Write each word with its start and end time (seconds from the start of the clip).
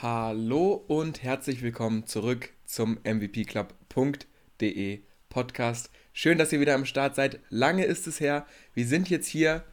Hallo 0.00 0.74
und 0.86 1.24
herzlich 1.24 1.60
willkommen 1.60 2.06
zurück 2.06 2.50
zum 2.64 3.00
MVPclub.de 3.02 5.00
Podcast. 5.28 5.90
Schön, 6.12 6.38
dass 6.38 6.52
ihr 6.52 6.60
wieder 6.60 6.76
am 6.76 6.84
Start 6.84 7.16
seid. 7.16 7.40
Lange 7.48 7.84
ist 7.84 8.06
es 8.06 8.20
her. 8.20 8.46
Wir 8.74 8.86
sind 8.86 9.10
jetzt 9.10 9.26
hier 9.26 9.64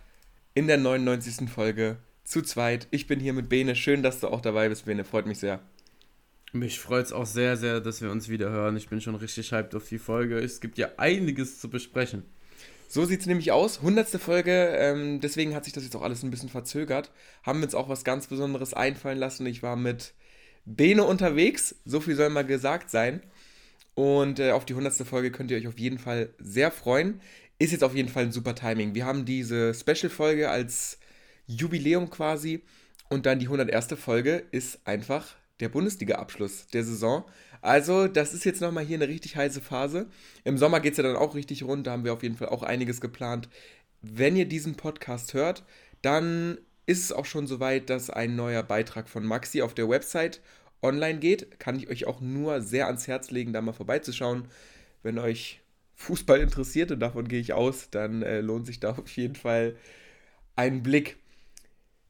in 0.56 0.66
der 0.66 0.78
99. 0.78 1.48
Folge 1.48 1.98
zu 2.24 2.42
zweit. 2.42 2.88
Ich 2.90 3.06
bin 3.06 3.20
hier 3.20 3.34
mit 3.34 3.50
Bene. 3.50 3.76
Schön, 3.76 4.02
dass 4.02 4.20
du 4.20 4.30
auch 4.30 4.42
dabei 4.42 4.68
bist, 4.68 4.86
Bene. 4.86 5.04
Freut 5.04 5.28
mich 5.28 5.38
sehr. 5.38 5.60
Mich 6.54 6.80
freut 6.80 7.06
es 7.06 7.14
auch 7.14 7.28
sehr, 7.28 7.56
sehr, 7.56 7.80
dass 7.80 8.02
wir 8.02 8.10
uns 8.10 8.28
wieder 8.28 8.50
hören. 8.50 8.78
Ich 8.78 8.90
bin 8.90 9.02
schon 9.02 9.14
richtig 9.14 9.52
hyped 9.52 9.76
auf 9.76 9.88
die 9.88 10.00
Folge. 10.00 10.40
Es 10.40 10.60
gibt 10.60 10.80
ja 10.80 10.90
einiges 10.98 11.60
zu 11.60 11.70
besprechen. 11.70 12.24
So 12.88 13.06
sieht 13.06 13.22
es 13.22 13.26
nämlich 13.26 13.52
aus. 13.52 13.80
100. 13.80 14.10
Folge, 14.22 14.76
ähm, 14.78 15.20
deswegen 15.20 15.56
hat 15.56 15.66
sich 15.66 15.74
das 15.74 15.84
jetzt 15.84 15.96
auch 15.96 16.02
alles 16.02 16.24
ein 16.24 16.32
bisschen 16.32 16.50
verzögert. 16.50 17.12
Haben 17.44 17.60
wir 17.60 17.66
uns 17.66 17.76
auch 17.76 17.90
was 17.90 18.04
ganz 18.04 18.28
Besonderes 18.28 18.74
einfallen 18.74 19.18
lassen. 19.18 19.46
Ich 19.46 19.64
war 19.64 19.76
mit 19.76 20.14
Bene 20.66 21.04
unterwegs, 21.04 21.76
so 21.86 22.00
viel 22.00 22.16
soll 22.16 22.30
mal 22.30 22.46
gesagt 22.46 22.90
sein. 22.90 23.22
Und 23.94 24.40
äh, 24.40 24.52
auf 24.52 24.66
die 24.66 24.74
100. 24.74 25.08
Folge 25.08 25.32
könnt 25.32 25.52
ihr 25.52 25.58
euch 25.58 25.68
auf 25.68 25.80
jeden 25.80 26.00
Fall 26.00 26.30
sehr 26.40 26.72
freuen. 26.72 27.22
Ist 27.60 27.72
jetzt 27.72 27.84
auf 27.84 27.96
jeden 27.96 28.10
Fall 28.10 28.24
ein 28.24 28.32
super 28.32 28.56
Timing. 28.56 28.94
Wir 28.94 29.06
haben 29.06 29.26
diese 29.26 29.74
Special-Folge 29.74 30.50
als 30.50 31.00
Jubiläum 31.48 32.10
quasi. 32.10 32.64
Und 33.10 33.26
dann 33.26 33.40
die 33.40 33.46
101. 33.46 33.96
Folge 33.98 34.44
ist 34.52 34.80
einfach 34.86 35.36
der 35.60 35.70
Bundesliga-Abschluss 35.70 36.68
der 36.68 36.84
Saison. 36.84 37.26
Also, 37.62 38.08
das 38.08 38.34
ist 38.34 38.46
jetzt 38.46 38.62
nochmal 38.62 38.86
hier 38.86 38.98
eine 38.98 39.08
richtig 39.08 39.36
heiße 39.36 39.62
Phase. 39.62 40.08
Im 40.44 40.58
Sommer 40.58 40.80
geht 40.80 40.92
es 40.94 40.98
ja 40.98 41.04
dann 41.04 41.16
auch 41.16 41.36
richtig 41.36 41.64
rund. 41.64 41.88
Da 41.88 41.92
haben 41.92 42.04
wir 42.04 42.14
auf 42.14 42.24
jeden 42.24 42.38
Fall 42.38 42.50
auch 42.50 42.64
einiges 42.64 43.02
geplant. 43.02 43.50
Wenn 44.02 44.36
ihr 44.36 44.46
diesen 44.46 44.76
Podcast 44.76 45.34
hört, 45.34 45.64
dann 46.02 46.60
ist 46.86 47.04
es 47.04 47.12
auch 47.12 47.26
schon 47.26 47.48
soweit, 47.48 47.90
dass 47.90 48.10
ein 48.10 48.36
neuer 48.36 48.64
Beitrag 48.64 49.10
von 49.10 49.26
Maxi 49.26 49.62
auf 49.62 49.74
der 49.74 49.90
Website 49.90 50.42
online 50.82 51.20
geht. 51.20 51.60
Kann 51.60 51.78
ich 51.78 51.90
euch 51.90 52.06
auch 52.06 52.22
nur 52.22 52.62
sehr 52.62 52.88
ans 52.88 53.08
Herz 53.08 53.32
legen, 53.32 53.54
da 53.54 53.62
mal 53.62 53.74
vorbeizuschauen. 53.74 54.48
Wenn 55.02 55.18
euch 55.18 55.62
Fußball 55.96 56.40
interessiert, 56.40 56.92
und 56.92 57.00
davon 57.00 57.28
gehe 57.28 57.40
ich 57.40 57.54
aus, 57.54 57.90
dann 57.90 58.22
äh, 58.22 58.42
lohnt 58.42 58.68
sich 58.68 58.80
da 58.80 58.92
auf 58.92 59.10
jeden 59.16 59.36
Fall 59.36 59.76
ein 60.56 60.84
Blick. 60.84 61.18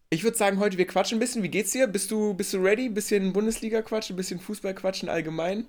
Ich 0.10 0.24
würde 0.24 0.38
sagen, 0.38 0.60
heute 0.60 0.78
wir 0.78 0.88
quatschen 0.88 1.18
ein 1.18 1.20
bisschen. 1.20 1.44
Wie 1.44 1.50
geht's 1.50 1.72
dir? 1.72 1.88
Bist 1.88 2.12
du, 2.12 2.34
bist 2.34 2.54
du 2.54 2.58
ready? 2.58 2.90
Bisschen 2.90 3.34
Bundesliga 3.34 3.82
quatschen, 3.82 4.16
bisschen 4.16 4.40
Fußball 4.40 4.74
quatschen 4.74 5.10
allgemein? 5.10 5.66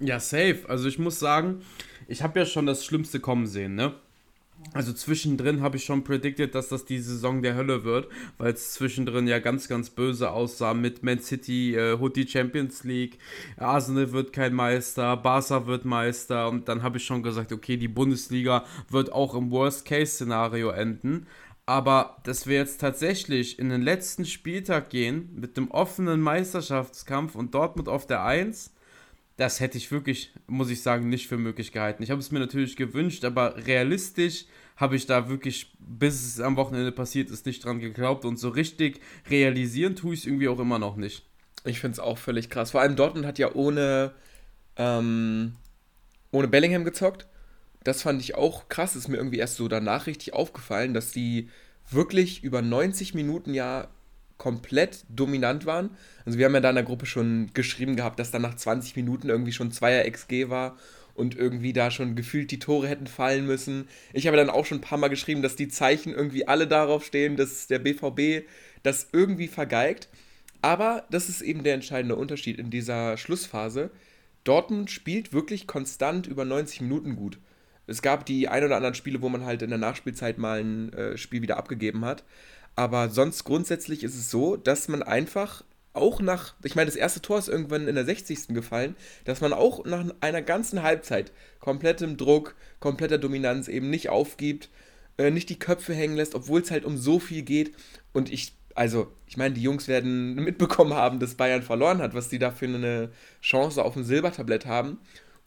Ja, 0.00 0.20
safe. 0.20 0.64
Also 0.68 0.88
ich 0.88 0.98
muss 0.98 1.18
sagen, 1.18 1.62
ich 2.08 2.22
habe 2.22 2.40
ja 2.40 2.46
schon 2.46 2.66
das 2.66 2.84
Schlimmste 2.84 3.20
kommen 3.20 3.46
sehen, 3.46 3.74
ne? 3.74 3.94
Also 4.74 4.92
zwischendrin 4.92 5.60
habe 5.60 5.76
ich 5.76 5.84
schon 5.84 6.04
predicted, 6.04 6.54
dass 6.54 6.68
das 6.68 6.84
die 6.84 7.00
Saison 7.00 7.42
der 7.42 7.56
Hölle 7.56 7.84
wird, 7.84 8.08
weil 8.38 8.52
es 8.52 8.72
zwischendrin 8.72 9.26
ja 9.26 9.38
ganz, 9.38 9.68
ganz 9.68 9.90
böse 9.90 10.30
aussah 10.30 10.72
mit 10.72 11.02
Man 11.02 11.18
City, 11.18 11.74
äh, 11.74 11.98
die 12.10 12.28
Champions 12.28 12.84
League, 12.84 13.18
Arsenal 13.56 14.12
wird 14.12 14.32
kein 14.32 14.54
Meister, 14.54 15.16
Barca 15.16 15.66
wird 15.66 15.84
Meister 15.84 16.48
und 16.48 16.68
dann 16.68 16.82
habe 16.82 16.98
ich 16.98 17.04
schon 17.04 17.22
gesagt, 17.22 17.52
okay, 17.52 17.76
die 17.76 17.88
Bundesliga 17.88 18.64
wird 18.88 19.12
auch 19.12 19.34
im 19.34 19.50
Worst-Case-Szenario 19.50 20.70
enden. 20.70 21.26
Aber 21.66 22.16
dass 22.24 22.46
wir 22.46 22.56
jetzt 22.56 22.80
tatsächlich 22.80 23.58
in 23.58 23.68
den 23.68 23.82
letzten 23.82 24.24
Spieltag 24.24 24.90
gehen 24.90 25.30
mit 25.34 25.56
dem 25.56 25.70
offenen 25.70 26.20
Meisterschaftskampf 26.20 27.34
und 27.34 27.54
Dortmund 27.54 27.88
auf 27.88 28.06
der 28.06 28.24
1, 28.24 28.72
das 29.36 29.60
hätte 29.60 29.78
ich 29.78 29.90
wirklich, 29.90 30.32
muss 30.46 30.70
ich 30.70 30.82
sagen, 30.82 31.08
nicht 31.08 31.28
für 31.28 31.38
möglich 31.38 31.72
gehalten. 31.72 32.02
Ich 32.02 32.10
habe 32.10 32.20
es 32.20 32.30
mir 32.32 32.40
natürlich 32.40 32.76
gewünscht, 32.76 33.24
aber 33.24 33.56
realistisch 33.66 34.46
habe 34.76 34.96
ich 34.96 35.06
da 35.06 35.28
wirklich, 35.28 35.72
bis 35.78 36.24
es 36.24 36.40
am 36.40 36.56
Wochenende 36.56 36.92
passiert 36.92 37.30
ist, 37.30 37.46
nicht 37.46 37.64
dran 37.64 37.78
geglaubt. 37.78 38.24
Und 38.24 38.38
so 38.38 38.48
richtig 38.48 39.00
realisieren 39.30 39.96
tue 39.96 40.14
ich 40.14 40.20
es 40.20 40.26
irgendwie 40.26 40.48
auch 40.48 40.58
immer 40.58 40.78
noch 40.78 40.96
nicht. 40.96 41.24
Ich 41.64 41.78
finde 41.78 41.92
es 41.92 42.00
auch 42.00 42.18
völlig 42.18 42.50
krass. 42.50 42.72
Vor 42.72 42.80
allem 42.80 42.96
Dortmund 42.96 43.24
hat 43.24 43.38
ja 43.38 43.54
ohne, 43.54 44.12
ähm, 44.76 45.54
ohne 46.32 46.48
Bellingham 46.48 46.84
gezockt. 46.84 47.26
Das 47.84 48.02
fand 48.02 48.20
ich 48.22 48.34
auch 48.34 48.68
krass. 48.68 48.96
Ist 48.96 49.08
mir 49.08 49.16
irgendwie 49.16 49.38
erst 49.38 49.56
so 49.56 49.68
danach 49.68 50.06
richtig 50.06 50.34
aufgefallen, 50.34 50.94
dass 50.94 51.12
die 51.12 51.48
wirklich 51.90 52.44
über 52.44 52.62
90 52.62 53.14
Minuten 53.14 53.54
ja 53.54 53.88
komplett 54.38 55.04
dominant 55.08 55.66
waren. 55.66 55.90
Also 56.24 56.38
wir 56.38 56.46
haben 56.46 56.54
ja 56.54 56.60
da 56.60 56.70
in 56.70 56.74
der 56.74 56.84
Gruppe 56.84 57.06
schon 57.06 57.50
geschrieben 57.54 57.96
gehabt, 57.96 58.18
dass 58.18 58.30
dann 58.30 58.42
nach 58.42 58.56
20 58.56 58.96
Minuten 58.96 59.28
irgendwie 59.28 59.52
schon 59.52 59.70
2er 59.70 60.10
XG 60.10 60.48
war 60.48 60.76
und 61.14 61.36
irgendwie 61.36 61.72
da 61.72 61.90
schon 61.90 62.16
gefühlt 62.16 62.50
die 62.50 62.58
Tore 62.58 62.88
hätten 62.88 63.06
fallen 63.06 63.46
müssen. 63.46 63.88
Ich 64.12 64.26
habe 64.26 64.36
dann 64.36 64.50
auch 64.50 64.66
schon 64.66 64.78
ein 64.78 64.82
paar 64.82 64.98
Mal 64.98 65.08
geschrieben, 65.08 65.42
dass 65.42 65.56
die 65.56 65.68
Zeichen 65.68 66.12
irgendwie 66.12 66.48
alle 66.48 66.66
darauf 66.66 67.04
stehen, 67.04 67.36
dass 67.36 67.66
der 67.66 67.78
BVB 67.78 68.46
das 68.82 69.08
irgendwie 69.12 69.48
vergeigt. 69.48 70.08
Aber 70.60 71.04
das 71.10 71.28
ist 71.28 71.42
eben 71.42 71.64
der 71.64 71.74
entscheidende 71.74 72.16
Unterschied 72.16 72.58
in 72.58 72.70
dieser 72.70 73.16
Schlussphase. 73.16 73.90
Dortmund 74.44 74.90
spielt 74.90 75.32
wirklich 75.32 75.66
konstant 75.66 76.26
über 76.26 76.44
90 76.44 76.80
Minuten 76.80 77.16
gut. 77.16 77.38
Es 77.92 78.02
gab 78.02 78.26
die 78.26 78.48
ein 78.48 78.64
oder 78.64 78.76
anderen 78.76 78.94
Spiele, 78.94 79.22
wo 79.22 79.28
man 79.28 79.44
halt 79.44 79.62
in 79.62 79.68
der 79.70 79.78
Nachspielzeit 79.78 80.38
mal 80.38 80.60
ein 80.60 80.92
äh, 80.92 81.16
Spiel 81.16 81.42
wieder 81.42 81.58
abgegeben 81.58 82.04
hat. 82.04 82.24
Aber 82.74 83.10
sonst 83.10 83.44
grundsätzlich 83.44 84.02
ist 84.02 84.14
es 84.14 84.30
so, 84.30 84.56
dass 84.56 84.88
man 84.88 85.02
einfach 85.02 85.62
auch 85.92 86.20
nach, 86.20 86.54
ich 86.64 86.74
meine, 86.74 86.86
das 86.86 86.96
erste 86.96 87.20
Tor 87.20 87.38
ist 87.38 87.48
irgendwann 87.48 87.86
in 87.86 87.94
der 87.94 88.04
60. 88.04 88.48
gefallen, 88.48 88.96
dass 89.24 89.42
man 89.42 89.52
auch 89.52 89.84
nach 89.84 90.06
einer 90.20 90.40
ganzen 90.40 90.82
Halbzeit 90.82 91.32
komplettem 91.60 92.16
Druck, 92.16 92.54
kompletter 92.80 93.18
Dominanz 93.18 93.68
eben 93.68 93.90
nicht 93.90 94.08
aufgibt, 94.08 94.70
äh, 95.18 95.30
nicht 95.30 95.50
die 95.50 95.58
Köpfe 95.58 95.92
hängen 95.94 96.16
lässt, 96.16 96.34
obwohl 96.34 96.62
es 96.62 96.70
halt 96.70 96.86
um 96.86 96.96
so 96.96 97.18
viel 97.18 97.42
geht. 97.42 97.74
Und 98.14 98.32
ich, 98.32 98.54
also, 98.74 99.12
ich 99.26 99.36
meine, 99.36 99.54
die 99.54 99.62
Jungs 99.62 99.86
werden 99.86 100.34
mitbekommen 100.42 100.94
haben, 100.94 101.18
dass 101.18 101.34
Bayern 101.34 101.62
verloren 101.62 102.00
hat, 102.00 102.14
was 102.14 102.30
die 102.30 102.38
da 102.38 102.50
für 102.50 102.66
eine 102.66 103.10
Chance 103.42 103.84
auf 103.84 103.92
dem 103.92 104.04
Silbertablett 104.04 104.64
haben. 104.64 104.98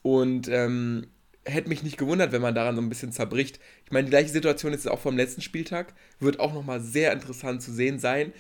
Und 0.04 0.48
ähm, 0.48 1.08
hätte 1.46 1.70
mich 1.70 1.84
nicht 1.84 1.98
gewundert, 1.98 2.32
wenn 2.32 2.42
man 2.42 2.56
daran 2.56 2.76
so 2.76 2.82
ein 2.82 2.90
bisschen 2.90 3.12
zerbricht. 3.12 3.60
Ich 3.86 3.92
meine, 3.92 4.06
die 4.06 4.12
gleiche 4.12 4.30
Situation 4.30 4.74
ist 4.74 4.88
auch 4.88 5.00
vom 5.00 5.16
letzten 5.16 5.42
Spieltag. 5.42 5.94
Wird 6.20 6.40
auch 6.40 6.54
nochmal 6.54 6.82
sehr 6.82 7.14
interessant 7.14 7.62
zu 7.62 7.72
sehen 7.72 8.00
sein, 8.00 8.34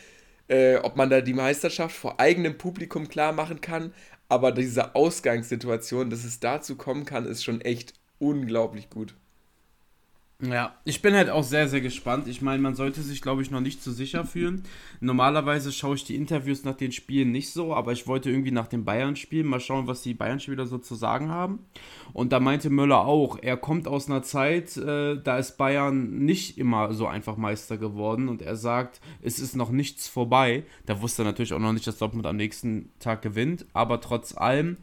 äh, 0.47 0.77
ob 0.77 0.95
man 0.95 1.09
da 1.09 1.21
die 1.21 1.33
Meisterschaft 1.33 1.95
vor 1.95 2.19
eigenem 2.19 2.57
Publikum 2.57 3.07
klar 3.07 3.31
machen 3.31 3.61
kann. 3.61 3.93
Aber 4.27 4.51
diese 4.51 4.95
Ausgangssituation, 4.95 6.09
dass 6.09 6.23
es 6.23 6.39
dazu 6.39 6.75
kommen 6.75 7.05
kann, 7.05 7.25
ist 7.25 7.43
schon 7.43 7.61
echt 7.61 7.93
unglaublich 8.17 8.89
gut. 8.89 9.15
Ja, 10.41 10.75
ich 10.83 11.01
bin 11.01 11.15
halt 11.15 11.29
auch 11.29 11.43
sehr, 11.43 11.69
sehr 11.69 11.79
gespannt. 11.79 12.27
Ich 12.27 12.41
meine, 12.41 12.61
man 12.61 12.75
sollte 12.75 13.01
sich, 13.01 13.21
glaube 13.21 13.41
ich, 13.41 13.51
noch 13.51 13.61
nicht 13.61 13.81
zu 13.81 13.91
sicher 13.91 14.25
fühlen. 14.25 14.63
Normalerweise 14.99 15.71
schaue 15.71 15.95
ich 15.95 16.03
die 16.03 16.15
Interviews 16.15 16.65
nach 16.65 16.75
den 16.75 16.91
Spielen 16.91 17.31
nicht 17.31 17.53
so, 17.53 17.73
aber 17.73 17.93
ich 17.93 18.05
wollte 18.05 18.29
irgendwie 18.29 18.51
nach 18.51 18.67
dem 18.67 18.83
Bayern-Spiel 18.83 19.45
mal 19.45 19.61
schauen, 19.61 19.87
was 19.87 20.01
die 20.01 20.13
Bayern-Spieler 20.13 20.67
so 20.67 20.77
zu 20.77 20.95
sagen 20.95 21.29
haben. 21.29 21.59
Und 22.11 22.33
da 22.33 22.41
meinte 22.41 22.69
Müller 22.69 23.05
auch, 23.05 23.39
er 23.41 23.55
kommt 23.55 23.87
aus 23.87 24.07
einer 24.07 24.23
Zeit, 24.23 24.75
äh, 24.75 25.15
da 25.21 25.37
ist 25.37 25.57
Bayern 25.57 26.25
nicht 26.25 26.57
immer 26.57 26.93
so 26.93 27.07
einfach 27.07 27.37
Meister 27.37 27.77
geworden 27.77 28.27
und 28.27 28.41
er 28.41 28.57
sagt, 28.57 28.99
es 29.21 29.39
ist 29.39 29.55
noch 29.55 29.69
nichts 29.69 30.09
vorbei. 30.09 30.63
Da 30.85 31.01
wusste 31.01 31.21
er 31.21 31.27
natürlich 31.27 31.53
auch 31.53 31.59
noch 31.59 31.71
nicht, 31.71 31.87
dass 31.87 31.97
Dortmund 31.97 32.25
am 32.25 32.35
nächsten 32.35 32.91
Tag 32.99 33.21
gewinnt, 33.21 33.65
aber 33.71 34.01
trotz 34.01 34.35
allem 34.35 34.77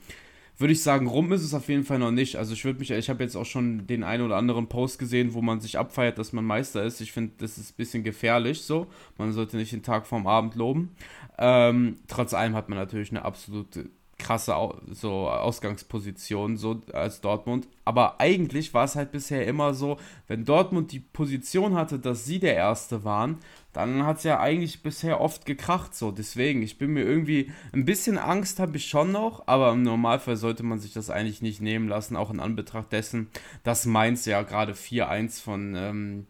würde 0.58 0.72
ich 0.72 0.82
sagen, 0.82 1.06
rum 1.06 1.32
ist 1.32 1.42
es 1.42 1.54
auf 1.54 1.68
jeden 1.68 1.84
Fall 1.84 1.98
noch 1.98 2.10
nicht. 2.10 2.36
Also 2.36 2.52
ich 2.52 2.64
würde 2.64 2.78
mich, 2.78 2.90
ich 2.90 3.10
habe 3.10 3.22
jetzt 3.22 3.36
auch 3.36 3.46
schon 3.46 3.86
den 3.86 4.04
einen 4.04 4.24
oder 4.24 4.36
anderen 4.36 4.68
Post 4.68 4.98
gesehen, 4.98 5.34
wo 5.34 5.42
man 5.42 5.60
sich 5.60 5.78
abfeiert, 5.78 6.18
dass 6.18 6.32
man 6.32 6.44
Meister 6.44 6.82
ist. 6.84 7.00
Ich 7.00 7.12
finde, 7.12 7.32
das 7.38 7.58
ist 7.58 7.72
ein 7.72 7.76
bisschen 7.76 8.04
gefährlich 8.04 8.62
so. 8.62 8.86
Man 9.18 9.32
sollte 9.32 9.56
nicht 9.56 9.72
den 9.72 9.82
Tag 9.82 10.06
vorm 10.06 10.26
Abend 10.26 10.54
loben. 10.54 10.94
Ähm, 11.38 11.96
trotz 12.06 12.34
allem 12.34 12.54
hat 12.54 12.68
man 12.68 12.78
natürlich 12.78 13.10
eine 13.10 13.24
absolute 13.24 13.90
krasse 14.22 14.54
so 14.90 15.28
Ausgangsposition 15.28 16.56
so 16.56 16.80
als 16.92 17.20
Dortmund. 17.20 17.66
Aber 17.84 18.20
eigentlich 18.20 18.72
war 18.72 18.84
es 18.84 18.94
halt 18.94 19.10
bisher 19.10 19.46
immer 19.46 19.74
so, 19.74 19.98
wenn 20.28 20.44
Dortmund 20.44 20.92
die 20.92 21.00
Position 21.00 21.74
hatte, 21.74 21.98
dass 21.98 22.24
sie 22.24 22.38
der 22.38 22.54
Erste 22.54 23.04
waren, 23.04 23.38
dann 23.72 24.04
hat 24.04 24.18
es 24.18 24.24
ja 24.24 24.38
eigentlich 24.38 24.82
bisher 24.82 25.20
oft 25.20 25.46
gekracht 25.46 25.94
so. 25.94 26.10
Deswegen, 26.10 26.62
ich 26.62 26.78
bin 26.78 26.92
mir 26.92 27.04
irgendwie, 27.04 27.50
ein 27.72 27.84
bisschen 27.84 28.18
Angst 28.18 28.58
habe 28.60 28.76
ich 28.76 28.86
schon 28.86 29.12
noch, 29.12 29.46
aber 29.46 29.72
im 29.72 29.82
Normalfall 29.82 30.36
sollte 30.36 30.62
man 30.62 30.78
sich 30.78 30.92
das 30.92 31.10
eigentlich 31.10 31.42
nicht 31.42 31.60
nehmen 31.60 31.88
lassen, 31.88 32.16
auch 32.16 32.30
in 32.30 32.40
Anbetracht 32.40 32.92
dessen, 32.92 33.28
dass 33.64 33.86
Mainz 33.86 34.26
ja 34.26 34.42
gerade 34.42 34.74
4-1 34.74 35.42
von 35.42 35.74
ähm, 35.76 36.26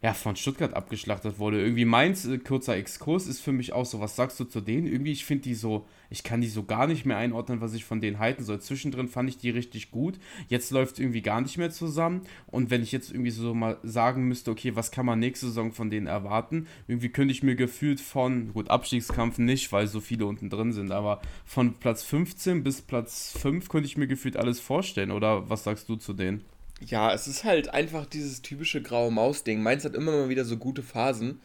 ja, 0.00 0.14
von 0.14 0.36
Stuttgart 0.36 0.74
abgeschlachtet 0.74 1.38
wurde. 1.38 1.60
Irgendwie 1.60 1.84
Mainz, 1.84 2.24
äh, 2.24 2.38
kurzer 2.38 2.76
Exkurs, 2.76 3.26
ist 3.26 3.40
für 3.40 3.52
mich 3.52 3.72
auch 3.72 3.84
so, 3.84 4.00
was 4.00 4.16
sagst 4.16 4.38
du 4.38 4.44
zu 4.44 4.60
denen? 4.60 4.86
Irgendwie, 4.86 5.12
ich 5.12 5.24
finde 5.24 5.44
die 5.44 5.54
so, 5.54 5.86
ich 6.10 6.22
kann 6.22 6.40
die 6.40 6.48
so 6.48 6.64
gar 6.64 6.86
nicht 6.86 7.04
mehr 7.04 7.16
einordnen, 7.16 7.60
was 7.60 7.74
ich 7.74 7.84
von 7.84 8.00
denen 8.00 8.18
halten 8.18 8.44
soll. 8.44 8.60
Zwischendrin 8.60 9.08
fand 9.08 9.28
ich 9.28 9.38
die 9.38 9.50
richtig 9.50 9.90
gut. 9.90 10.18
Jetzt 10.48 10.70
läuft 10.70 10.98
irgendwie 10.98 11.22
gar 11.22 11.40
nicht 11.40 11.58
mehr 11.58 11.70
zusammen. 11.70 12.22
Und 12.46 12.70
wenn 12.70 12.82
ich 12.82 12.92
jetzt 12.92 13.10
irgendwie 13.10 13.30
so 13.30 13.54
mal 13.54 13.78
sagen 13.82 14.28
müsste, 14.28 14.50
okay, 14.50 14.74
was 14.76 14.90
kann 14.90 15.06
man 15.06 15.18
nächste 15.18 15.46
Saison 15.46 15.72
von 15.72 15.90
denen 15.90 16.06
erwarten? 16.06 16.66
Irgendwie 16.86 17.10
könnte 17.10 17.32
ich 17.32 17.42
mir 17.42 17.56
gefühlt 17.56 18.00
von, 18.00 18.52
gut, 18.52 18.70
Abstiegskampf 18.70 19.38
nicht, 19.38 19.70
weil 19.72 19.86
so 19.86 20.00
viele 20.00 20.26
unten 20.26 20.50
drin 20.50 20.72
sind, 20.72 20.92
aber 20.92 21.20
von 21.44 21.74
Platz 21.78 22.02
15 22.04 22.62
bis 22.64 22.82
Platz 22.82 23.32
5 23.38 23.68
könnte 23.68 23.86
ich 23.86 23.96
mir 23.96 24.06
gefühlt 24.06 24.36
alles 24.36 24.60
vorstellen. 24.60 25.10
Oder 25.10 25.48
was 25.50 25.64
sagst 25.64 25.88
du 25.88 25.96
zu 25.96 26.12
denen? 26.14 26.44
Ja, 26.80 27.12
es 27.12 27.26
ist 27.26 27.44
halt 27.44 27.74
einfach 27.74 28.06
dieses 28.06 28.40
typische 28.42 28.80
graue 28.82 29.10
Maus-Ding. 29.10 29.62
Mainz 29.62 29.84
hat 29.84 29.94
immer 29.96 30.12
mal 30.12 30.28
wieder 30.28 30.44
so 30.44 30.56
gute 30.56 30.82
Phasen, 30.82 31.40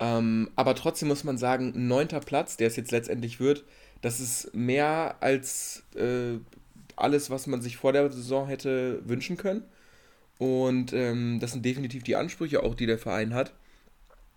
Ähm, 0.00 0.50
aber 0.56 0.74
trotzdem 0.76 1.08
muss 1.08 1.24
man 1.24 1.38
sagen, 1.38 1.72
neunter 1.88 2.20
Platz, 2.20 2.56
der 2.56 2.68
es 2.68 2.76
jetzt 2.76 2.92
letztendlich 2.92 3.40
wird, 3.40 3.64
das 4.00 4.20
ist 4.20 4.54
mehr 4.54 5.16
als 5.20 5.82
äh, 5.94 6.38
alles, 6.96 7.30
was 7.30 7.46
man 7.46 7.62
sich 7.62 7.76
vor 7.76 7.92
der 7.92 8.10
Saison 8.10 8.46
hätte 8.46 9.02
wünschen 9.08 9.36
können. 9.36 9.62
Und 10.38 10.92
ähm, 10.92 11.38
das 11.40 11.52
sind 11.52 11.64
definitiv 11.64 12.04
die 12.04 12.16
Ansprüche 12.16 12.62
auch, 12.62 12.74
die 12.74 12.86
der 12.86 12.98
Verein 12.98 13.34
hat. 13.34 13.52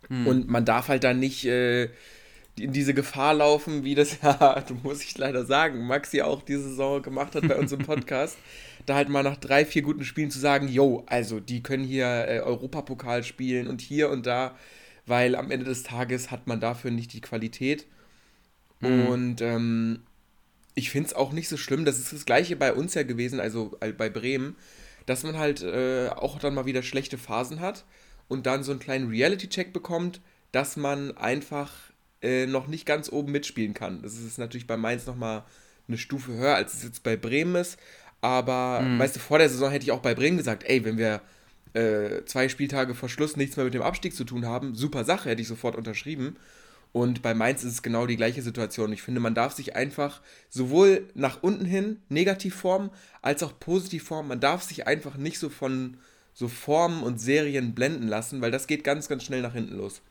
Hm. 0.07 0.27
Und 0.27 0.49
man 0.49 0.65
darf 0.65 0.87
halt 0.87 1.03
dann 1.03 1.19
nicht 1.19 1.45
äh, 1.45 1.89
in 2.59 2.73
diese 2.73 2.93
Gefahr 2.93 3.33
laufen, 3.35 3.83
wie 3.83 3.95
das 3.95 4.19
ja, 4.23 4.63
muss 4.83 5.03
ich 5.03 5.17
leider 5.17 5.45
sagen, 5.45 5.85
Maxi 5.85 6.21
auch 6.21 6.41
diese 6.41 6.69
Saison 6.69 7.01
gemacht 7.01 7.35
hat 7.35 7.47
bei 7.47 7.55
uns 7.55 7.71
im 7.71 7.79
Podcast, 7.85 8.37
da 8.85 8.95
halt 8.95 9.09
mal 9.09 9.23
nach 9.23 9.37
drei, 9.37 9.65
vier 9.65 9.83
guten 9.83 10.03
Spielen 10.03 10.31
zu 10.31 10.39
sagen, 10.39 10.67
yo, 10.67 11.03
also 11.07 11.39
die 11.39 11.61
können 11.61 11.83
hier 11.83 12.05
äh, 12.27 12.39
Europapokal 12.39 13.23
spielen 13.23 13.67
und 13.67 13.81
hier 13.81 14.09
und 14.09 14.25
da, 14.25 14.55
weil 15.05 15.35
am 15.35 15.51
Ende 15.51 15.65
des 15.65 15.83
Tages 15.83 16.31
hat 16.31 16.47
man 16.47 16.59
dafür 16.59 16.91
nicht 16.91 17.13
die 17.13 17.21
Qualität. 17.21 17.85
Mhm. 18.81 19.07
Und 19.07 19.41
ähm, 19.41 19.99
ich 20.75 20.89
finde 20.89 21.07
es 21.07 21.13
auch 21.13 21.31
nicht 21.31 21.49
so 21.49 21.57
schlimm, 21.57 21.85
das 21.85 21.97
ist 21.97 22.13
das 22.13 22.25
gleiche 22.25 22.55
bei 22.55 22.73
uns 22.73 22.93
ja 22.93 23.03
gewesen, 23.03 23.39
also 23.39 23.77
äh, 23.79 23.91
bei 23.91 24.09
Bremen, 24.09 24.55
dass 25.05 25.23
man 25.23 25.37
halt 25.37 25.61
äh, 25.61 26.09
auch 26.09 26.39
dann 26.39 26.53
mal 26.53 26.65
wieder 26.65 26.83
schlechte 26.83 27.17
Phasen 27.17 27.59
hat 27.59 27.85
und 28.27 28.45
dann 28.45 28.63
so 28.63 28.71
einen 28.71 28.79
kleinen 28.79 29.09
Reality-Check 29.09 29.73
bekommt, 29.73 30.21
dass 30.51 30.77
man 30.77 31.17
einfach 31.17 31.71
äh, 32.21 32.45
noch 32.45 32.67
nicht 32.67 32.85
ganz 32.85 33.11
oben 33.11 33.31
mitspielen 33.31 33.73
kann. 33.73 34.01
Das 34.01 34.17
ist 34.17 34.37
natürlich 34.37 34.67
bei 34.67 34.77
Mainz 34.77 35.05
nochmal 35.05 35.43
eine 35.87 35.97
Stufe 35.97 36.33
höher, 36.33 36.55
als 36.55 36.73
es 36.73 36.83
jetzt 36.83 37.03
bei 37.03 37.17
Bremen 37.17 37.55
ist. 37.55 37.77
Aber, 38.21 38.81
mhm. 38.81 38.99
weißt 38.99 39.15
du, 39.15 39.19
vor 39.19 39.39
der 39.39 39.49
Saison 39.49 39.71
hätte 39.71 39.83
ich 39.83 39.91
auch 39.91 40.01
bei 40.01 40.13
Bremen 40.13 40.37
gesagt, 40.37 40.63
ey, 40.63 40.85
wenn 40.85 40.97
wir 40.97 41.21
äh, 41.73 42.23
zwei 42.25 42.49
Spieltage 42.49 42.93
vor 42.93 43.09
Schluss 43.09 43.35
nichts 43.35 43.57
mehr 43.57 43.65
mit 43.65 43.73
dem 43.73 43.81
Abstieg 43.81 44.15
zu 44.15 44.23
tun 44.23 44.45
haben, 44.45 44.75
super 44.75 45.03
Sache, 45.03 45.29
hätte 45.29 45.41
ich 45.41 45.47
sofort 45.47 45.75
unterschrieben. 45.75 46.35
Und 46.93 47.21
bei 47.21 47.33
Mainz 47.33 47.63
ist 47.63 47.71
es 47.71 47.83
genau 47.83 48.05
die 48.05 48.17
gleiche 48.17 48.41
Situation. 48.41 48.91
Ich 48.91 49.01
finde, 49.01 49.21
man 49.21 49.33
darf 49.33 49.53
sich 49.53 49.75
einfach 49.75 50.21
sowohl 50.49 51.07
nach 51.13 51.41
unten 51.41 51.65
hin 51.65 52.01
negativ 52.09 52.55
formen, 52.55 52.89
als 53.21 53.43
auch 53.43 53.57
positiv 53.59 54.03
formen. 54.03 54.29
Man 54.29 54.41
darf 54.41 54.63
sich 54.63 54.87
einfach 54.87 55.15
nicht 55.15 55.39
so 55.39 55.49
von 55.49 55.97
so 56.33 56.47
Formen 56.47 57.03
und 57.03 57.19
Serien 57.19 57.73
blenden 57.73 58.07
lassen, 58.07 58.41
weil 58.41 58.51
das 58.51 58.67
geht 58.67 58.83
ganz, 58.83 59.07
ganz 59.07 59.23
schnell 59.23 59.41
nach 59.41 59.53
hinten 59.53 59.75
los. 59.75 60.01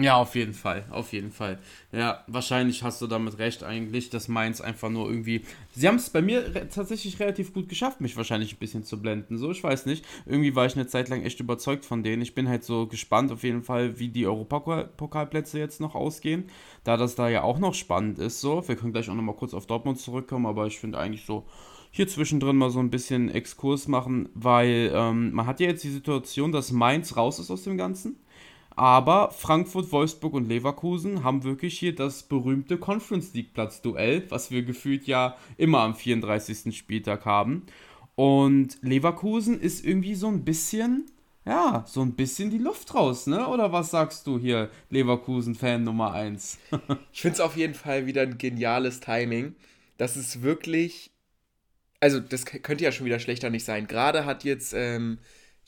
Ja, 0.00 0.16
auf 0.16 0.34
jeden 0.34 0.54
Fall, 0.54 0.84
auf 0.90 1.12
jeden 1.12 1.32
Fall. 1.32 1.58
Ja, 1.92 2.22
wahrscheinlich 2.26 2.82
hast 2.82 3.00
du 3.02 3.06
damit 3.06 3.38
recht 3.38 3.64
eigentlich, 3.64 4.10
dass 4.10 4.28
Mainz 4.28 4.60
einfach 4.60 4.90
nur 4.90 5.08
irgendwie. 5.08 5.42
Sie 5.72 5.88
haben 5.88 5.96
es 5.96 6.10
bei 6.10 6.22
mir 6.22 6.54
re 6.54 6.68
tatsächlich 6.68 7.18
relativ 7.18 7.52
gut 7.52 7.68
geschafft, 7.68 8.00
mich 8.00 8.16
wahrscheinlich 8.16 8.52
ein 8.52 8.58
bisschen 8.58 8.84
zu 8.84 9.00
blenden. 9.00 9.38
So, 9.38 9.50
ich 9.50 9.62
weiß 9.62 9.86
nicht. 9.86 10.04
Irgendwie 10.26 10.54
war 10.54 10.66
ich 10.66 10.74
eine 10.74 10.86
Zeit 10.86 11.08
lang 11.08 11.22
echt 11.22 11.40
überzeugt 11.40 11.84
von 11.84 12.02
denen. 12.02 12.22
Ich 12.22 12.34
bin 12.34 12.48
halt 12.48 12.64
so 12.64 12.86
gespannt 12.86 13.32
auf 13.32 13.42
jeden 13.42 13.62
Fall, 13.62 13.98
wie 13.98 14.08
die 14.08 14.26
Europapokalplätze 14.26 15.58
jetzt 15.58 15.80
noch 15.80 15.94
ausgehen, 15.94 16.44
da 16.84 16.96
das 16.96 17.14
da 17.14 17.28
ja 17.28 17.42
auch 17.42 17.58
noch 17.58 17.74
spannend 17.74 18.18
ist. 18.18 18.40
So, 18.40 18.66
wir 18.68 18.76
können 18.76 18.92
gleich 18.92 19.10
auch 19.10 19.14
nochmal 19.14 19.36
kurz 19.36 19.54
auf 19.54 19.66
Dortmund 19.66 19.98
zurückkommen, 19.98 20.46
aber 20.46 20.66
ich 20.66 20.78
finde 20.78 20.98
eigentlich 20.98 21.24
so 21.24 21.44
hier 21.90 22.06
zwischendrin 22.06 22.56
mal 22.56 22.70
so 22.70 22.80
ein 22.80 22.90
bisschen 22.90 23.30
Exkurs 23.30 23.88
machen, 23.88 24.28
weil 24.34 24.92
ähm, 24.94 25.32
man 25.32 25.46
hat 25.46 25.60
ja 25.60 25.66
jetzt 25.66 25.84
die 25.84 25.90
Situation, 25.90 26.52
dass 26.52 26.70
Mainz 26.70 27.16
raus 27.16 27.38
ist 27.38 27.50
aus 27.50 27.64
dem 27.64 27.78
Ganzen. 27.78 28.16
Aber 28.78 29.32
Frankfurt, 29.32 29.90
Wolfsburg 29.90 30.34
und 30.34 30.48
Leverkusen 30.48 31.24
haben 31.24 31.42
wirklich 31.42 31.76
hier 31.76 31.96
das 31.96 32.22
berühmte 32.22 32.78
Conference 32.78 33.34
League 33.34 33.52
Platz 33.52 33.82
Duell, 33.82 34.22
was 34.28 34.52
wir 34.52 34.62
gefühlt 34.62 35.08
ja 35.08 35.36
immer 35.56 35.80
am 35.80 35.96
34. 35.96 36.76
Spieltag 36.76 37.24
haben. 37.24 37.66
Und 38.14 38.78
Leverkusen 38.80 39.60
ist 39.60 39.84
irgendwie 39.84 40.14
so 40.14 40.28
ein 40.28 40.44
bisschen, 40.44 41.10
ja, 41.44 41.84
so 41.88 42.02
ein 42.02 42.14
bisschen 42.14 42.50
die 42.50 42.58
Luft 42.58 42.94
raus, 42.94 43.26
ne? 43.26 43.48
Oder 43.48 43.72
was 43.72 43.90
sagst 43.90 44.28
du 44.28 44.38
hier, 44.38 44.70
Leverkusen-Fan 44.90 45.82
Nummer 45.82 46.12
1? 46.12 46.58
ich 47.12 47.20
finde 47.20 47.34
es 47.34 47.40
auf 47.40 47.56
jeden 47.56 47.74
Fall 47.74 48.06
wieder 48.06 48.22
ein 48.22 48.38
geniales 48.38 49.00
Timing. 49.00 49.56
Das 49.96 50.16
ist 50.16 50.42
wirklich, 50.42 51.10
also 51.98 52.20
das 52.20 52.44
könnte 52.44 52.84
ja 52.84 52.92
schon 52.92 53.06
wieder 53.06 53.18
schlechter 53.18 53.50
nicht 53.50 53.64
sein. 53.64 53.88
Gerade 53.88 54.24
hat 54.24 54.44
jetzt 54.44 54.72
ähm, 54.72 55.18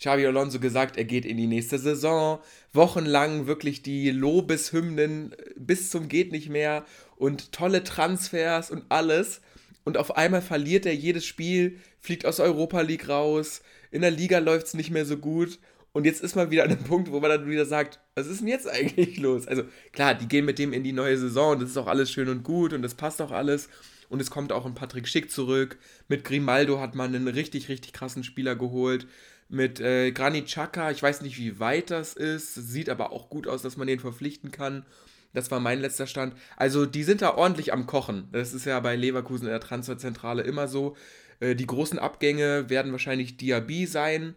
Xavi 0.00 0.26
Alonso 0.26 0.60
gesagt, 0.60 0.96
er 0.96 1.04
geht 1.04 1.26
in 1.26 1.36
die 1.36 1.46
nächste 1.46 1.78
Saison. 1.78 2.40
Wochenlang 2.72 3.46
wirklich 3.46 3.82
die 3.82 4.10
Lobeshymnen 4.10 5.32
äh, 5.32 5.36
bis 5.56 5.90
zum 5.90 6.08
geht 6.08 6.32
nicht 6.32 6.48
mehr 6.48 6.84
und 7.16 7.52
tolle 7.52 7.84
Transfers 7.84 8.70
und 8.70 8.84
alles. 8.88 9.42
Und 9.84 9.98
auf 9.98 10.16
einmal 10.16 10.42
verliert 10.42 10.86
er 10.86 10.94
jedes 10.94 11.26
Spiel, 11.26 11.78
fliegt 12.00 12.24
aus 12.24 12.40
Europa 12.40 12.80
League 12.80 13.08
raus. 13.08 13.62
In 13.90 14.00
der 14.00 14.10
Liga 14.10 14.38
läuft 14.38 14.68
es 14.68 14.74
nicht 14.74 14.90
mehr 14.90 15.04
so 15.04 15.18
gut. 15.18 15.58
Und 15.92 16.06
jetzt 16.06 16.22
ist 16.22 16.36
man 16.36 16.50
wieder 16.50 16.62
an 16.62 16.70
einem 16.70 16.84
Punkt, 16.84 17.10
wo 17.10 17.20
man 17.20 17.30
dann 17.30 17.50
wieder 17.50 17.66
sagt, 17.66 17.98
was 18.14 18.26
ist 18.26 18.40
denn 18.40 18.48
jetzt 18.48 18.68
eigentlich 18.68 19.18
los? 19.18 19.46
Also 19.48 19.64
klar, 19.92 20.14
die 20.14 20.28
gehen 20.28 20.44
mit 20.44 20.58
dem 20.58 20.72
in 20.72 20.84
die 20.84 20.92
neue 20.92 21.18
Saison 21.18 21.58
das 21.58 21.70
ist 21.70 21.76
auch 21.76 21.88
alles 21.88 22.10
schön 22.10 22.28
und 22.28 22.44
gut 22.44 22.72
und 22.72 22.80
das 22.82 22.94
passt 22.94 23.20
auch 23.20 23.32
alles. 23.32 23.68
Und 24.08 24.20
es 24.20 24.30
kommt 24.30 24.50
auch 24.50 24.66
ein 24.66 24.74
Patrick 24.74 25.06
Schick 25.06 25.30
zurück. 25.30 25.78
Mit 26.08 26.24
Grimaldo 26.24 26.80
hat 26.80 26.94
man 26.94 27.14
einen 27.14 27.28
richtig, 27.28 27.68
richtig 27.68 27.92
krassen 27.92 28.24
Spieler 28.24 28.56
geholt 28.56 29.06
mit 29.50 29.80
äh, 29.80 30.12
Granit 30.12 30.46
Xhaka. 30.46 30.90
Ich 30.90 31.02
weiß 31.02 31.22
nicht, 31.22 31.36
wie 31.38 31.58
weit 31.58 31.90
das 31.90 32.14
ist. 32.14 32.54
Sieht 32.54 32.88
aber 32.88 33.12
auch 33.12 33.28
gut 33.28 33.46
aus, 33.46 33.62
dass 33.62 33.76
man 33.76 33.88
den 33.88 34.00
verpflichten 34.00 34.50
kann. 34.50 34.86
Das 35.32 35.50
war 35.50 35.60
mein 35.60 35.80
letzter 35.80 36.06
Stand. 36.06 36.34
Also, 36.56 36.86
die 36.86 37.04
sind 37.04 37.22
da 37.22 37.34
ordentlich 37.34 37.72
am 37.72 37.86
Kochen. 37.86 38.28
Das 38.32 38.54
ist 38.54 38.64
ja 38.64 38.78
bei 38.80 38.96
Leverkusen 38.96 39.46
in 39.46 39.52
der 39.52 39.60
Transferzentrale 39.60 40.42
immer 40.42 40.68
so. 40.68 40.96
Äh, 41.40 41.54
die 41.56 41.66
großen 41.66 41.98
Abgänge 41.98 42.70
werden 42.70 42.92
wahrscheinlich 42.92 43.36
Diaby 43.36 43.86
sein. 43.86 44.34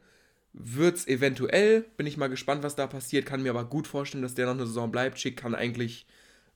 Wird 0.54 0.98
es 0.98 1.08
eventuell. 1.08 1.86
Bin 1.98 2.06
ich 2.06 2.18
mal 2.18 2.30
gespannt, 2.30 2.64
was 2.64 2.76
da 2.76 2.88
passiert. 2.88 3.26
Kann 3.26 3.44
mir 3.44 3.52
aber 3.52 3.66
gut 3.66 3.88
vorstellen, 3.88 4.24
dass 4.24 4.36
der 4.36 4.48
noch 4.48 4.54
eine 4.54 4.68
Saison 4.68 4.92
bleibt. 4.92 5.20
Schick 5.20 5.38
kann 5.38 5.56
eigentlich. 5.56 6.06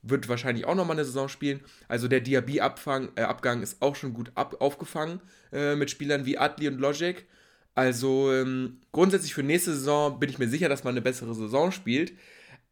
Wird 0.02 0.28
wahrscheinlich 0.28 0.64
auch 0.64 0.76
nochmal 0.76 0.96
eine 0.96 1.04
Saison 1.04 1.28
spielen. 1.28 1.60
Also 1.88 2.06
der 2.06 2.20
Diaby-Abgang 2.20 3.10
äh, 3.16 3.62
ist 3.62 3.82
auch 3.82 3.96
schon 3.96 4.14
gut 4.14 4.30
ab 4.36 4.60
aufgefangen 4.60 5.20
äh, 5.52 5.74
mit 5.74 5.90
Spielern 5.90 6.24
wie 6.24 6.38
Adli 6.38 6.68
und 6.68 6.78
Logic. 6.78 7.26
Also 7.78 8.32
ähm, 8.32 8.78
grundsätzlich 8.90 9.34
für 9.34 9.44
nächste 9.44 9.72
Saison 9.72 10.18
bin 10.18 10.28
ich 10.28 10.40
mir 10.40 10.48
sicher, 10.48 10.68
dass 10.68 10.82
man 10.82 10.94
eine 10.94 11.00
bessere 11.00 11.32
Saison 11.32 11.70
spielt. 11.70 12.12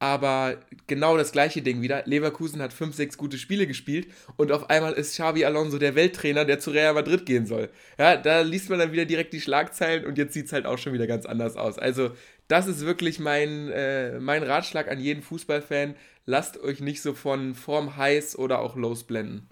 Aber 0.01 0.57
genau 0.89 1.17
das 1.17 1.31
gleiche 1.31 1.63
Ding 1.63 1.81
wieder. 1.81 2.03
Leverkusen 2.07 2.61
hat 2.61 2.73
5, 2.73 2.93
6 2.97 3.17
gute 3.17 3.39
Spiele 3.39 3.69
gespielt 3.69 4.09
und 4.37 4.51
auf 4.51 4.69
einmal 4.69 4.95
ist 4.95 5.13
Xavi 5.13 5.45
Alonso 5.45 5.79
der 5.79 5.95
Welttrainer, 5.95 6.45
der 6.45 6.59
zu 6.59 6.73
Real 6.73 6.93
Madrid 6.93 7.25
gehen 7.25 7.47
soll. 7.47 7.71
Ja, 8.01 8.17
da 8.17 8.41
liest 8.41 8.69
man 8.69 8.81
dann 8.81 8.91
wieder 8.91 9.05
direkt 9.05 9.33
die 9.33 9.41
Schlagzeilen 9.41 10.07
und 10.07 10.19
jetzt 10.19 10.35
sieht 10.35 10.47
es 10.47 10.53
halt 10.53 10.67
auch 10.67 10.77
schon 10.77 10.93
wieder 10.93 11.07
ganz 11.07 11.25
anders 11.25 11.55
aus. 11.55 11.79
Also, 11.79 12.11
das 12.49 12.67
ist 12.67 12.81
wirklich 12.85 13.21
mein, 13.21 13.71
äh, 13.71 14.19
mein 14.19 14.43
Ratschlag 14.43 14.91
an 14.91 14.99
jeden 14.99 15.23
Fußballfan. 15.23 15.95
Lasst 16.25 16.61
euch 16.61 16.81
nicht 16.81 17.01
so 17.01 17.15
von 17.15 17.55
Form 17.55 17.97
heiß 17.97 18.37
oder 18.37 18.59
auch 18.59 18.75
los 18.75 19.05
blenden. 19.05 19.49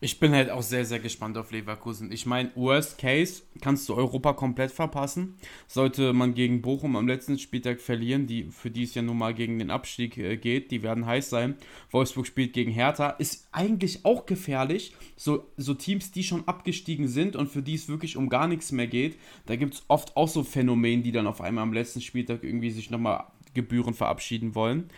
Ich 0.00 0.20
bin 0.20 0.32
halt 0.32 0.48
auch 0.50 0.62
sehr, 0.62 0.84
sehr 0.84 1.00
gespannt 1.00 1.36
auf 1.36 1.50
Leverkusen. 1.50 2.12
Ich 2.12 2.24
meine, 2.24 2.52
worst 2.54 2.98
case 2.98 3.42
kannst 3.60 3.88
du 3.88 3.96
Europa 3.96 4.32
komplett 4.32 4.70
verpassen. 4.70 5.34
Sollte 5.66 6.12
man 6.12 6.34
gegen 6.34 6.62
Bochum 6.62 6.94
am 6.94 7.08
letzten 7.08 7.36
Spieltag 7.36 7.80
verlieren, 7.80 8.28
die, 8.28 8.44
für 8.44 8.70
die 8.70 8.84
es 8.84 8.94
ja 8.94 9.02
nun 9.02 9.18
mal 9.18 9.34
gegen 9.34 9.58
den 9.58 9.72
Abstieg 9.72 10.16
äh, 10.16 10.36
geht, 10.36 10.70
die 10.70 10.84
werden 10.84 11.04
heiß 11.04 11.30
sein. 11.30 11.56
Wolfsburg 11.90 12.28
spielt 12.28 12.52
gegen 12.52 12.70
Hertha, 12.70 13.10
ist 13.10 13.48
eigentlich 13.50 14.04
auch 14.04 14.24
gefährlich. 14.24 14.94
So, 15.16 15.46
so 15.56 15.74
Teams, 15.74 16.12
die 16.12 16.22
schon 16.22 16.46
abgestiegen 16.46 17.08
sind 17.08 17.34
und 17.34 17.48
für 17.48 17.62
die 17.62 17.74
es 17.74 17.88
wirklich 17.88 18.16
um 18.16 18.28
gar 18.28 18.46
nichts 18.46 18.70
mehr 18.70 18.86
geht, 18.86 19.18
da 19.46 19.56
gibt 19.56 19.74
es 19.74 19.84
oft 19.88 20.16
auch 20.16 20.28
so 20.28 20.44
Phänomene, 20.44 21.02
die 21.02 21.12
dann 21.12 21.26
auf 21.26 21.40
einmal 21.40 21.62
am 21.62 21.72
letzten 21.72 22.02
Spieltag 22.02 22.44
irgendwie 22.44 22.70
sich 22.70 22.90
nochmal 22.90 23.24
Gebühren 23.54 23.94
verabschieden 23.94 24.54
wollen. 24.54 24.90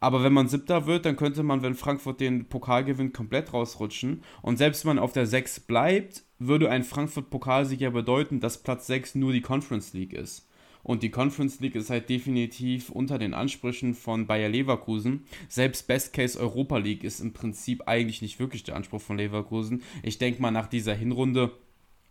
Aber 0.00 0.22
wenn 0.22 0.32
man 0.32 0.48
Siebter 0.48 0.86
wird, 0.86 1.04
dann 1.04 1.16
könnte 1.16 1.42
man, 1.42 1.62
wenn 1.62 1.74
Frankfurt 1.74 2.20
den 2.20 2.46
Pokal 2.48 2.84
gewinnt, 2.84 3.14
komplett 3.14 3.52
rausrutschen. 3.52 4.22
Und 4.42 4.56
selbst 4.56 4.84
wenn 4.84 4.96
man 4.96 5.02
auf 5.02 5.12
der 5.12 5.26
6 5.26 5.60
bleibt, 5.60 6.24
würde 6.38 6.70
ein 6.70 6.84
Frankfurt-Pokalsieg 6.84 7.80
ja 7.80 7.90
bedeuten, 7.90 8.40
dass 8.40 8.62
Platz 8.62 8.86
6 8.86 9.16
nur 9.16 9.32
die 9.32 9.40
Conference 9.40 9.92
League 9.92 10.12
ist. 10.12 10.48
Und 10.84 11.02
die 11.02 11.10
Conference 11.10 11.60
League 11.60 11.74
ist 11.74 11.90
halt 11.90 12.08
definitiv 12.08 12.90
unter 12.90 13.18
den 13.18 13.34
Ansprüchen 13.34 13.94
von 13.94 14.26
Bayer 14.26 14.48
Leverkusen. 14.48 15.24
Selbst 15.48 15.86
Best 15.88 16.12
Case 16.12 16.38
Europa 16.38 16.78
League 16.78 17.04
ist 17.04 17.20
im 17.20 17.32
Prinzip 17.32 17.82
eigentlich 17.86 18.22
nicht 18.22 18.38
wirklich 18.38 18.62
der 18.62 18.76
Anspruch 18.76 19.00
von 19.00 19.18
Leverkusen. 19.18 19.82
Ich 20.02 20.18
denke 20.18 20.40
mal, 20.40 20.52
nach 20.52 20.68
dieser 20.68 20.94
Hinrunde 20.94 21.50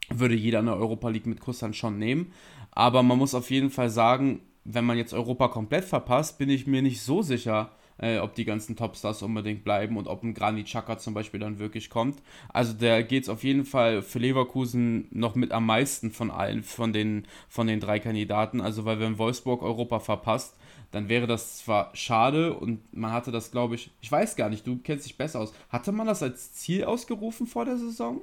würde 0.09 0.35
jeder 0.35 0.59
eine 0.59 0.75
Europa 0.75 1.09
League 1.09 1.25
mit 1.25 1.39
Kusshand 1.39 1.75
schon 1.75 1.97
nehmen. 1.97 2.33
Aber 2.71 3.01
man 3.01 3.17
muss 3.17 3.33
auf 3.33 3.49
jeden 3.49 3.69
Fall 3.69 3.89
sagen, 3.89 4.41
wenn 4.63 4.85
man 4.85 4.97
jetzt 4.97 5.13
Europa 5.13 5.47
komplett 5.47 5.85
verpasst, 5.85 6.37
bin 6.37 6.49
ich 6.49 6.67
mir 6.67 6.81
nicht 6.81 7.01
so 7.01 7.21
sicher, 7.21 7.71
äh, 7.99 8.19
ob 8.19 8.35
die 8.35 8.45
ganzen 8.45 8.75
Topstars 8.75 9.21
unbedingt 9.21 9.63
bleiben 9.63 9.97
und 9.97 10.07
ob 10.07 10.23
ein 10.23 10.33
Granit 10.33 10.67
Xhaka 10.67 10.97
zum 10.97 11.13
Beispiel 11.13 11.39
dann 11.39 11.59
wirklich 11.59 11.89
kommt. 11.89 12.21
Also 12.49 12.73
da 12.73 13.01
geht 13.01 13.23
es 13.23 13.29
auf 13.29 13.43
jeden 13.43 13.65
Fall 13.65 14.01
für 14.01 14.19
Leverkusen 14.19 15.07
noch 15.11 15.35
mit 15.35 15.51
am 15.51 15.65
meisten 15.65 16.11
von 16.11 16.31
allen, 16.31 16.63
von 16.63 16.93
den, 16.93 17.25
von 17.49 17.67
den 17.67 17.79
drei 17.79 17.99
Kandidaten. 17.99 18.61
Also 18.61 18.85
weil 18.85 18.99
wenn 18.99 19.17
Wolfsburg 19.17 19.61
Europa 19.61 19.99
verpasst, 19.99 20.55
dann 20.91 21.09
wäre 21.09 21.27
das 21.27 21.57
zwar 21.57 21.91
schade 21.93 22.53
und 22.53 22.79
man 22.95 23.11
hatte 23.11 23.31
das, 23.31 23.51
glaube 23.51 23.75
ich, 23.75 23.91
ich 24.01 24.11
weiß 24.11 24.35
gar 24.35 24.49
nicht, 24.49 24.65
du 24.65 24.77
kennst 24.77 25.05
dich 25.05 25.17
besser 25.17 25.39
aus. 25.39 25.53
Hatte 25.69 25.91
man 25.91 26.07
das 26.07 26.23
als 26.23 26.53
Ziel 26.53 26.85
ausgerufen 26.85 27.45
vor 27.45 27.65
der 27.65 27.77
Saison? 27.77 28.21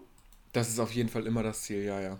Das 0.52 0.68
ist 0.68 0.78
auf 0.78 0.92
jeden 0.92 1.08
Fall 1.08 1.26
immer 1.26 1.42
das 1.42 1.62
Ziel, 1.62 1.82
ja, 1.82 2.00
ja. 2.00 2.18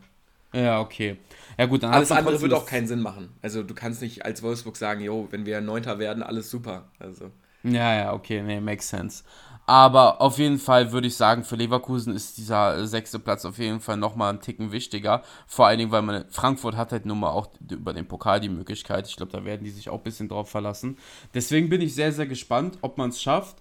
Ja, 0.53 0.81
okay. 0.81 1.17
Ja, 1.59 1.67
gut, 1.67 1.83
dann 1.83 1.93
Alles 1.93 2.13
andere 2.13 2.41
wird 2.41 2.53
auch 2.53 2.67
keinen 2.67 2.87
Sinn 2.87 3.01
machen. 3.01 3.31
Also, 3.43 3.65
du 3.65 3.75
kannst 3.75 4.03
nicht 4.03 4.25
als 4.25 4.43
Wolfsburg 4.43 4.77
sagen, 4.77 5.01
jo, 5.01 5.27
wenn 5.31 5.47
wir 5.47 5.61
Neunter 5.61 5.99
werden, 5.99 6.23
alles 6.23 6.49
super. 6.49 6.85
Also. 7.01 7.31
Ja, 7.65 7.95
ja, 7.95 8.13
okay, 8.13 8.43
nee, 8.43 8.61
makes 8.61 8.89
sense. 8.89 9.25
Aber 9.67 10.21
auf 10.21 10.37
jeden 10.37 10.59
Fall 10.59 10.93
würde 10.93 11.07
ich 11.07 11.17
sagen, 11.17 11.43
für 11.43 11.57
Leverkusen 11.57 12.15
ist 12.15 12.37
dieser 12.37 12.87
sechste 12.87 13.19
Platz 13.19 13.47
auf 13.47 13.59
jeden 13.59 13.81
Fall 13.81 13.97
nochmal 13.97 14.29
einen 14.29 14.43
Ticken 14.43 14.73
wichtiger. 14.73 15.23
Vor 15.47 15.67
allen 15.67 15.79
Dingen, 15.79 15.91
weil 15.91 16.03
man, 16.03 16.27
Frankfurt 16.29 16.77
hat 16.77 16.93
halt 16.93 17.07
nun 17.07 17.21
mal 17.21 17.31
auch 17.31 17.49
über 17.71 17.95
den 17.95 18.07
Pokal 18.07 18.41
die 18.41 18.51
Möglichkeit. 18.51 19.09
Ich 19.09 19.17
glaube, 19.17 19.33
da 19.33 19.45
werden 19.47 19.65
die 19.65 19.71
sich 19.71 19.89
auch 19.89 19.99
ein 19.99 20.03
bisschen 20.03 20.29
drauf 20.29 20.51
verlassen. 20.51 20.99
Deswegen 21.33 21.71
bin 21.71 21.81
ich 21.81 21.95
sehr, 21.95 22.13
sehr 22.13 22.27
gespannt, 22.27 22.77
ob 22.83 22.99
man 22.99 23.09
es 23.09 23.23
schafft. 23.23 23.57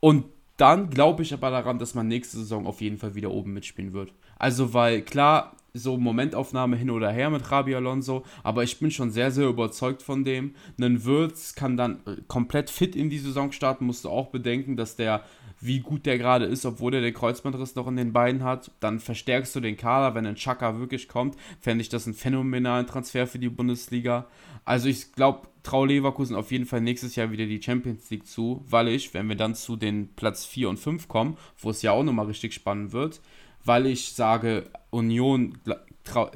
Und 0.00 0.24
dann 0.56 0.90
glaube 0.90 1.22
ich 1.22 1.32
aber 1.32 1.50
daran, 1.50 1.78
dass 1.78 1.94
man 1.94 2.08
nächste 2.08 2.38
Saison 2.38 2.66
auf 2.66 2.80
jeden 2.80 2.98
Fall 2.98 3.14
wieder 3.14 3.30
oben 3.30 3.52
mitspielen 3.52 3.92
wird. 3.92 4.12
Also, 4.36 4.74
weil 4.74 5.02
klar, 5.02 5.54
so 5.76 5.96
Momentaufnahme 5.96 6.76
hin 6.76 6.88
oder 6.88 7.10
her 7.10 7.30
mit 7.30 7.50
Rabi 7.50 7.74
Alonso, 7.74 8.24
aber 8.44 8.62
ich 8.62 8.78
bin 8.78 8.92
schon 8.92 9.10
sehr, 9.10 9.32
sehr 9.32 9.48
überzeugt 9.48 10.02
von 10.02 10.22
dem. 10.22 10.54
Ein 10.80 11.04
Würz 11.04 11.56
kann 11.56 11.76
dann 11.76 12.00
äh, 12.06 12.16
komplett 12.28 12.70
fit 12.70 12.94
in 12.94 13.10
die 13.10 13.18
Saison 13.18 13.50
starten, 13.50 13.84
musst 13.84 14.04
du 14.04 14.08
auch 14.08 14.28
bedenken, 14.28 14.76
dass 14.76 14.94
der, 14.94 15.24
wie 15.60 15.80
gut 15.80 16.06
der 16.06 16.16
gerade 16.16 16.44
ist, 16.44 16.64
obwohl 16.64 16.94
er 16.94 17.00
den 17.00 17.12
Kreuzbandriss 17.12 17.74
noch 17.74 17.88
in 17.88 17.96
den 17.96 18.12
Beinen 18.12 18.44
hat. 18.44 18.70
Dann 18.78 19.00
verstärkst 19.00 19.56
du 19.56 19.60
den 19.60 19.76
Kader, 19.76 20.14
wenn 20.14 20.26
ein 20.26 20.36
Chaka 20.36 20.78
wirklich 20.78 21.08
kommt, 21.08 21.36
fände 21.60 21.82
ich 21.82 21.88
das 21.88 22.06
einen 22.06 22.14
phänomenalen 22.14 22.86
Transfer 22.86 23.26
für 23.26 23.40
die 23.40 23.48
Bundesliga. 23.48 24.26
Also 24.64 24.88
ich 24.88 25.12
glaube, 25.12 25.48
traue 25.64 25.88
Leverkusen 25.88 26.36
auf 26.36 26.52
jeden 26.52 26.66
Fall 26.66 26.82
nächstes 26.82 27.16
Jahr 27.16 27.32
wieder 27.32 27.46
die 27.46 27.60
Champions 27.60 28.08
League 28.10 28.26
zu, 28.26 28.64
weil 28.68 28.88
ich, 28.88 29.12
wenn 29.12 29.28
wir 29.28 29.36
dann 29.36 29.56
zu 29.56 29.74
den 29.74 30.08
Platz 30.14 30.44
4 30.44 30.68
und 30.68 30.78
5 30.78 31.08
kommen, 31.08 31.36
wo 31.58 31.70
es 31.70 31.82
ja 31.82 31.90
auch 31.90 32.04
nochmal 32.04 32.26
richtig 32.26 32.54
spannend 32.54 32.92
wird, 32.92 33.20
weil 33.64 33.86
ich 33.86 34.12
sage, 34.12 34.70
Union 34.90 35.58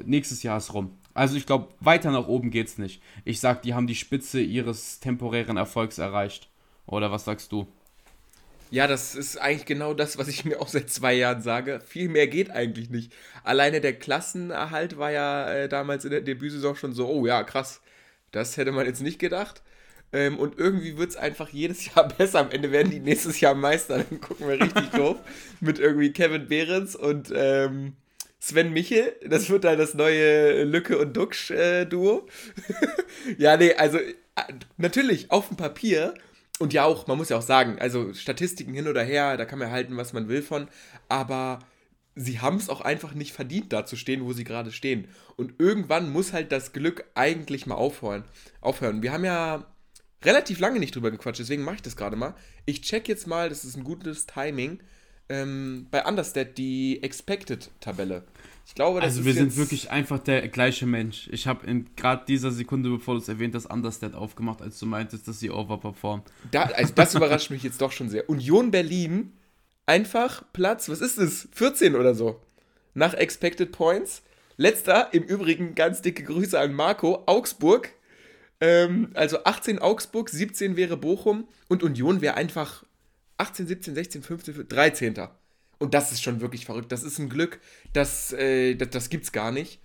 nächstes 0.03 0.43
Jahr 0.43 0.57
ist 0.57 0.73
rum. 0.73 0.97
Also 1.13 1.35
ich 1.35 1.45
glaube, 1.45 1.69
weiter 1.79 2.11
nach 2.11 2.27
oben 2.27 2.51
geht's 2.51 2.77
nicht. 2.77 3.01
Ich 3.25 3.39
sage, 3.39 3.59
die 3.63 3.73
haben 3.73 3.87
die 3.87 3.95
Spitze 3.95 4.39
ihres 4.39 4.99
temporären 4.99 5.57
Erfolgs 5.57 5.97
erreicht. 5.97 6.49
Oder 6.85 7.11
was 7.11 7.25
sagst 7.25 7.51
du? 7.51 7.67
Ja, 8.71 8.85
das 8.85 9.15
ist 9.15 9.37
eigentlich 9.37 9.65
genau 9.65 9.93
das, 9.93 10.17
was 10.17 10.27
ich 10.27 10.45
mir 10.45 10.61
auch 10.61 10.67
seit 10.67 10.89
zwei 10.89 11.13
Jahren 11.13 11.41
sage. 11.41 11.81
Viel 11.85 12.09
mehr 12.09 12.27
geht 12.27 12.51
eigentlich 12.51 12.89
nicht. 12.89 13.11
Alleine 13.43 13.81
der 13.81 13.93
Klassenerhalt 13.93 14.97
war 14.97 15.11
ja 15.11 15.51
äh, 15.51 15.69
damals 15.69 16.05
in 16.05 16.11
der 16.11 16.21
Debütsaison 16.21 16.75
schon 16.75 16.93
so, 16.93 17.07
oh 17.07 17.25
ja, 17.25 17.43
krass. 17.43 17.81
Das 18.31 18.57
hätte 18.57 18.71
man 18.71 18.85
jetzt 18.85 19.01
nicht 19.01 19.19
gedacht. 19.19 19.63
Ähm, 20.11 20.39
und 20.39 20.57
irgendwie 20.57 20.97
wird 20.97 21.11
es 21.11 21.15
einfach 21.15 21.49
jedes 21.49 21.85
Jahr 21.93 22.07
besser. 22.07 22.39
Am 22.39 22.51
Ende 22.51 22.71
werden 22.71 22.91
die 22.91 22.99
nächstes 22.99 23.39
Jahr 23.39 23.55
Meister. 23.55 23.97
Dann 23.97 24.21
gucken 24.21 24.47
wir 24.47 24.59
richtig 24.59 24.89
doof. 24.93 25.17
Mit 25.59 25.79
irgendwie 25.79 26.11
Kevin 26.11 26.47
Behrens 26.47 26.95
und 26.95 27.31
ähm, 27.35 27.93
Sven 28.39 28.73
Michel. 28.73 29.13
Das 29.25 29.49
wird 29.49 29.63
dann 29.63 29.77
das 29.77 29.93
neue 29.93 30.63
Lücke 30.63 30.97
und 30.97 31.15
Duxch-Duo. 31.15 32.27
Äh, 32.67 33.35
ja, 33.37 33.57
nee, 33.57 33.73
also 33.73 33.97
äh, 33.97 34.13
natürlich 34.77 35.31
auf 35.31 35.47
dem 35.49 35.57
Papier. 35.57 36.13
Und 36.59 36.73
ja 36.73 36.83
auch, 36.83 37.07
man 37.07 37.17
muss 37.17 37.29
ja 37.29 37.37
auch 37.37 37.41
sagen, 37.41 37.77
also 37.79 38.13
Statistiken 38.13 38.73
hin 38.73 38.87
oder 38.87 39.01
her, 39.01 39.37
da 39.37 39.45
kann 39.45 39.59
man 39.59 39.71
halten, 39.71 39.95
was 39.95 40.11
man 40.11 40.27
will 40.27 40.41
von. 40.41 40.67
Aber 41.07 41.59
sie 42.15 42.41
haben 42.41 42.57
es 42.57 42.69
auch 42.69 42.81
einfach 42.81 43.13
nicht 43.13 43.31
verdient, 43.31 43.71
da 43.71 43.85
zu 43.85 43.95
stehen, 43.95 44.25
wo 44.25 44.33
sie 44.33 44.43
gerade 44.43 44.73
stehen. 44.73 45.07
Und 45.37 45.53
irgendwann 45.57 46.09
muss 46.09 46.33
halt 46.33 46.51
das 46.51 46.73
Glück 46.73 47.05
eigentlich 47.15 47.65
mal 47.65 47.75
aufhören. 47.75 48.25
aufhören. 48.59 49.01
Wir 49.01 49.13
haben 49.13 49.23
ja 49.23 49.65
relativ 50.23 50.59
lange 50.59 50.79
nicht 50.79 50.95
drüber 50.95 51.11
gequatscht, 51.11 51.39
deswegen 51.39 51.63
mache 51.63 51.75
ich 51.75 51.81
das 51.81 51.95
gerade 51.95 52.15
mal. 52.15 52.35
Ich 52.65 52.81
check 52.81 53.07
jetzt 53.07 53.27
mal, 53.27 53.49
das 53.49 53.65
ist 53.65 53.77
ein 53.77 53.83
gutes 53.83 54.25
Timing, 54.25 54.79
ähm, 55.29 55.87
bei 55.91 56.03
Understat 56.05 56.57
die 56.57 57.01
Expected-Tabelle. 57.03 58.23
Ich 58.65 58.75
glaube, 58.75 58.99
das 58.99 59.15
Also 59.15 59.25
wir 59.25 59.33
sind 59.33 59.55
wirklich 59.57 59.89
einfach 59.89 60.19
der 60.19 60.47
gleiche 60.47 60.85
Mensch. 60.85 61.27
Ich 61.31 61.47
habe 61.47 61.65
in 61.65 61.87
gerade 61.95 62.23
dieser 62.27 62.51
Sekunde, 62.51 62.89
bevor 62.89 63.15
du 63.15 63.21
es 63.21 63.27
erwähnt 63.27 63.55
hast, 63.55 63.65
Understat 63.65 64.13
aufgemacht, 64.13 64.61
als 64.61 64.77
du 64.79 64.85
meintest, 64.85 65.27
dass 65.27 65.39
sie 65.39 65.49
overperformen. 65.49 66.23
Da, 66.51 66.63
also 66.63 66.93
das 66.93 67.15
überrascht 67.15 67.49
mich 67.49 67.63
jetzt 67.63 67.81
doch 67.81 67.91
schon 67.91 68.09
sehr. 68.09 68.29
Union 68.29 68.69
Berlin, 68.69 69.33
einfach 69.85 70.43
Platz, 70.53 70.89
was 70.89 71.01
ist 71.01 71.17
es? 71.17 71.47
14 71.53 71.95
oder 71.95 72.13
so. 72.13 72.39
Nach 72.93 73.13
Expected 73.13 73.71
Points. 73.71 74.23
Letzter, 74.57 75.13
im 75.13 75.23
Übrigen 75.23 75.73
ganz 75.73 76.01
dicke 76.01 76.23
Grüße 76.23 76.59
an 76.59 76.73
Marco, 76.73 77.23
Augsburg 77.27 77.91
ähm, 78.61 79.11
also 79.13 79.43
18 79.43 79.79
Augsburg, 79.79 80.29
17 80.29 80.75
wäre 80.75 80.97
Bochum 80.97 81.47
und 81.67 81.83
Union 81.83 82.21
wäre 82.21 82.35
einfach 82.35 82.83
18, 83.37 83.67
17, 83.67 83.95
16, 83.95 84.23
15, 84.23 84.67
13. 84.67 85.15
Und 85.77 85.93
das 85.93 86.11
ist 86.11 86.21
schon 86.21 86.41
wirklich 86.41 86.65
verrückt. 86.65 86.91
Das 86.91 87.03
ist 87.03 87.19
ein 87.19 87.29
Glück, 87.29 87.59
das, 87.93 88.33
äh, 88.33 88.75
das, 88.75 88.89
das 88.89 89.09
gibt's 89.09 89.31
gar 89.31 89.51
nicht. 89.51 89.79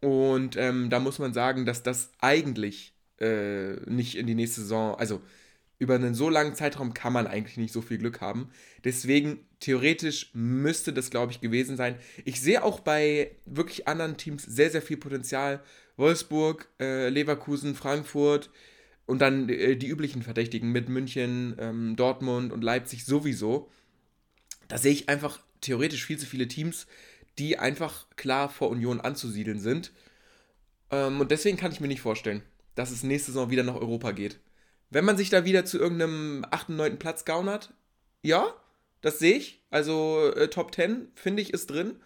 Und 0.00 0.56
ähm, 0.56 0.90
da 0.90 0.98
muss 0.98 1.18
man 1.18 1.32
sagen, 1.32 1.64
dass 1.64 1.82
das 1.82 2.10
eigentlich 2.20 2.94
äh, 3.18 3.74
nicht 3.90 4.16
in 4.16 4.26
die 4.26 4.34
nächste 4.34 4.62
Saison, 4.62 4.94
also 4.96 5.20
über 5.78 5.94
einen 5.94 6.14
so 6.14 6.28
langen 6.28 6.54
Zeitraum 6.54 6.92
kann 6.92 7.14
man 7.14 7.26
eigentlich 7.26 7.56
nicht 7.56 7.72
so 7.72 7.80
viel 7.80 7.96
Glück 7.96 8.20
haben. 8.20 8.50
Deswegen, 8.84 9.40
theoretisch 9.60 10.30
müsste 10.34 10.92
das, 10.92 11.10
glaube 11.10 11.32
ich, 11.32 11.40
gewesen 11.40 11.76
sein. 11.76 11.96
Ich 12.26 12.40
sehe 12.40 12.62
auch 12.62 12.80
bei 12.80 13.30
wirklich 13.46 13.88
anderen 13.88 14.18
Teams 14.18 14.42
sehr, 14.42 14.70
sehr 14.70 14.82
viel 14.82 14.98
Potenzial. 14.98 15.62
Wolfsburg, 16.00 16.68
äh, 16.80 17.08
Leverkusen, 17.08 17.76
Frankfurt 17.76 18.50
und 19.06 19.20
dann 19.20 19.48
äh, 19.48 19.76
die 19.76 19.86
üblichen 19.86 20.22
Verdächtigen 20.22 20.72
mit 20.72 20.88
München, 20.88 21.54
ähm, 21.58 21.94
Dortmund 21.94 22.52
und 22.52 22.64
Leipzig 22.64 23.04
sowieso. 23.04 23.70
Da 24.66 24.78
sehe 24.78 24.92
ich 24.92 25.08
einfach 25.08 25.40
theoretisch 25.60 26.04
viel 26.04 26.18
zu 26.18 26.26
viele 26.26 26.48
Teams, 26.48 26.86
die 27.38 27.58
einfach 27.58 28.06
klar 28.16 28.48
vor 28.48 28.70
Union 28.70 29.00
anzusiedeln 29.00 29.60
sind. 29.60 29.92
Ähm, 30.90 31.20
und 31.20 31.30
deswegen 31.30 31.56
kann 31.56 31.72
ich 31.72 31.80
mir 31.80 31.88
nicht 31.88 32.00
vorstellen, 32.00 32.42
dass 32.74 32.90
es 32.90 33.04
nächste 33.04 33.32
Saison 33.32 33.50
wieder 33.50 33.62
nach 33.62 33.76
Europa 33.76 34.12
geht. 34.12 34.40
Wenn 34.90 35.04
man 35.04 35.16
sich 35.16 35.30
da 35.30 35.44
wieder 35.44 35.64
zu 35.64 35.78
irgendeinem 35.78 36.44
8., 36.50 36.70
9. 36.70 36.98
Platz 36.98 37.24
gaunert, 37.24 37.72
ja, 38.22 38.52
das 39.02 39.18
sehe 39.18 39.36
ich. 39.36 39.62
Also 39.70 40.32
äh, 40.34 40.48
Top 40.48 40.74
10, 40.74 41.08
finde 41.14 41.42
ich, 41.42 41.52
ist 41.52 41.70
drin 41.70 42.00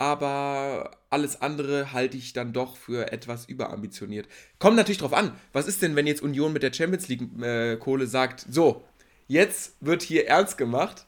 aber 0.00 0.92
alles 1.10 1.42
andere 1.42 1.92
halte 1.92 2.16
ich 2.16 2.32
dann 2.32 2.54
doch 2.54 2.78
für 2.78 3.12
etwas 3.12 3.44
überambitioniert. 3.44 4.26
Kommt 4.58 4.76
natürlich 4.76 4.96
drauf 4.96 5.12
an, 5.12 5.32
was 5.52 5.68
ist 5.68 5.82
denn, 5.82 5.94
wenn 5.94 6.06
jetzt 6.06 6.22
Union 6.22 6.54
mit 6.54 6.62
der 6.62 6.72
Champions 6.72 7.08
League-Kohle 7.08 8.04
äh, 8.04 8.06
sagt, 8.06 8.46
so, 8.48 8.82
jetzt 9.28 9.76
wird 9.80 10.00
hier 10.00 10.26
ernst 10.26 10.56
gemacht 10.56 11.04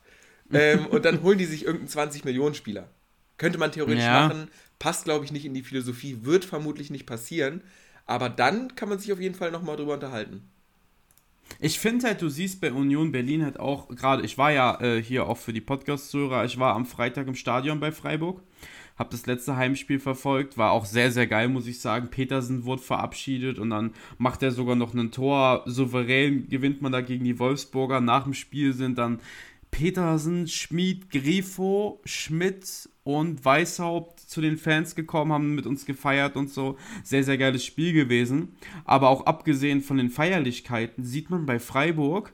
ähm, 0.52 0.84
und 0.90 1.06
dann 1.06 1.22
holen 1.22 1.38
die 1.38 1.46
sich 1.46 1.64
irgendeinen 1.64 2.11
20-Millionen-Spieler. 2.11 2.87
Könnte 3.38 3.58
man 3.58 3.72
theoretisch 3.72 4.04
ja. 4.04 4.28
machen, 4.28 4.49
passt 4.78 5.04
glaube 5.04 5.25
ich 5.25 5.32
nicht 5.32 5.46
in 5.46 5.54
die 5.54 5.62
Philosophie, 5.62 6.18
wird 6.20 6.44
vermutlich 6.44 6.90
nicht 6.90 7.06
passieren, 7.06 7.62
aber 8.04 8.28
dann 8.28 8.75
kann 8.75 8.90
man 8.90 8.99
sich 8.99 9.11
auf 9.11 9.20
jeden 9.20 9.34
Fall 9.34 9.52
nochmal 9.52 9.76
drüber 9.76 9.94
unterhalten. 9.94 10.50
Ich 11.61 11.78
finde 11.78 12.08
halt, 12.08 12.20
du 12.20 12.28
siehst 12.28 12.61
bei 12.61 12.72
Union 12.72 13.11
Berlin 13.11 13.42
halt 13.42 13.58
auch, 13.58 13.88
gerade, 13.88 14.22
ich 14.22 14.37
war 14.37 14.52
ja 14.52 14.78
äh, 14.82 15.02
hier 15.02 15.26
auch 15.26 15.38
für 15.38 15.54
die 15.54 15.62
Podcast-Zuhörer, 15.62 16.44
ich 16.44 16.58
war 16.58 16.75
am 16.75 16.84
Freitag 16.84 17.26
im 17.26 17.34
Stadion 17.34 17.80
bei 17.80 17.90
Freiburg 17.90 18.42
habe 19.02 19.11
das 19.11 19.26
letzte 19.26 19.56
Heimspiel 19.56 19.99
verfolgt, 19.99 20.56
war 20.56 20.71
auch 20.71 20.85
sehr, 20.85 21.11
sehr 21.11 21.26
geil, 21.26 21.49
muss 21.49 21.66
ich 21.66 21.80
sagen. 21.80 22.09
Petersen 22.09 22.64
wurde 22.64 22.82
verabschiedet 22.82 23.59
und 23.59 23.71
dann 23.71 23.90
macht 24.16 24.44
er 24.44 24.52
sogar 24.52 24.76
noch 24.76 24.94
ein 24.94 25.11
Tor. 25.11 25.64
Souverän 25.66 26.49
gewinnt 26.49 26.82
man 26.82 26.92
da 26.92 27.00
gegen 27.00 27.25
die 27.25 27.40
Wolfsburger. 27.40 28.00
Nach 28.00 28.23
dem 28.23 28.32
Spiel 28.32 28.73
sind 28.75 28.99
dann 28.99 29.18
Petersen, 29.73 30.47
Schmid, 30.47 31.11
Grifo, 31.11 32.00
Schmidt 32.04 32.88
und 33.02 33.44
Weißhaupt 33.44 34.21
zu 34.21 34.40
den 34.40 34.56
Fans 34.56 34.94
gekommen, 34.94 35.32
haben 35.32 35.56
mit 35.56 35.66
uns 35.66 35.85
gefeiert 35.85 36.37
und 36.37 36.49
so. 36.49 36.78
Sehr, 37.02 37.25
sehr 37.25 37.38
geiles 37.38 37.64
Spiel 37.64 37.92
gewesen. 37.92 38.54
Aber 38.85 39.09
auch 39.09 39.26
abgesehen 39.26 39.80
von 39.80 39.97
den 39.97 40.11
Feierlichkeiten 40.11 41.02
sieht 41.02 41.28
man 41.28 41.44
bei 41.44 41.59
Freiburg, 41.59 42.32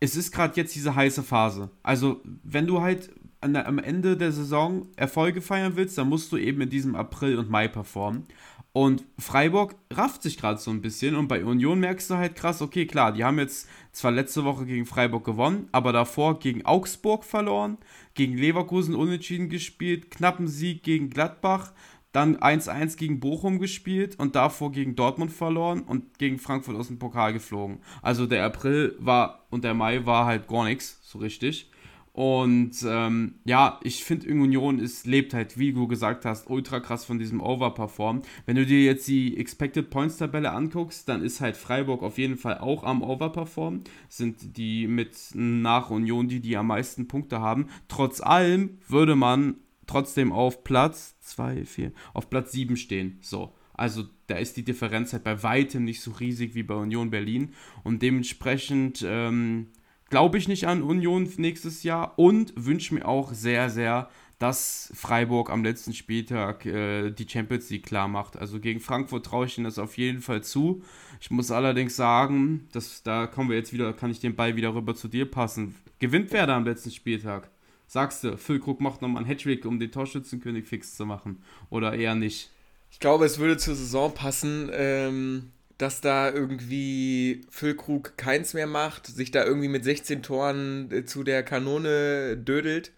es 0.00 0.16
ist 0.16 0.32
gerade 0.32 0.54
jetzt 0.56 0.74
diese 0.74 0.94
heiße 0.94 1.22
Phase. 1.22 1.70
Also, 1.82 2.20
wenn 2.44 2.66
du 2.66 2.82
halt 2.82 3.10
der, 3.44 3.66
am 3.66 3.78
Ende 3.78 4.16
der 4.16 4.32
Saison 4.32 4.88
Erfolge 4.96 5.40
feiern 5.40 5.76
willst, 5.76 5.98
dann 5.98 6.08
musst 6.08 6.32
du 6.32 6.36
eben 6.36 6.60
in 6.60 6.70
diesem 6.70 6.94
April 6.94 7.38
und 7.38 7.50
Mai 7.50 7.68
performen. 7.68 8.26
Und 8.72 9.04
Freiburg 9.18 9.74
rafft 9.92 10.22
sich 10.22 10.36
gerade 10.36 10.60
so 10.60 10.70
ein 10.70 10.82
bisschen 10.82 11.16
und 11.16 11.26
bei 11.26 11.44
Union 11.44 11.80
merkst 11.80 12.10
du 12.10 12.16
halt 12.16 12.36
krass, 12.36 12.62
okay, 12.62 12.86
klar, 12.86 13.12
die 13.12 13.24
haben 13.24 13.38
jetzt 13.38 13.68
zwar 13.92 14.12
letzte 14.12 14.44
Woche 14.44 14.66
gegen 14.66 14.86
Freiburg 14.86 15.24
gewonnen, 15.24 15.68
aber 15.72 15.92
davor 15.92 16.38
gegen 16.38 16.64
Augsburg 16.64 17.24
verloren, 17.24 17.78
gegen 18.14 18.36
Leverkusen 18.36 18.94
unentschieden 18.94 19.48
gespielt, 19.48 20.10
knappen 20.10 20.46
Sieg 20.46 20.82
gegen 20.82 21.10
Gladbach, 21.10 21.72
dann 22.12 22.36
1-1 22.36 22.96
gegen 22.96 23.20
Bochum 23.20 23.58
gespielt 23.58 24.18
und 24.18 24.36
davor 24.36 24.72
gegen 24.72 24.96
Dortmund 24.96 25.32
verloren 25.32 25.82
und 25.82 26.18
gegen 26.18 26.38
Frankfurt 26.38 26.76
aus 26.76 26.88
dem 26.88 26.98
Pokal 26.98 27.32
geflogen. 27.32 27.80
Also 28.02 28.26
der 28.26 28.44
April 28.44 28.96
war 28.98 29.46
und 29.50 29.64
der 29.64 29.74
Mai 29.74 30.06
war 30.06 30.26
halt 30.26 30.46
gar 30.46 30.64
nichts, 30.64 31.00
so 31.02 31.18
richtig. 31.18 31.70
Und 32.18 32.84
ähm, 32.84 33.36
ja, 33.44 33.78
ich 33.84 34.02
finde, 34.02 34.28
Union 34.28 34.80
ist, 34.80 35.06
lebt 35.06 35.34
halt, 35.34 35.56
wie 35.56 35.72
du 35.72 35.86
gesagt 35.86 36.24
hast, 36.24 36.50
ultra 36.50 36.80
krass 36.80 37.04
von 37.04 37.20
diesem 37.20 37.40
Overperform. 37.40 38.22
Wenn 38.44 38.56
du 38.56 38.66
dir 38.66 38.82
jetzt 38.82 39.06
die 39.06 39.36
Expected 39.36 39.88
Points 39.88 40.16
Tabelle 40.16 40.50
anguckst, 40.50 41.08
dann 41.08 41.22
ist 41.22 41.40
halt 41.40 41.56
Freiburg 41.56 42.02
auf 42.02 42.18
jeden 42.18 42.36
Fall 42.36 42.58
auch 42.58 42.82
am 42.82 43.04
Overperform. 43.04 43.84
Sind 44.08 44.56
die 44.56 44.88
mit 44.88 45.16
nach 45.34 45.90
Union, 45.90 46.26
die 46.26 46.40
die 46.40 46.56
am 46.56 46.66
meisten 46.66 47.06
Punkte 47.06 47.38
haben. 47.40 47.68
Trotz 47.86 48.20
allem 48.20 48.78
würde 48.88 49.14
man 49.14 49.54
trotzdem 49.86 50.32
auf 50.32 50.64
Platz 50.64 51.20
2, 51.20 51.66
4, 51.66 51.92
auf 52.14 52.28
Platz 52.30 52.50
7 52.50 52.76
stehen. 52.76 53.18
So. 53.20 53.54
Also 53.74 54.02
da 54.26 54.38
ist 54.38 54.56
die 54.56 54.64
Differenz 54.64 55.12
halt 55.12 55.22
bei 55.22 55.44
weitem 55.44 55.84
nicht 55.84 56.00
so 56.00 56.10
riesig 56.10 56.56
wie 56.56 56.64
bei 56.64 56.74
Union 56.74 57.10
Berlin. 57.10 57.54
Und 57.84 58.02
dementsprechend 58.02 59.06
ähm, 59.08 59.68
glaube 60.10 60.38
ich 60.38 60.48
nicht 60.48 60.66
an 60.66 60.82
Union 60.82 61.28
nächstes 61.36 61.82
Jahr 61.82 62.18
und 62.18 62.52
wünsche 62.56 62.94
mir 62.94 63.06
auch 63.06 63.32
sehr, 63.32 63.70
sehr, 63.70 64.08
dass 64.38 64.92
Freiburg 64.94 65.50
am 65.50 65.64
letzten 65.64 65.92
Spieltag 65.92 66.64
äh, 66.64 67.10
die 67.10 67.28
Champions 67.28 67.70
League 67.70 67.86
klar 67.86 68.06
macht. 68.06 68.36
Also 68.36 68.60
gegen 68.60 68.80
Frankfurt 68.80 69.26
traue 69.26 69.46
ich 69.46 69.58
ihnen 69.58 69.64
das 69.64 69.78
auf 69.78 69.98
jeden 69.98 70.20
Fall 70.20 70.42
zu. 70.42 70.82
Ich 71.20 71.30
muss 71.30 71.50
allerdings 71.50 71.96
sagen, 71.96 72.68
dass 72.72 73.02
da 73.02 73.26
kommen 73.26 73.50
wir 73.50 73.56
jetzt 73.56 73.72
wieder, 73.72 73.92
kann 73.92 74.10
ich 74.10 74.20
den 74.20 74.36
Ball 74.36 74.54
wieder 74.54 74.74
rüber 74.74 74.94
zu 74.94 75.08
dir 75.08 75.28
passen. 75.28 75.74
Gewinnt 75.98 76.32
wer 76.32 76.46
da 76.46 76.56
am 76.56 76.64
letzten 76.64 76.92
Spieltag? 76.92 77.50
Sagst 77.88 78.22
du, 78.22 78.36
Füllkrug 78.36 78.80
macht 78.80 79.02
nochmal 79.02 79.22
einen 79.22 79.30
Hattrick, 79.30 79.64
um 79.64 79.80
den 79.80 79.90
Torschützenkönig 79.90 80.66
fix 80.66 80.94
zu 80.94 81.06
machen? 81.06 81.42
Oder 81.70 81.94
eher 81.94 82.14
nicht? 82.14 82.50
Ich 82.90 83.00
glaube, 83.00 83.24
es 83.24 83.38
würde 83.38 83.56
zur 83.56 83.74
Saison 83.74 84.14
passen, 84.14 84.70
ähm, 84.72 85.50
dass 85.78 86.00
da 86.00 86.30
irgendwie 86.30 87.46
Füllkrug 87.50 88.16
keins 88.16 88.52
mehr 88.52 88.66
macht, 88.66 89.06
sich 89.06 89.30
da 89.30 89.44
irgendwie 89.44 89.68
mit 89.68 89.84
16 89.84 90.22
Toren 90.22 90.90
äh, 90.90 91.04
zu 91.04 91.22
der 91.22 91.44
Kanone 91.44 92.36
dödelt 92.36 92.92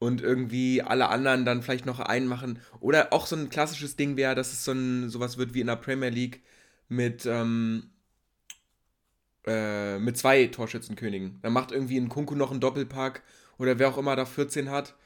und 0.00 0.20
irgendwie 0.20 0.82
alle 0.82 1.08
anderen 1.08 1.44
dann 1.44 1.62
vielleicht 1.62 1.86
noch 1.86 2.00
einen 2.00 2.26
machen. 2.26 2.58
Oder 2.80 3.12
auch 3.12 3.26
so 3.26 3.36
ein 3.36 3.48
klassisches 3.50 3.96
Ding 3.96 4.16
wäre, 4.16 4.34
dass 4.34 4.52
es 4.52 4.64
so 4.64 4.72
ein, 4.72 5.08
sowas 5.10 5.38
wird 5.38 5.54
wie 5.54 5.60
in 5.60 5.68
der 5.68 5.76
Premier 5.76 6.10
League 6.10 6.42
mit, 6.88 7.24
ähm, 7.24 7.90
äh, 9.46 9.98
mit 9.98 10.18
zwei 10.18 10.46
Torschützenkönigen. 10.46 11.38
Dann 11.42 11.52
macht 11.52 11.70
irgendwie 11.70 11.98
ein 11.98 12.08
Kunku 12.08 12.34
noch 12.34 12.50
einen 12.50 12.60
Doppelpack 12.60 13.22
oder 13.58 13.78
wer 13.78 13.88
auch 13.88 13.98
immer 13.98 14.16
da 14.16 14.24
14 14.26 14.70
hat. 14.70 14.96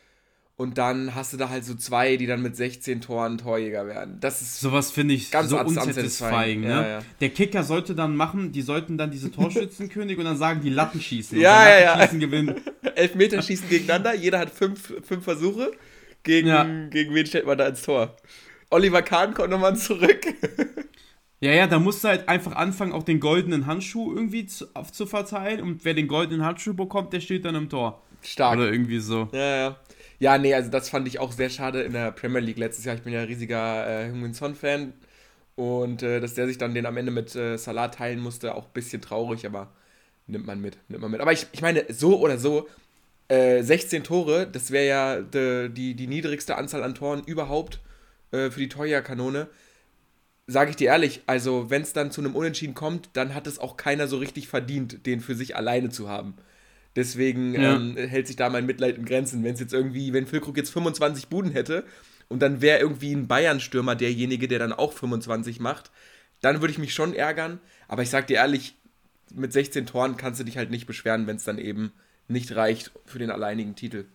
Und 0.61 0.77
dann 0.77 1.15
hast 1.15 1.33
du 1.33 1.37
da 1.37 1.51
halt 1.51 1.65
so 1.65 1.77
zwei, 1.77 2.17
die 2.17 2.27
dann 2.27 2.43
mit 2.43 2.57
16 2.57 3.01
Toren 3.01 3.39
Torjäger 3.39 3.87
werden. 3.87 4.19
Das 4.19 4.43
ist 4.43 4.61
sowas 4.61 4.91
finde 4.91 5.15
ich 5.15 5.31
ganz 5.31 5.51
so 5.51 5.61
unsatisfying. 5.61 6.63
Ne? 6.63 6.69
Ja, 6.69 6.89
ja. 6.89 6.99
Der 7.21 7.29
Kicker 7.29 7.63
sollte 7.63 7.95
dann 7.95 8.17
machen, 8.17 8.51
die 8.51 8.63
sollten 8.63 8.99
dann 8.99 9.13
diese 9.13 9.31
Torschützenkönig 9.31 10.19
und 10.19 10.25
dann 10.25 10.37
sagen 10.37 10.61
die 10.61 10.71
Latten 10.71 11.01
schießen. 11.01 11.39
Ja, 11.39 11.69
ja, 11.69 12.01
ja. 12.01 12.07
Gewinnen. 12.07 12.57
Elf 12.97 13.15
Meter 13.15 13.41
schießen 13.41 13.69
gegeneinander, 13.69 14.17
jeder 14.17 14.41
hat 14.41 14.51
fünf, 14.51 14.95
fünf 15.05 15.23
Versuche. 15.23 15.71
Gegen, 16.25 16.49
ja. 16.49 16.65
gegen 16.91 17.15
wen 17.15 17.25
stellt 17.25 17.47
man 17.47 17.57
da 17.57 17.69
ins 17.69 17.83
Tor? 17.83 18.17
Oliver 18.71 19.03
Kahn 19.03 19.35
kommt 19.35 19.51
nochmal 19.51 19.77
zurück. 19.77 20.27
Ja, 21.41 21.53
ja, 21.53 21.69
da 21.69 21.79
musst 21.79 22.03
du 22.03 22.09
halt 22.09 22.29
einfach 22.29 22.57
anfangen, 22.57 22.91
auch 22.91 23.05
den 23.05 23.21
goldenen 23.21 23.67
Handschuh 23.67 24.13
irgendwie 24.13 24.47
zu, 24.47 24.67
zu 24.91 25.07
verteilen. 25.07 25.61
Und 25.61 25.85
wer 25.85 25.95
den 25.95 26.09
goldenen 26.09 26.45
Handschuh 26.45 26.75
bekommt, 26.75 27.13
der 27.13 27.21
steht 27.21 27.45
dann 27.45 27.55
im 27.55 27.69
Tor. 27.69 28.03
Stark. 28.23 28.59
Oder 28.59 28.73
irgendwie 28.73 28.99
so. 28.99 29.29
Ja, 29.33 29.57
ja. 29.57 29.77
Ja, 30.21 30.37
nee, 30.39 30.53
also 30.55 30.71
das 30.71 30.89
fand 30.89 31.07
ich 31.07 31.19
auch 31.21 31.33
sehr 31.33 31.49
schade 31.51 31.83
in 31.83 31.93
der 31.93 32.11
Premier 32.13 32.41
League 32.41 32.59
letztes 32.59 32.85
Jahr. 32.85 32.97
Ich 32.97 33.03
bin 33.03 33.13
ja 33.13 33.23
riesiger 33.23 33.87
äh, 33.87 34.09
Heung-Min 34.11 34.35
Son-Fan. 34.35 34.93
Und 35.57 36.03
äh, 36.03 36.21
dass 36.21 36.35
der 36.35 36.47
sich 36.49 36.59
dann 36.59 36.75
den 36.75 36.87
am 36.87 36.97
Ende 36.97 37.13
mit 37.13 37.35
äh, 37.37 37.57
Salah 37.59 37.89
teilen 37.89 38.21
musste, 38.21 38.55
auch 38.55 38.67
ein 38.67 38.73
bisschen 38.75 39.03
traurig, 39.03 39.47
aber 39.47 39.73
nimmt 40.29 40.47
man 40.47 40.61
mit, 40.61 40.79
nimmt 40.89 41.03
man 41.03 41.11
mit. 41.13 41.21
Aber 41.21 41.33
ich, 41.33 41.47
ich 41.53 41.63
meine, 41.63 41.85
so 41.91 42.21
oder 42.21 42.39
so, 42.39 42.69
äh, 43.29 43.63
16 43.63 44.05
Tore, 44.05 44.47
das 44.49 44.71
wäre 44.73 44.87
ja 44.89 45.21
de, 45.23 45.69
die, 45.71 45.95
die 45.95 46.09
niedrigste 46.09 46.57
Anzahl 46.57 46.83
an 46.85 46.95
Toren 46.97 47.25
überhaupt 47.25 47.81
äh, 48.33 48.51
für 48.51 48.61
die 48.61 48.69
Torjägerkanone. 48.71 49.49
Sage 50.47 50.71
ich 50.71 50.77
dir 50.77 50.89
ehrlich, 50.89 51.23
also 51.27 51.71
wenn 51.71 51.83
es 51.83 51.93
dann 51.93 52.11
zu 52.11 52.21
einem 52.23 52.35
Unentschieden 52.35 52.75
kommt, 52.75 53.11
dann 53.13 53.35
hat 53.35 53.47
es 53.47 53.59
auch 53.59 53.77
keiner 53.77 54.09
so 54.09 54.17
richtig 54.19 54.49
verdient, 54.49 55.07
den 55.07 55.21
für 55.21 55.35
sich 55.35 55.57
alleine 55.57 55.91
zu 55.91 56.09
haben. 56.09 56.35
Deswegen 56.99 57.55
ja. 57.55 57.77
ähm, 57.77 57.97
hält 57.97 58.27
sich 58.27 58.35
da 58.35 58.51
mein 58.51 58.67
Mitleid 58.67 58.99
in 58.99 59.05
Grenzen. 59.05 59.45
Wenn 59.45 59.55
es 59.55 59.61
jetzt 59.61 59.73
irgendwie, 59.73 60.13
wenn 60.13 60.27
Füllkrug 60.27 60.57
jetzt 60.57 60.71
25 60.71 61.29
Buden 61.29 61.53
hätte 61.53 61.85
und 62.27 62.43
dann 62.43 62.61
wäre 62.61 62.81
irgendwie 62.81 63.13
ein 63.13 63.29
Bayern-Stürmer 63.29 63.95
derjenige, 63.95 64.49
der 64.49 64.59
dann 64.59 64.73
auch 64.73 64.93
25 64.93 65.61
macht, 65.61 65.93
dann 66.41 66.61
würde 66.61 66.73
ich 66.73 66.79
mich 66.79 66.93
schon 66.93 67.15
ärgern. 67.15 67.61
Aber 67.87 68.03
ich 68.03 68.11
sag 68.11 68.27
dir 68.27 68.39
ehrlich, 68.39 68.75
mit 69.33 69.53
16 69.53 69.87
Toren 69.87 70.17
kannst 70.17 70.41
du 70.41 70.45
dich 70.45 70.57
halt 70.57 70.73
nicht 70.73 70.89
beschweren, 70.89 71.29
wenn 71.29 71.37
es 71.37 71.45
dann 71.45 71.59
eben 71.59 71.93
nicht 72.27 72.57
reicht 72.57 72.91
für 73.07 73.21
den 73.21 73.31
alleinigen 73.31 73.77
Titel. 73.77 74.07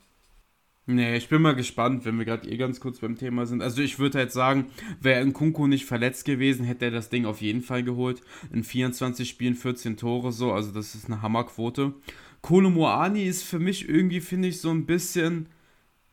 Nee, 0.86 1.16
ich 1.16 1.30
bin 1.30 1.42
mal 1.42 1.56
gespannt, 1.56 2.04
wenn 2.04 2.18
wir 2.18 2.25
gerade 2.25 2.50
eh 2.50 2.58
ganz 2.58 2.82
kurz 2.82 3.00
beim 3.00 3.18
Thema 3.18 3.46
sind. 3.46 3.62
Also 3.62 3.82
ich 3.82 4.00
würde 4.00 4.17
halt 4.17 4.34
sagen, 4.34 4.65
wäre 5.00 5.24
Nkunku 5.26 5.67
nicht 5.67 5.86
verletzt 5.86 6.26
gewesen, 6.26 6.65
hätte 6.65 6.84
er 6.84 6.91
das 6.91 7.10
Ding 7.10 7.26
auf 7.26 7.39
jeden 7.39 7.62
Fall 7.62 7.84
geholt. 7.84 8.22
In 8.52 8.65
24 8.65 9.30
Spielen 9.30 9.56
14 9.56 9.96
Tore 9.96 10.34
so, 10.34 10.52
also 10.52 10.74
das 10.74 10.96
ist 10.96 11.06
eine 11.06 11.22
Hammerquote. 11.22 11.93
Kolomoani 12.43 13.23
ist 13.23 13.43
für 13.43 13.58
mich 13.58 13.89
irgendwie, 13.89 14.19
finde 14.19 14.49
ich, 14.49 14.62
so 14.62 14.69
ein 14.69 14.86
bisschen. 14.86 15.47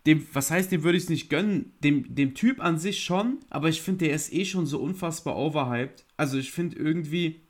Dem, 0.06 0.26
was 0.32 0.50
heißt, 0.50 0.72
dem 0.72 0.82
würde 0.82 0.96
ich 0.96 1.04
es 1.04 1.10
nicht 1.10 1.28
gönnen? 1.28 1.74
Dem, 1.84 2.14
dem 2.14 2.34
Typ 2.34 2.64
an 2.64 2.78
sich 2.78 3.04
schon, 3.04 3.38
aber 3.50 3.68
ich 3.68 3.82
finde, 3.82 4.06
der 4.06 4.14
ist 4.14 4.32
eh 4.32 4.46
schon 4.46 4.64
so 4.64 4.80
unfassbar 4.80 5.36
overhyped. 5.36 6.06
Also 6.16 6.38
ich 6.38 6.52
finde 6.52 6.78
irgendwie, 6.78 7.42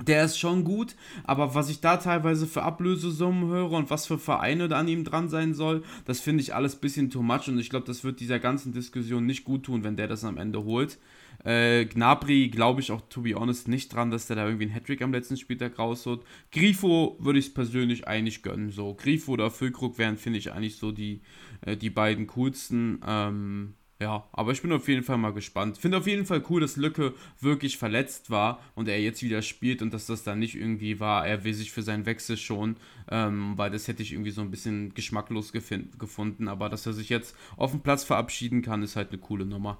der 0.00 0.24
ist 0.24 0.38
schon 0.38 0.64
gut, 0.64 0.96
aber 1.22 1.54
was 1.54 1.68
ich 1.68 1.80
da 1.80 1.98
teilweise 1.98 2.48
für 2.48 2.62
Ablösesummen 2.62 3.48
höre 3.48 3.70
und 3.70 3.90
was 3.90 4.06
für 4.06 4.18
Vereine 4.18 4.66
da 4.66 4.80
an 4.80 4.88
ihm 4.88 5.04
dran 5.04 5.28
sein 5.28 5.54
soll, 5.54 5.84
das 6.06 6.18
finde 6.18 6.42
ich 6.42 6.54
alles 6.56 6.74
ein 6.74 6.80
bisschen 6.80 7.10
too 7.10 7.22
much 7.22 7.46
und 7.46 7.58
ich 7.58 7.70
glaube, 7.70 7.86
das 7.86 8.02
wird 8.02 8.18
dieser 8.18 8.40
ganzen 8.40 8.72
Diskussion 8.72 9.26
nicht 9.26 9.44
gut 9.44 9.64
tun, 9.64 9.84
wenn 9.84 9.96
der 9.96 10.08
das 10.08 10.24
am 10.24 10.38
Ende 10.38 10.64
holt. 10.64 10.98
Äh, 11.44 11.86
Gnabry 11.86 12.48
glaube 12.48 12.80
ich 12.80 12.92
auch, 12.92 13.00
to 13.08 13.22
be 13.22 13.34
honest, 13.34 13.68
nicht 13.68 13.92
dran, 13.92 14.10
dass 14.10 14.26
der 14.26 14.36
da 14.36 14.44
irgendwie 14.46 14.64
einen 14.64 14.74
Hattrick 14.74 15.02
am 15.02 15.12
letzten 15.12 15.36
Spieltag 15.36 15.78
rausholt. 15.78 16.22
Grifo 16.52 17.16
würde 17.20 17.38
ich 17.38 17.46
es 17.46 17.54
persönlich 17.54 18.06
eigentlich 18.06 18.42
gönnen. 18.42 18.70
So, 18.70 18.94
Grifo 18.94 19.32
oder 19.32 19.50
Füllkrug 19.50 19.98
wären, 19.98 20.16
finde 20.16 20.38
ich, 20.38 20.52
eigentlich 20.52 20.76
so 20.76 20.92
die, 20.92 21.20
äh, 21.62 21.76
die 21.76 21.90
beiden 21.90 22.26
coolsten. 22.28 23.00
Ähm, 23.06 23.74
ja, 24.02 24.28
aber 24.32 24.50
ich 24.50 24.60
bin 24.60 24.72
auf 24.72 24.88
jeden 24.88 25.04
Fall 25.04 25.16
mal 25.16 25.32
gespannt. 25.32 25.78
Finde 25.78 25.98
auf 25.98 26.08
jeden 26.08 26.26
Fall 26.26 26.42
cool, 26.50 26.60
dass 26.60 26.76
Lücke 26.76 27.14
wirklich 27.38 27.78
verletzt 27.78 28.30
war 28.30 28.60
und 28.74 28.88
er 28.88 29.00
jetzt 29.00 29.22
wieder 29.22 29.42
spielt 29.42 29.80
und 29.80 29.94
dass 29.94 30.06
das 30.06 30.24
dann 30.24 30.40
nicht 30.40 30.56
irgendwie 30.56 30.98
war, 30.98 31.24
er 31.24 31.44
will 31.44 31.54
sich 31.54 31.70
für 31.70 31.82
seinen 31.82 32.04
Wechsel 32.04 32.36
schon, 32.36 32.76
ähm, 33.10 33.56
weil 33.56 33.70
das 33.70 33.86
hätte 33.86 34.02
ich 34.02 34.12
irgendwie 34.12 34.32
so 34.32 34.40
ein 34.40 34.50
bisschen 34.50 34.92
geschmacklos 34.94 35.52
gefunden. 35.52 36.48
Aber 36.48 36.68
dass 36.68 36.84
er 36.84 36.94
sich 36.94 37.10
jetzt 37.10 37.36
auf 37.56 37.70
dem 37.70 37.80
Platz 37.80 38.02
verabschieden 38.02 38.60
kann, 38.62 38.82
ist 38.82 38.96
halt 38.96 39.10
eine 39.10 39.18
coole 39.18 39.46
Nummer. 39.46 39.78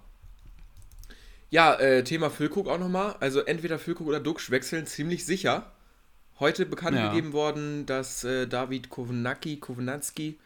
Ja, 1.53 1.75
äh, 1.75 2.03
Thema 2.03 2.31
Füllkrug 2.31 2.67
auch 2.67 2.79
nochmal. 2.79 3.15
Also 3.21 3.41
entweder 3.41 3.79
Füllkrug 3.79 4.07
oder 4.07 4.21
Duxch 4.21 4.51
wechseln 4.51 4.87
ziemlich 4.87 5.27
sicher. 5.27 5.71
Heute 6.41 6.65
bekannt 6.65 6.97
ja. 6.97 7.11
gegeben 7.11 7.35
worden, 7.35 7.85
dass 7.85 8.25
äh, 8.25 8.47
David 8.47 8.89
Kownacki, 8.89 9.59
Kownacki, 9.59 10.39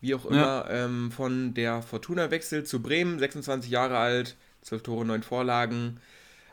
wie 0.00 0.14
auch 0.16 0.26
immer, 0.26 0.66
ja. 0.68 0.84
ähm, 0.84 1.12
von 1.12 1.54
der 1.54 1.80
Fortuna 1.80 2.32
wechselt 2.32 2.66
zu 2.66 2.82
Bremen, 2.82 3.20
26 3.20 3.70
Jahre 3.70 3.98
alt, 3.98 4.34
12 4.62 4.82
Tore, 4.82 5.04
9 5.04 5.22
Vorlagen. 5.22 6.00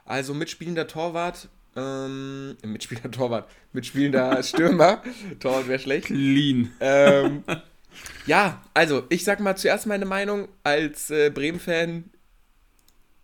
Also 0.06 0.36
mitspielender 0.36 0.86
Torwart, 0.86 1.49
ähm, 1.75 2.58
mitspielender 2.63 3.10
Torwart, 3.10 3.49
mitspielender 3.73 4.43
Stürmer. 4.43 5.02
Torwart 5.39 5.67
wäre 5.67 5.80
schlecht. 5.80 6.06
Clean. 6.06 6.71
Ähm, 6.80 7.43
ja, 8.28 8.62
also 8.75 9.08
ich 9.10 9.23
sag 9.23 9.39
mal 9.39 9.56
zuerst 9.56 9.88
meine 9.88 10.06
Meinung 10.06 10.47
als 10.63 11.10
äh, 11.10 11.32
Bremen-Fan 11.32 12.04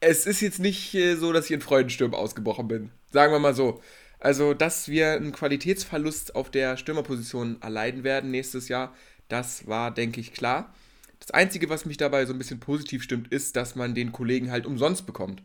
es 0.05 0.27
ist 0.27 0.41
jetzt 0.41 0.59
nicht 0.59 0.93
äh, 0.93 1.15
so, 1.15 1.33
dass 1.33 1.45
ich 1.45 1.51
in 1.51 1.61
Freudensturm 1.61 2.13
ausgebrochen 2.13 2.67
bin. 2.67 2.91
Sagen 3.11 3.33
wir 3.33 3.39
mal 3.39 3.55
so. 3.55 3.81
Also, 4.19 4.53
dass 4.53 4.87
wir 4.87 5.13
einen 5.13 5.31
Qualitätsverlust 5.31 6.35
auf 6.35 6.51
der 6.51 6.77
Stürmerposition 6.77 7.61
erleiden 7.61 8.03
werden 8.03 8.31
nächstes 8.31 8.69
Jahr, 8.69 8.93
das 9.27 9.67
war, 9.67 9.91
denke 9.91 10.21
ich, 10.21 10.33
klar. 10.33 10.73
Das 11.19 11.31
Einzige, 11.31 11.69
was 11.69 11.85
mich 11.85 11.97
dabei 11.97 12.25
so 12.25 12.33
ein 12.33 12.37
bisschen 12.37 12.59
positiv 12.59 13.01
stimmt, 13.01 13.31
ist, 13.31 13.55
dass 13.55 13.75
man 13.75 13.95
den 13.95 14.11
Kollegen 14.11 14.51
halt 14.51 14.65
umsonst 14.65 15.05
bekommt. 15.05 15.41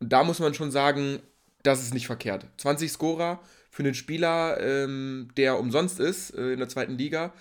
Und 0.00 0.12
da 0.12 0.24
muss 0.24 0.40
man 0.40 0.54
schon 0.54 0.72
sagen, 0.72 1.20
das 1.62 1.82
ist 1.82 1.94
nicht 1.94 2.06
verkehrt. 2.06 2.46
20 2.56 2.90
Scorer 2.90 3.40
für 3.70 3.84
einen 3.84 3.94
Spieler, 3.94 4.60
ähm, 4.60 5.28
der 5.36 5.58
umsonst 5.58 6.00
ist 6.00 6.30
äh, 6.30 6.52
in 6.52 6.58
der 6.58 6.68
zweiten 6.68 6.98
Liga, 6.98 7.32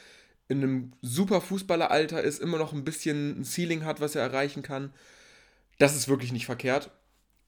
in 0.47 0.62
einem 0.62 0.93
super 1.01 1.41
Fußballeralter 1.41 2.21
ist, 2.21 2.39
immer 2.39 2.58
noch 2.58 2.73
ein 2.73 2.84
bisschen 2.84 3.41
ein 3.41 3.43
Ceiling 3.43 3.86
hat, 3.86 4.01
was 4.01 4.15
er 4.15 4.21
erreichen 4.21 4.62
kann. 4.62 4.93
Das 5.79 5.95
ist 5.95 6.07
wirklich 6.07 6.31
nicht 6.31 6.45
verkehrt. 6.45 6.91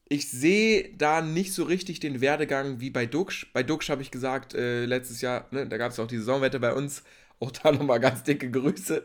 Ich 0.09 0.29
sehe 0.29 0.89
da 0.97 1.21
nicht 1.21 1.53
so 1.53 1.63
richtig 1.63 1.99
den 1.99 2.19
Werdegang 2.19 2.79
wie 2.79 2.89
bei 2.89 3.05
Duxch. 3.05 3.51
Bei 3.53 3.61
Duxch 3.61 3.89
habe 3.89 4.01
ich 4.01 4.09
gesagt, 4.09 4.55
äh, 4.55 4.85
letztes 4.85 5.21
Jahr, 5.21 5.47
ne, 5.51 5.67
da 5.67 5.77
gab 5.77 5.91
es 5.91 5.99
auch 5.99 6.07
die 6.07 6.17
Saisonwette 6.17 6.59
bei 6.59 6.73
uns. 6.73 7.03
Auch 7.39 7.51
da 7.51 7.71
nochmal 7.71 7.99
ganz 7.99 8.23
dicke 8.23 8.49
Grüße 8.49 9.03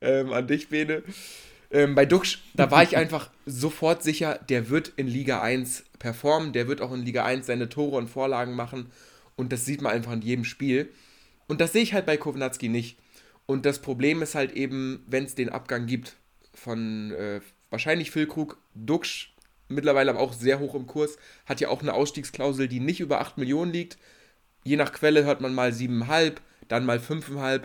ähm, 0.00 0.32
an 0.32 0.46
dich, 0.46 0.68
Bene. 0.68 1.02
Ähm, 1.70 1.94
bei 1.94 2.06
Duxch, 2.06 2.42
da 2.54 2.70
war 2.70 2.82
ich 2.82 2.96
einfach 2.96 3.30
sofort 3.44 4.02
sicher, 4.02 4.38
der 4.48 4.70
wird 4.70 4.92
in 4.96 5.08
Liga 5.08 5.42
1 5.42 5.84
performen, 5.98 6.52
der 6.52 6.68
wird 6.68 6.80
auch 6.80 6.92
in 6.92 7.02
Liga 7.02 7.24
1 7.24 7.46
seine 7.46 7.68
Tore 7.68 7.96
und 7.96 8.08
Vorlagen 8.08 8.54
machen 8.54 8.90
und 9.36 9.52
das 9.52 9.64
sieht 9.64 9.82
man 9.82 9.92
einfach 9.92 10.12
in 10.12 10.22
jedem 10.22 10.44
Spiel. 10.44 10.90
Und 11.48 11.60
das 11.60 11.72
sehe 11.72 11.82
ich 11.82 11.92
halt 11.92 12.06
bei 12.06 12.16
Kownatski 12.16 12.68
nicht. 12.68 12.98
Und 13.46 13.66
das 13.66 13.80
Problem 13.80 14.22
ist 14.22 14.34
halt 14.34 14.52
eben, 14.52 15.04
wenn 15.06 15.24
es 15.24 15.34
den 15.34 15.48
Abgang 15.48 15.86
gibt 15.86 16.16
von 16.54 17.12
äh, 17.12 17.40
wahrscheinlich 17.70 18.10
Füllkrug, 18.10 18.58
Duxch 18.74 19.36
mittlerweile 19.68 20.10
aber 20.10 20.20
auch 20.20 20.32
sehr 20.32 20.58
hoch 20.58 20.74
im 20.74 20.86
Kurs, 20.86 21.18
hat 21.44 21.60
ja 21.60 21.68
auch 21.68 21.82
eine 21.82 21.94
Ausstiegsklausel, 21.94 22.68
die 22.68 22.80
nicht 22.80 23.00
über 23.00 23.20
8 23.20 23.38
Millionen 23.38 23.72
liegt. 23.72 23.98
Je 24.64 24.76
nach 24.76 24.92
Quelle 24.92 25.24
hört 25.24 25.40
man 25.40 25.54
mal 25.54 25.70
7,5, 25.70 26.34
dann 26.68 26.86
mal 26.86 26.98
5,5. 26.98 27.62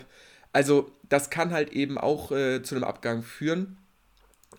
Also 0.52 0.92
das 1.08 1.30
kann 1.30 1.52
halt 1.52 1.72
eben 1.72 1.98
auch 1.98 2.32
äh, 2.32 2.62
zu 2.62 2.74
einem 2.74 2.84
Abgang 2.84 3.22
führen. 3.22 3.78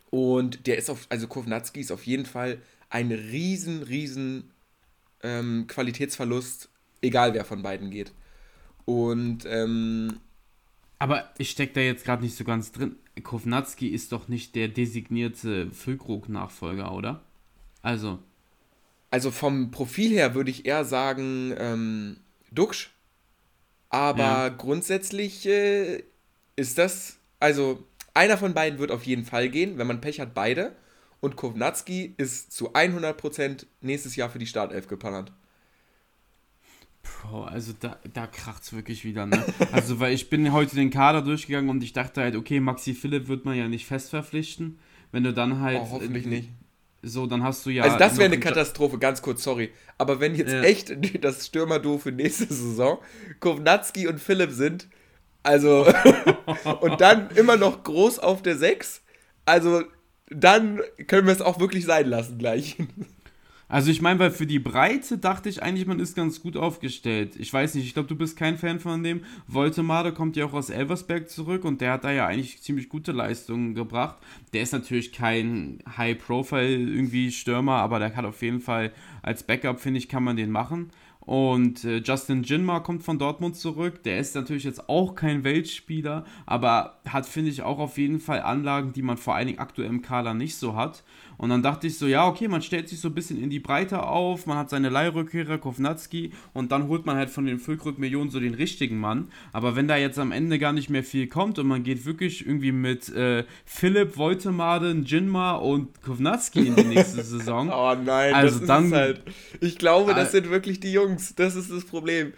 Und 0.10 0.68
der 0.68 0.78
ist 0.78 0.90
auf, 0.90 1.06
also 1.10 1.28
Kovnatski 1.28 1.80
ist 1.80 1.92
auf 1.92 2.06
jeden 2.06 2.26
Fall 2.26 2.60
ein 2.90 3.12
riesen, 3.12 3.84
riesen 3.84 4.52
ähm, 5.24 5.66
Qualitätsverlust, 5.68 6.70
egal 7.02 7.34
wer 7.34 7.46
von 7.46 7.64
beiden 7.64 7.90
geht. 7.90 8.14
Und 8.86 9.46
ähm, 9.46 10.20
aber 11.04 11.30
ich 11.38 11.50
stecke 11.50 11.74
da 11.74 11.82
jetzt 11.82 12.06
gerade 12.06 12.24
nicht 12.24 12.38
so 12.38 12.46
ganz 12.46 12.72
drin. 12.72 12.96
Kovnatski 13.22 13.90
ist 13.90 14.14
doch 14.14 14.30
nicht 14.30 14.56
der 14.56 14.70
designierte 14.70 15.70
Füllkrug-Nachfolger, 15.70 16.94
oder? 16.94 17.22
Also. 17.82 18.20
Also 19.12 19.30
vom 19.30 19.70
Profil 19.70 20.12
her 20.12 20.34
würde 20.34 20.50
ich 20.50 20.66
eher 20.66 20.86
sagen 20.86 21.54
ähm, 21.58 22.16
Duxch. 22.54 22.90
Aber 23.90 24.24
ja. 24.24 24.48
grundsätzlich 24.48 25.46
äh, 25.46 26.04
ist 26.56 26.78
das, 26.78 27.18
also 27.38 27.84
einer 28.14 28.38
von 28.38 28.54
beiden 28.54 28.80
wird 28.80 28.92
auf 28.92 29.04
jeden 29.04 29.26
Fall 29.26 29.50
gehen, 29.50 29.78
wenn 29.78 29.88
man 29.88 30.00
Pech 30.00 30.22
hat, 30.22 30.34
beide. 30.34 30.74
Und 31.20 31.36
Kovnatski 31.36 32.14
ist 32.16 32.54
zu 32.54 32.76
100% 32.76 33.66
nächstes 33.82 34.16
Jahr 34.16 34.30
für 34.30 34.40
die 34.40 34.48
Startelf 34.48 34.88
geplant. 34.88 35.34
Bro, 37.04 37.44
also 37.44 37.74
da, 37.80 37.98
da 38.14 38.28
kracht 38.28 38.64
es 38.64 38.74
wirklich 38.74 39.06
wieder, 39.06 39.26
ne? 39.26 39.44
Also, 39.72 40.00
weil 40.00 40.14
ich 40.14 40.30
bin 40.30 40.52
heute 40.54 40.76
den 40.76 40.90
Kader 40.90 41.22
durchgegangen 41.22 41.70
und 41.70 41.84
ich 41.84 41.94
dachte 41.94 42.22
halt, 42.22 42.36
okay, 42.36 42.60
Maxi 42.60 42.94
Philipp 42.94 43.28
wird 43.28 43.46
man 43.46 43.56
ja 43.56 43.68
nicht 43.68 43.86
fest 43.86 44.10
verpflichten. 44.10 44.80
Wenn 45.12 45.24
du 45.24 45.34
dann 45.34 45.60
halt. 45.60 45.80
Oh, 45.82 45.92
hoffentlich 45.92 46.26
nicht. 46.26 46.50
So, 47.02 47.28
dann 47.28 47.44
hast 47.44 47.66
du 47.66 47.70
ja. 47.70 47.84
Also, 47.84 47.98
das 47.98 48.18
wäre 48.18 48.26
eine 48.26 48.40
Katastrophe, 48.40 48.98
ganz 48.98 49.22
kurz, 49.22 49.44
sorry. 49.44 49.72
Aber 49.98 50.20
wenn 50.20 50.36
jetzt 50.36 50.54
ja. 50.54 50.62
echt 50.62 50.94
das 51.24 51.48
Stürmerduo 51.48 51.98
für 51.98 52.12
nächste 52.12 52.46
Saison 52.46 53.00
Kovnatski 53.40 54.08
und 54.08 54.20
Philipp 54.20 54.52
sind, 54.52 54.88
also. 55.44 55.86
und 56.82 57.02
dann 57.02 57.30
immer 57.32 57.58
noch 57.58 57.84
groß 57.84 58.20
auf 58.20 58.42
der 58.42 58.58
6, 58.58 59.02
also 59.46 59.84
dann 60.30 60.82
können 61.08 61.28
wir 61.28 61.34
es 61.34 61.42
auch 61.42 61.60
wirklich 61.60 61.86
sein 61.86 62.08
lassen 62.08 62.38
gleich. 62.38 62.78
Also 63.68 63.90
ich 63.90 64.02
meine, 64.02 64.20
weil 64.20 64.32
für 64.32 64.46
die 64.46 64.60
Breite 64.60 65.18
dachte 65.18 65.50
ich 65.50 65.64
eigentlich, 65.64 65.88
man 65.88 66.00
ist 66.00 66.16
ganz 66.16 66.42
gut 66.42 66.58
aufgestellt. 66.58 67.36
Ich 67.38 67.52
weiß 67.52 67.76
nicht, 67.76 67.86
ich 67.86 67.94
glaube, 67.94 68.10
du 68.10 68.16
bist 68.16 68.38
kein 68.38 68.58
Fan 68.58 68.80
von 68.80 69.04
dem. 69.04 69.22
Voltemade 69.48 70.14
kommt 70.14 70.36
ja 70.36 70.46
auch 70.46 70.54
aus 70.54 70.70
Elversberg 70.70 71.30
zurück 71.30 71.66
und 71.66 71.82
der 71.82 71.94
hat 71.94 72.04
da 72.04 72.12
ja 72.12 72.28
eigentlich 72.28 72.62
ziemlich 72.62 72.90
gute 72.90 73.12
Leistungen 73.12 73.74
gebracht. 73.74 74.18
Der 74.54 74.62
ist 74.62 74.74
natürlich 74.74 75.12
kein 75.12 75.80
High-Profile 75.98 76.76
irgendwie 76.76 77.32
Stürmer, 77.32 77.78
aber 77.78 78.00
der 78.00 78.16
hat 78.16 78.26
auf 78.26 78.42
jeden 78.42 78.62
Fall 78.62 78.92
als 79.22 79.44
Backup, 79.44 79.80
finde 79.80 79.98
ich, 79.98 80.10
kann 80.10 80.24
man 80.24 80.36
den 80.36 80.52
machen. 80.52 80.92
Und 81.26 81.86
äh, 81.86 81.98
Justin 82.00 82.44
Jinma 82.44 82.82
kommt 82.82 83.04
von 83.04 83.18
Dortmund 83.18 83.56
zurück. 83.56 84.04
Der 84.04 84.20
ist 84.20 84.36
natürlich 84.36 84.66
jetzt 84.66 84.90
auch 84.90 85.16
kein 85.16 85.46
Weltspieler, 85.46 86.26
aber 86.46 87.00
hat, 87.08 87.26
finde 87.26 87.50
ich, 87.50 87.62
auch 87.62 87.80
auf 87.80 87.98
jeden 87.98 88.20
Fall 88.20 88.42
Anlagen, 88.42 88.92
die 88.92 89.02
man 89.02 89.16
vor 89.16 89.36
allen 89.36 89.48
Dingen 89.48 89.60
aktuell 89.60 89.88
im 89.88 90.02
Kader 90.02 90.34
nicht 90.34 90.58
so 90.58 90.76
hat. 90.76 91.04
Und 91.44 91.50
dann 91.50 91.62
dachte 91.62 91.88
ich 91.88 91.98
so, 91.98 92.08
ja, 92.08 92.26
okay, 92.26 92.48
man 92.48 92.62
stellt 92.62 92.88
sich 92.88 93.02
so 93.02 93.10
ein 93.10 93.14
bisschen 93.14 93.38
in 93.38 93.50
die 93.50 93.60
Breite 93.60 94.04
auf, 94.04 94.46
man 94.46 94.58
hat 94.58 94.70
seine 94.70 94.88
Leihrückkehrer, 94.88 95.58
Kovnatski, 95.58 96.32
und 96.54 96.72
dann 96.72 96.88
holt 96.88 97.06
man 97.06 97.18
halt 97.18 97.30
von 97.30 97.46
den 97.46 97.60
Füllkrug-Millionen 97.60 98.30
so 98.30 98.40
den 98.40 98.54
richtigen 98.54 98.98
Mann. 98.98 99.30
Aber 99.52 99.76
wenn 99.76 99.90
da 99.90 99.98
jetzt 99.98 100.18
am 100.20 100.32
Ende 100.32 100.58
gar 100.58 100.72
nicht 100.72 100.90
mehr 100.90 101.04
viel 101.04 101.28
kommt 101.28 101.60
und 101.60 101.68
man 101.68 101.84
geht 101.84 102.06
wirklich 102.06 102.48
irgendwie 102.48 102.72
mit 102.72 103.10
äh, 103.10 103.44
Philipp, 103.66 104.16
Woltemaden, 104.16 105.04
Jinma 105.04 105.56
und 105.56 106.02
Kovnatski 106.02 106.66
in 106.66 106.78
die 106.78 106.86
nächste 106.86 107.22
Saison. 107.26 107.70
oh 107.70 107.94
nein, 107.94 108.34
also 108.34 108.60
das 108.60 108.68
dann, 108.70 108.86
ist 108.86 108.94
halt. 108.94 109.22
Ich 109.60 109.78
glaube, 109.78 110.14
das 110.14 110.30
äh, 110.30 110.32
sind 110.40 110.50
wirklich 110.50 110.80
die 110.80 110.94
Jungs. 110.94 111.36
Das 111.36 111.56
ist 111.56 111.70
das 111.70 111.84
Problem. 111.84 112.32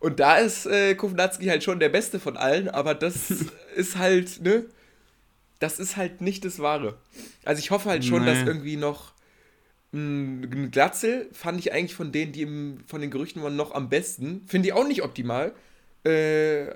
Und 0.00 0.18
da 0.18 0.34
ist 0.34 0.66
äh, 0.66 0.96
Kovnatski 0.96 1.46
halt 1.46 1.62
schon 1.62 1.78
der 1.78 1.90
Beste 1.90 2.18
von 2.18 2.36
allen, 2.36 2.68
aber 2.68 2.96
das 2.96 3.30
ist 3.76 3.98
halt, 3.98 4.42
ne? 4.42 4.64
Das 5.58 5.78
ist 5.78 5.96
halt 5.96 6.20
nicht 6.20 6.44
das 6.44 6.60
Wahre. 6.60 6.98
Also 7.44 7.60
ich 7.60 7.70
hoffe 7.70 7.88
halt 7.88 8.04
schon, 8.04 8.24
nee. 8.24 8.30
dass 8.32 8.46
irgendwie 8.46 8.76
noch 8.76 9.12
ein 9.92 10.70
Glatzel 10.70 11.28
fand 11.32 11.58
ich 11.58 11.72
eigentlich 11.72 11.94
von 11.94 12.12
denen, 12.12 12.32
die 12.32 12.42
im, 12.42 12.78
von 12.86 13.00
den 13.00 13.10
Gerüchten 13.10 13.42
waren, 13.42 13.56
noch 13.56 13.72
am 13.72 13.88
besten. 13.88 14.42
Finde 14.46 14.68
ich 14.68 14.74
auch 14.74 14.86
nicht 14.86 15.02
optimal. 15.02 15.52
Äh, 16.04 16.66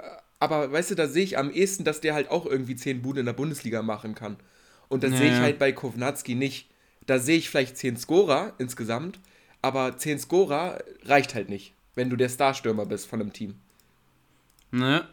aber 0.41 0.73
weißt 0.73 0.91
du, 0.91 0.95
da 0.95 1.07
sehe 1.07 1.23
ich 1.23 1.39
am 1.39 1.51
ehesten, 1.51 1.85
dass 1.85 2.01
der 2.01 2.15
halt 2.15 2.31
auch 2.31 2.47
irgendwie 2.47 2.75
10 2.75 3.03
Bude 3.03 3.21
in 3.21 3.27
der 3.27 3.33
Bundesliga 3.33 3.83
machen 3.83 4.15
kann. 4.15 4.37
Und 4.89 5.05
das 5.05 5.11
naja. 5.11 5.23
sehe 5.23 5.33
ich 5.33 5.41
halt 5.41 5.59
bei 5.59 5.73
Kovnatski 5.73 6.35
nicht. 6.35 6.69
Da 7.07 7.19
sehe 7.19 7.39
ich 7.39 7.51
vielleicht 7.51 7.77
10 7.77 7.97
Scorer 7.97 8.55
insgesamt, 8.59 9.21
aber 9.61 9.97
10 9.97 10.19
Scorer 10.19 10.83
reicht 11.05 11.35
halt 11.35 11.49
nicht, 11.49 11.75
wenn 11.95 12.11
du 12.11 12.17
der 12.17 12.29
Starstürmer 12.29 12.87
bist 12.87 13.07
von 13.07 13.21
einem 13.21 13.33
Team. 13.33 13.55
Ne? 14.71 15.07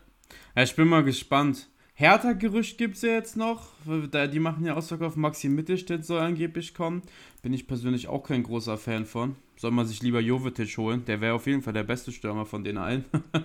Ja, 0.56 0.64
ich 0.64 0.76
bin 0.76 0.88
mal 0.88 1.04
gespannt. 1.04 1.68
Hertha-Gerücht 2.00 2.78
gibt 2.78 2.96
es 2.96 3.02
ja 3.02 3.10
jetzt 3.10 3.36
noch. 3.36 3.68
Die 3.86 4.40
machen 4.40 4.64
ja 4.64 4.74
Ausverkauf. 4.74 5.18
Maxi 5.18 5.50
Mittelstädt 5.50 6.06
soll 6.06 6.22
angeblich 6.22 6.74
kommen. 6.74 7.02
Bin 7.42 7.52
ich 7.52 7.68
persönlich 7.68 8.08
auch 8.08 8.24
kein 8.24 8.42
großer 8.42 8.78
Fan 8.78 9.06
von. 9.06 9.36
Soll 9.58 9.72
man 9.72 9.86
sich 9.86 10.02
lieber 10.02 10.22
Jovetic 10.22 10.78
holen. 10.78 11.04
Der 11.04 11.20
wäre 11.20 11.34
auf 11.34 11.46
jeden 11.46 11.62
Fall 11.62 11.74
der 11.74 11.84
beste 11.84 12.14
Stürmer 12.14 12.46
von 12.46 12.64
den 12.64 12.78
allen. 12.78 13.04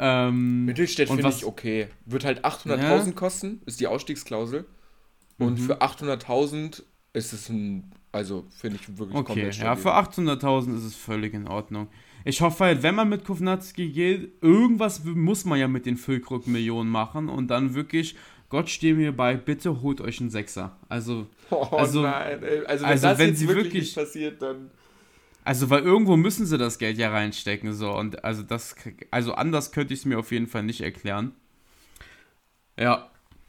ähm, 0.00 0.64
Mittelstädt 0.64 1.08
finde 1.08 1.28
ich 1.28 1.44
okay. 1.44 1.86
Wird 2.06 2.24
halt 2.24 2.44
800.000 2.44 3.06
ja? 3.06 3.12
kosten, 3.12 3.62
ist 3.66 3.78
die 3.78 3.86
Ausstiegsklausel. 3.86 4.66
Und 5.38 5.60
mhm. 5.60 5.66
für 5.66 5.80
800.000 5.80 6.82
ist 7.12 7.32
es 7.32 7.48
ein, 7.50 7.92
also 8.10 8.46
finde 8.50 8.80
ich 8.80 8.98
wirklich 8.98 9.16
okay. 9.16 9.26
komplett 9.26 9.54
stabil. 9.54 9.68
Ja, 9.68 9.76
für 9.76 9.94
800.000 9.94 10.76
ist 10.76 10.82
es 10.82 10.96
völlig 10.96 11.34
in 11.34 11.46
Ordnung. 11.46 11.86
Ich 12.28 12.40
hoffe 12.40 12.64
halt, 12.64 12.82
wenn 12.82 12.96
man 12.96 13.08
mit 13.08 13.24
Kovnatski 13.24 13.88
geht, 13.88 14.32
irgendwas 14.42 15.04
muss 15.04 15.44
man 15.44 15.60
ja 15.60 15.68
mit 15.68 15.86
den 15.86 15.96
Füllkrug-Millionen 15.96 16.90
machen 16.90 17.28
und 17.28 17.46
dann 17.46 17.74
wirklich, 17.76 18.16
Gott 18.48 18.68
stehe 18.68 18.94
mir 18.94 19.16
bei, 19.16 19.36
bitte 19.36 19.80
holt 19.80 20.00
euch 20.00 20.20
einen 20.20 20.30
Sechser. 20.30 20.76
Also, 20.88 21.28
oh, 21.50 21.62
also, 21.70 22.02
nein, 22.02 22.42
also 22.66 22.82
wenn 22.82 22.90
also, 22.90 23.06
das 23.06 23.18
wenn 23.20 23.36
sie 23.36 23.46
wirklich, 23.46 23.64
wirklich 23.64 23.94
passiert, 23.94 24.42
dann. 24.42 24.72
Also, 25.44 25.70
weil 25.70 25.84
irgendwo 25.84 26.16
müssen 26.16 26.46
sie 26.46 26.58
das 26.58 26.78
Geld 26.78 26.98
ja 26.98 27.10
reinstecken, 27.10 27.72
so. 27.72 27.96
Und 27.96 28.24
also 28.24 28.42
das, 28.42 28.74
also 29.12 29.34
anders 29.34 29.70
könnte 29.70 29.94
ich 29.94 30.00
es 30.00 30.04
mir 30.04 30.18
auf 30.18 30.32
jeden 30.32 30.48
Fall 30.48 30.64
nicht 30.64 30.80
erklären. 30.80 31.30
Ja, 32.76 33.08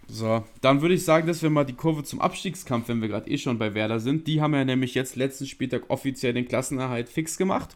so, 0.10 0.46
dann 0.62 0.82
würde 0.82 0.96
ich 0.96 1.04
sagen, 1.04 1.28
dass 1.28 1.44
wir 1.44 1.50
mal 1.50 1.66
die 1.66 1.74
Kurve 1.74 2.04
zum 2.04 2.22
Abstiegskampf, 2.22 2.88
wenn 2.88 3.02
wir 3.02 3.10
gerade 3.10 3.30
eh 3.30 3.38
schon 3.38 3.58
bei 3.58 3.74
Werder 3.74 4.00
sind. 4.00 4.26
Die 4.28 4.42
haben 4.42 4.54
ja 4.54 4.64
nämlich 4.64 4.94
jetzt 4.94 5.18
letzten 5.18 5.46
Spieltag 5.46 5.90
offiziell 5.90 6.34
den 6.34 6.48
Klassenerhalt 6.48 7.10
fix 7.10 7.38
gemacht. 7.38 7.76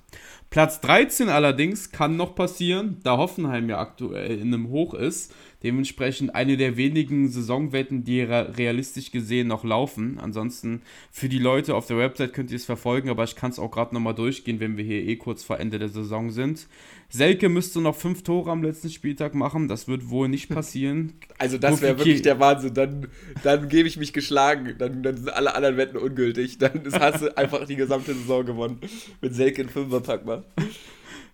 Platz 0.49 0.79
13 0.79 1.27
allerdings 1.27 1.91
kann 1.91 2.15
noch 2.15 2.33
passieren, 2.33 2.99
da 3.03 3.17
Hoffenheim 3.17 3.69
ja 3.69 3.79
aktuell 3.79 4.39
in 4.39 4.53
einem 4.53 4.69
Hoch 4.69 4.93
ist. 4.93 5.33
Dementsprechend 5.63 6.33
eine 6.33 6.57
der 6.57 6.77
wenigen 6.77 7.29
Saisonwetten, 7.29 8.03
die 8.03 8.21
realistisch 8.21 9.11
gesehen 9.11 9.47
noch 9.47 9.63
laufen. 9.63 10.19
Ansonsten 10.19 10.81
für 11.11 11.29
die 11.29 11.39
Leute 11.39 11.75
auf 11.75 11.85
der 11.85 11.97
Website 11.97 12.33
könnt 12.33 12.51
ihr 12.51 12.57
es 12.57 12.65
verfolgen, 12.65 13.09
aber 13.09 13.23
ich 13.23 13.35
kann 13.35 13.51
es 13.51 13.59
auch 13.59 13.69
gerade 13.69 13.93
nochmal 13.93 14.15
durchgehen, 14.15 14.59
wenn 14.59 14.77
wir 14.77 14.83
hier 14.83 15.03
eh 15.03 15.17
kurz 15.17 15.43
vor 15.43 15.59
Ende 15.59 15.77
der 15.77 15.89
Saison 15.89 16.31
sind. 16.31 16.67
Selke 17.09 17.49
müsste 17.49 17.81
noch 17.81 17.95
fünf 17.95 18.23
Tore 18.23 18.51
am 18.51 18.63
letzten 18.63 18.89
Spieltag 18.89 19.35
machen. 19.35 19.67
Das 19.67 19.87
wird 19.87 20.09
wohl 20.09 20.29
nicht 20.29 20.49
passieren. 20.53 21.13
Also 21.37 21.57
das 21.57 21.81
wäre 21.81 21.97
wirklich 21.97 22.21
der 22.21 22.39
Wahnsinn. 22.39 22.73
Dann, 22.73 23.07
dann 23.43 23.67
gebe 23.67 23.87
ich 23.87 23.97
mich 23.97 24.13
geschlagen. 24.13 24.75
Dann, 24.77 25.03
dann, 25.03 25.17
sind 25.17 25.29
alle 25.29 25.53
anderen 25.53 25.77
Wetten 25.77 25.97
ungültig. 25.97 26.57
Dann 26.57 26.81
hast 26.93 27.21
du 27.21 27.37
einfach 27.37 27.65
die 27.65 27.75
gesamte 27.75 28.13
Saison 28.13 28.45
gewonnen. 28.45 28.79
Mit 29.21 29.35
Selke 29.35 29.61
in 29.61 29.69
Fünferpack 29.69 30.25
mal. 30.25 30.43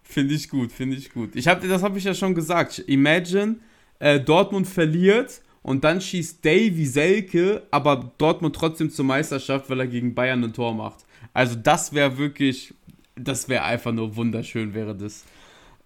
Finde 0.03 0.33
ich 0.33 0.49
gut, 0.49 0.71
finde 0.71 0.95
ich 0.97 1.13
gut. 1.13 1.35
Ich 1.35 1.47
hab, 1.47 1.61
das 1.61 1.83
habe 1.83 1.97
ich 1.97 2.03
ja 2.03 2.13
schon 2.13 2.33
gesagt. 2.33 2.83
Imagine, 2.87 3.57
äh, 3.99 4.19
Dortmund 4.19 4.67
verliert 4.67 5.41
und 5.63 5.83
dann 5.83 5.99
schießt 5.99 6.45
Davy 6.45 6.85
Selke, 6.85 7.63
aber 7.71 8.13
Dortmund 8.17 8.55
trotzdem 8.55 8.89
zur 8.89 9.05
Meisterschaft, 9.05 9.69
weil 9.69 9.81
er 9.81 9.87
gegen 9.87 10.15
Bayern 10.15 10.43
ein 10.43 10.53
Tor 10.53 10.73
macht. 10.73 11.05
Also 11.33 11.55
das 11.55 11.93
wäre 11.93 12.17
wirklich, 12.17 12.73
das 13.15 13.49
wäre 13.49 13.63
einfach 13.63 13.91
nur 13.91 14.15
wunderschön, 14.15 14.73
wäre 14.73 14.95
das. 14.95 15.25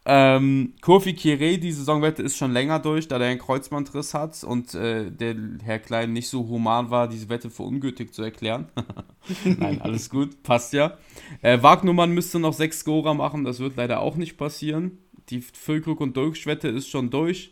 Ähm, 0.04 0.74
Kofi 0.82 1.14
Kire, 1.14 1.60
die 1.60 1.72
Saisonwette 1.72 2.24
ist 2.24 2.36
schon 2.36 2.54
länger 2.54 2.80
durch, 2.80 3.08
da 3.08 3.20
der 3.20 3.28
einen 3.28 3.40
Kreuzbandriss 3.40 4.16
hat 4.16 4.44
und 4.44 4.74
äh, 4.74 5.12
der 5.12 5.36
Herr 5.64 5.78
Klein 5.78 6.12
nicht 6.14 6.28
so 6.28 6.48
human 6.48 6.90
war, 6.90 7.08
diese 7.08 7.30
Wette 7.30 7.52
für 7.52 7.64
ungültig 7.64 8.12
zu 8.12 8.24
erklären. 8.24 8.68
Nein, 9.46 9.80
alles 9.82 10.10
gut, 10.10 10.42
passt 10.42 10.74
ja. 10.74 10.98
Äh, 11.44 11.62
Wagnumann 11.62 12.12
müsste 12.12 12.40
noch 12.40 12.54
sechs 12.54 12.80
Scorer 12.80 13.14
machen, 13.14 13.44
das 13.44 13.60
wird 13.60 13.76
leider 13.76 14.00
auch 14.00 14.16
nicht 14.16 14.38
passieren. 14.38 14.98
Die 15.30 15.42
Füllkrug 15.42 16.02
und 16.02 16.18
Dolchwette 16.18 16.68
ist 16.68 16.90
schon 16.90 17.12
durch. 17.12 17.52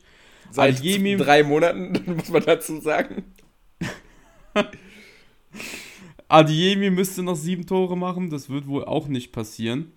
Seit 0.52 0.78
Aljemi, 0.78 1.18
drei 1.18 1.44
Monaten, 1.44 1.94
muss 2.16 2.30
man 2.30 2.44
dazu 2.44 2.80
sagen. 2.82 3.24
Adiemi 6.28 6.90
müsste 6.90 7.24
noch 7.24 7.36
sieben 7.36 7.66
Tore 7.66 7.98
machen, 7.98 8.30
das 8.30 8.50
wird 8.50 8.68
wohl 8.68 8.86
auch 8.86 9.08
nicht 9.08 9.32
passieren. 9.32 9.92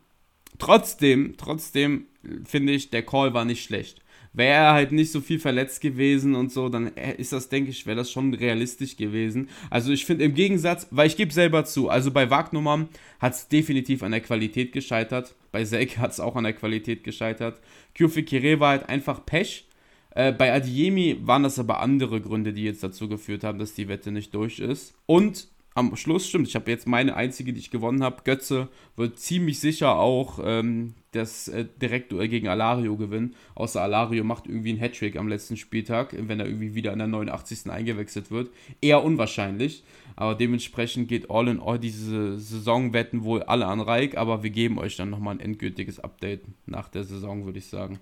Trotzdem, 0.58 1.34
trotzdem 1.36 2.06
finde 2.44 2.72
ich, 2.72 2.90
der 2.90 3.02
Call 3.02 3.34
war 3.34 3.44
nicht 3.44 3.64
schlecht. 3.64 4.00
Wäre 4.34 4.54
er 4.54 4.72
halt 4.72 4.92
nicht 4.92 5.12
so 5.12 5.20
viel 5.20 5.38
verletzt 5.38 5.82
gewesen 5.82 6.34
und 6.34 6.50
so, 6.50 6.70
dann 6.70 6.86
ist 6.86 7.34
das, 7.34 7.50
denke 7.50 7.70
ich, 7.70 7.84
wäre 7.84 7.98
das 7.98 8.10
schon 8.10 8.32
realistisch 8.32 8.96
gewesen. 8.96 9.50
Also 9.68 9.92
ich 9.92 10.06
finde 10.06 10.24
im 10.24 10.32
Gegensatz, 10.34 10.86
weil 10.90 11.06
ich 11.06 11.18
gebe 11.18 11.34
selber 11.34 11.66
zu, 11.66 11.90
also 11.90 12.10
bei 12.10 12.30
Wagnummern 12.30 12.88
hat 13.20 13.34
es 13.34 13.48
definitiv 13.48 14.02
an 14.02 14.12
der 14.12 14.22
Qualität 14.22 14.72
gescheitert. 14.72 15.34
Bei 15.50 15.66
Selke 15.66 15.98
hat 15.98 16.12
es 16.12 16.20
auch 16.20 16.34
an 16.34 16.44
der 16.44 16.54
Qualität 16.54 17.04
gescheitert. 17.04 17.60
Kyofi 17.94 18.22
Kire 18.22 18.58
war 18.58 18.70
halt 18.70 18.88
einfach 18.88 19.26
Pech. 19.26 19.66
Äh, 20.14 20.32
bei 20.32 20.52
Adiemi 20.52 21.18
waren 21.22 21.42
das 21.42 21.58
aber 21.58 21.80
andere 21.80 22.20
Gründe, 22.20 22.52
die 22.52 22.64
jetzt 22.64 22.82
dazu 22.82 23.08
geführt 23.08 23.44
haben, 23.44 23.58
dass 23.58 23.74
die 23.74 23.88
Wette 23.88 24.10
nicht 24.10 24.34
durch 24.34 24.58
ist. 24.58 24.94
Und 25.06 25.48
am 25.74 25.96
Schluss 25.96 26.28
stimmt, 26.28 26.48
ich 26.48 26.54
habe 26.54 26.70
jetzt 26.70 26.86
meine 26.86 27.16
einzige, 27.16 27.52
die 27.52 27.60
ich 27.60 27.70
gewonnen 27.70 28.02
habe. 28.02 28.22
Götze 28.24 28.68
wird 28.96 29.18
ziemlich 29.18 29.58
sicher 29.58 29.96
auch 29.96 30.38
ähm, 30.44 30.94
das 31.12 31.48
äh, 31.48 31.64
Direktduell 31.80 32.28
gegen 32.28 32.48
Alario 32.48 32.96
gewinnen. 32.96 33.34
Außer 33.54 33.80
Alario 33.80 34.22
macht 34.22 34.46
irgendwie 34.46 34.70
einen 34.70 34.80
Hattrick 34.80 35.16
am 35.16 35.28
letzten 35.28 35.56
Spieltag, 35.56 36.14
wenn 36.18 36.40
er 36.40 36.46
irgendwie 36.46 36.74
wieder 36.74 36.92
in 36.92 36.98
der 36.98 37.08
89. 37.08 37.70
eingewechselt 37.70 38.30
wird. 38.30 38.50
Eher 38.82 39.02
unwahrscheinlich. 39.02 39.82
Aber 40.14 40.34
dementsprechend 40.34 41.08
geht 41.08 41.30
All 41.30 41.48
in 41.48 41.60
All 41.60 41.78
diese 41.78 42.38
Saisonwetten 42.38 43.24
wohl 43.24 43.42
alle 43.42 43.66
an 43.66 43.80
Reik. 43.80 44.18
Aber 44.18 44.42
wir 44.42 44.50
geben 44.50 44.78
euch 44.78 44.96
dann 44.96 45.08
nochmal 45.08 45.36
ein 45.36 45.40
endgültiges 45.40 46.00
Update 46.00 46.42
nach 46.66 46.88
der 46.88 47.04
Saison, 47.04 47.46
würde 47.46 47.58
ich 47.58 47.66
sagen. 47.66 47.98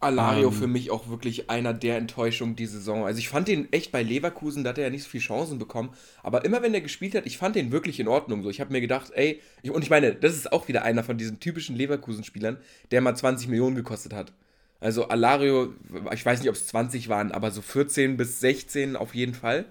Alario 0.00 0.48
ähm, 0.48 0.54
für 0.54 0.66
mich 0.66 0.90
auch 0.90 1.08
wirklich 1.08 1.50
einer 1.50 1.72
der 1.72 1.96
Enttäuschungen 1.96 2.56
die 2.56 2.66
Saison. 2.66 3.06
Also 3.06 3.18
ich 3.18 3.28
fand 3.28 3.48
den 3.48 3.72
echt 3.72 3.92
bei 3.92 4.02
Leverkusen, 4.02 4.64
da 4.64 4.70
hat 4.70 4.78
er 4.78 4.84
ja 4.84 4.90
nicht 4.90 5.04
so 5.04 5.08
viele 5.08 5.22
Chancen 5.22 5.58
bekommen. 5.58 5.90
Aber 6.22 6.44
immer 6.44 6.62
wenn 6.62 6.74
er 6.74 6.80
gespielt 6.80 7.14
hat, 7.14 7.26
ich 7.26 7.38
fand 7.38 7.56
den 7.56 7.72
wirklich 7.72 8.00
in 8.00 8.08
Ordnung. 8.08 8.42
So, 8.42 8.50
ich 8.50 8.60
habe 8.60 8.72
mir 8.72 8.80
gedacht, 8.80 9.12
ey, 9.14 9.40
ich, 9.62 9.70
und 9.70 9.82
ich 9.82 9.90
meine, 9.90 10.14
das 10.14 10.34
ist 10.34 10.52
auch 10.52 10.68
wieder 10.68 10.82
einer 10.82 11.04
von 11.04 11.16
diesen 11.16 11.40
typischen 11.40 11.76
Leverkusen-Spielern, 11.76 12.58
der 12.90 13.00
mal 13.00 13.16
20 13.16 13.48
Millionen 13.48 13.76
gekostet 13.76 14.12
hat. 14.12 14.32
Also 14.80 15.08
Alario, 15.08 15.72
ich 16.12 16.26
weiß 16.26 16.40
nicht, 16.40 16.50
ob 16.50 16.56
es 16.56 16.66
20 16.66 17.08
waren, 17.08 17.32
aber 17.32 17.50
so 17.50 17.62
14 17.62 18.16
bis 18.16 18.40
16 18.40 18.96
auf 18.96 19.14
jeden 19.14 19.34
Fall. 19.34 19.64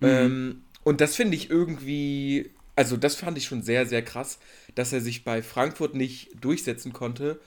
Mhm. 0.00 0.06
Ähm, 0.06 0.62
und 0.84 1.00
das 1.00 1.16
finde 1.16 1.36
ich 1.36 1.48
irgendwie, 1.48 2.50
also 2.74 2.96
das 2.96 3.16
fand 3.16 3.38
ich 3.38 3.46
schon 3.46 3.62
sehr, 3.62 3.86
sehr 3.86 4.02
krass, 4.02 4.38
dass 4.74 4.92
er 4.92 5.00
sich 5.00 5.24
bei 5.24 5.42
Frankfurt 5.42 5.94
nicht 5.94 6.30
durchsetzen 6.40 6.92
konnte 6.92 7.40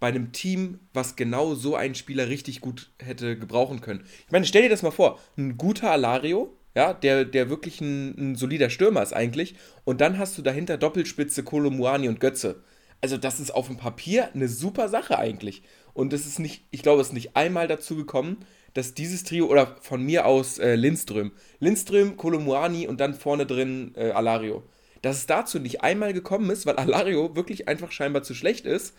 bei 0.00 0.08
einem 0.08 0.32
Team, 0.32 0.80
was 0.94 1.14
genau 1.14 1.54
so 1.54 1.76
einen 1.76 1.94
Spieler 1.94 2.28
richtig 2.28 2.62
gut 2.62 2.90
hätte 2.98 3.38
gebrauchen 3.38 3.82
können. 3.82 4.02
Ich 4.26 4.32
meine, 4.32 4.46
stell 4.46 4.62
dir 4.62 4.70
das 4.70 4.82
mal 4.82 4.90
vor, 4.90 5.20
ein 5.36 5.58
guter 5.58 5.90
Alario, 5.90 6.56
ja, 6.74 6.94
der, 6.94 7.24
der 7.26 7.50
wirklich 7.50 7.80
ein, 7.80 8.32
ein 8.32 8.36
solider 8.36 8.70
Stürmer 8.70 9.02
ist 9.02 9.12
eigentlich, 9.12 9.54
und 9.84 10.00
dann 10.00 10.18
hast 10.18 10.38
du 10.38 10.42
dahinter 10.42 10.78
Doppelspitze 10.78 11.42
Kolomuani 11.42 12.08
und 12.08 12.18
Götze. 12.18 12.62
Also 13.02 13.18
das 13.18 13.40
ist 13.40 13.50
auf 13.50 13.66
dem 13.66 13.76
Papier 13.76 14.30
eine 14.34 14.48
super 14.48 14.88
Sache 14.88 15.18
eigentlich. 15.18 15.62
Und 15.92 16.12
es 16.12 16.26
ist 16.26 16.38
nicht, 16.38 16.64
ich 16.70 16.82
glaube, 16.82 17.00
es 17.02 17.08
ist 17.08 17.14
nicht 17.14 17.36
einmal 17.36 17.68
dazu 17.68 17.96
gekommen, 17.96 18.38
dass 18.72 18.94
dieses 18.94 19.24
Trio, 19.24 19.46
oder 19.46 19.76
von 19.80 20.02
mir 20.02 20.26
aus 20.26 20.58
äh, 20.58 20.76
Lindström, 20.76 21.32
Lindström, 21.58 22.16
Kolomuani 22.16 22.86
und 22.86 23.00
dann 23.00 23.14
vorne 23.14 23.44
drin 23.44 23.92
äh, 23.96 24.10
Alario, 24.10 24.62
dass 25.02 25.16
es 25.16 25.26
dazu 25.26 25.58
nicht 25.58 25.82
einmal 25.82 26.12
gekommen 26.12 26.50
ist, 26.50 26.66
weil 26.66 26.76
Alario 26.76 27.34
wirklich 27.34 27.68
einfach 27.68 27.90
scheinbar 27.90 28.22
zu 28.22 28.34
schlecht 28.34 28.64
ist 28.64 28.94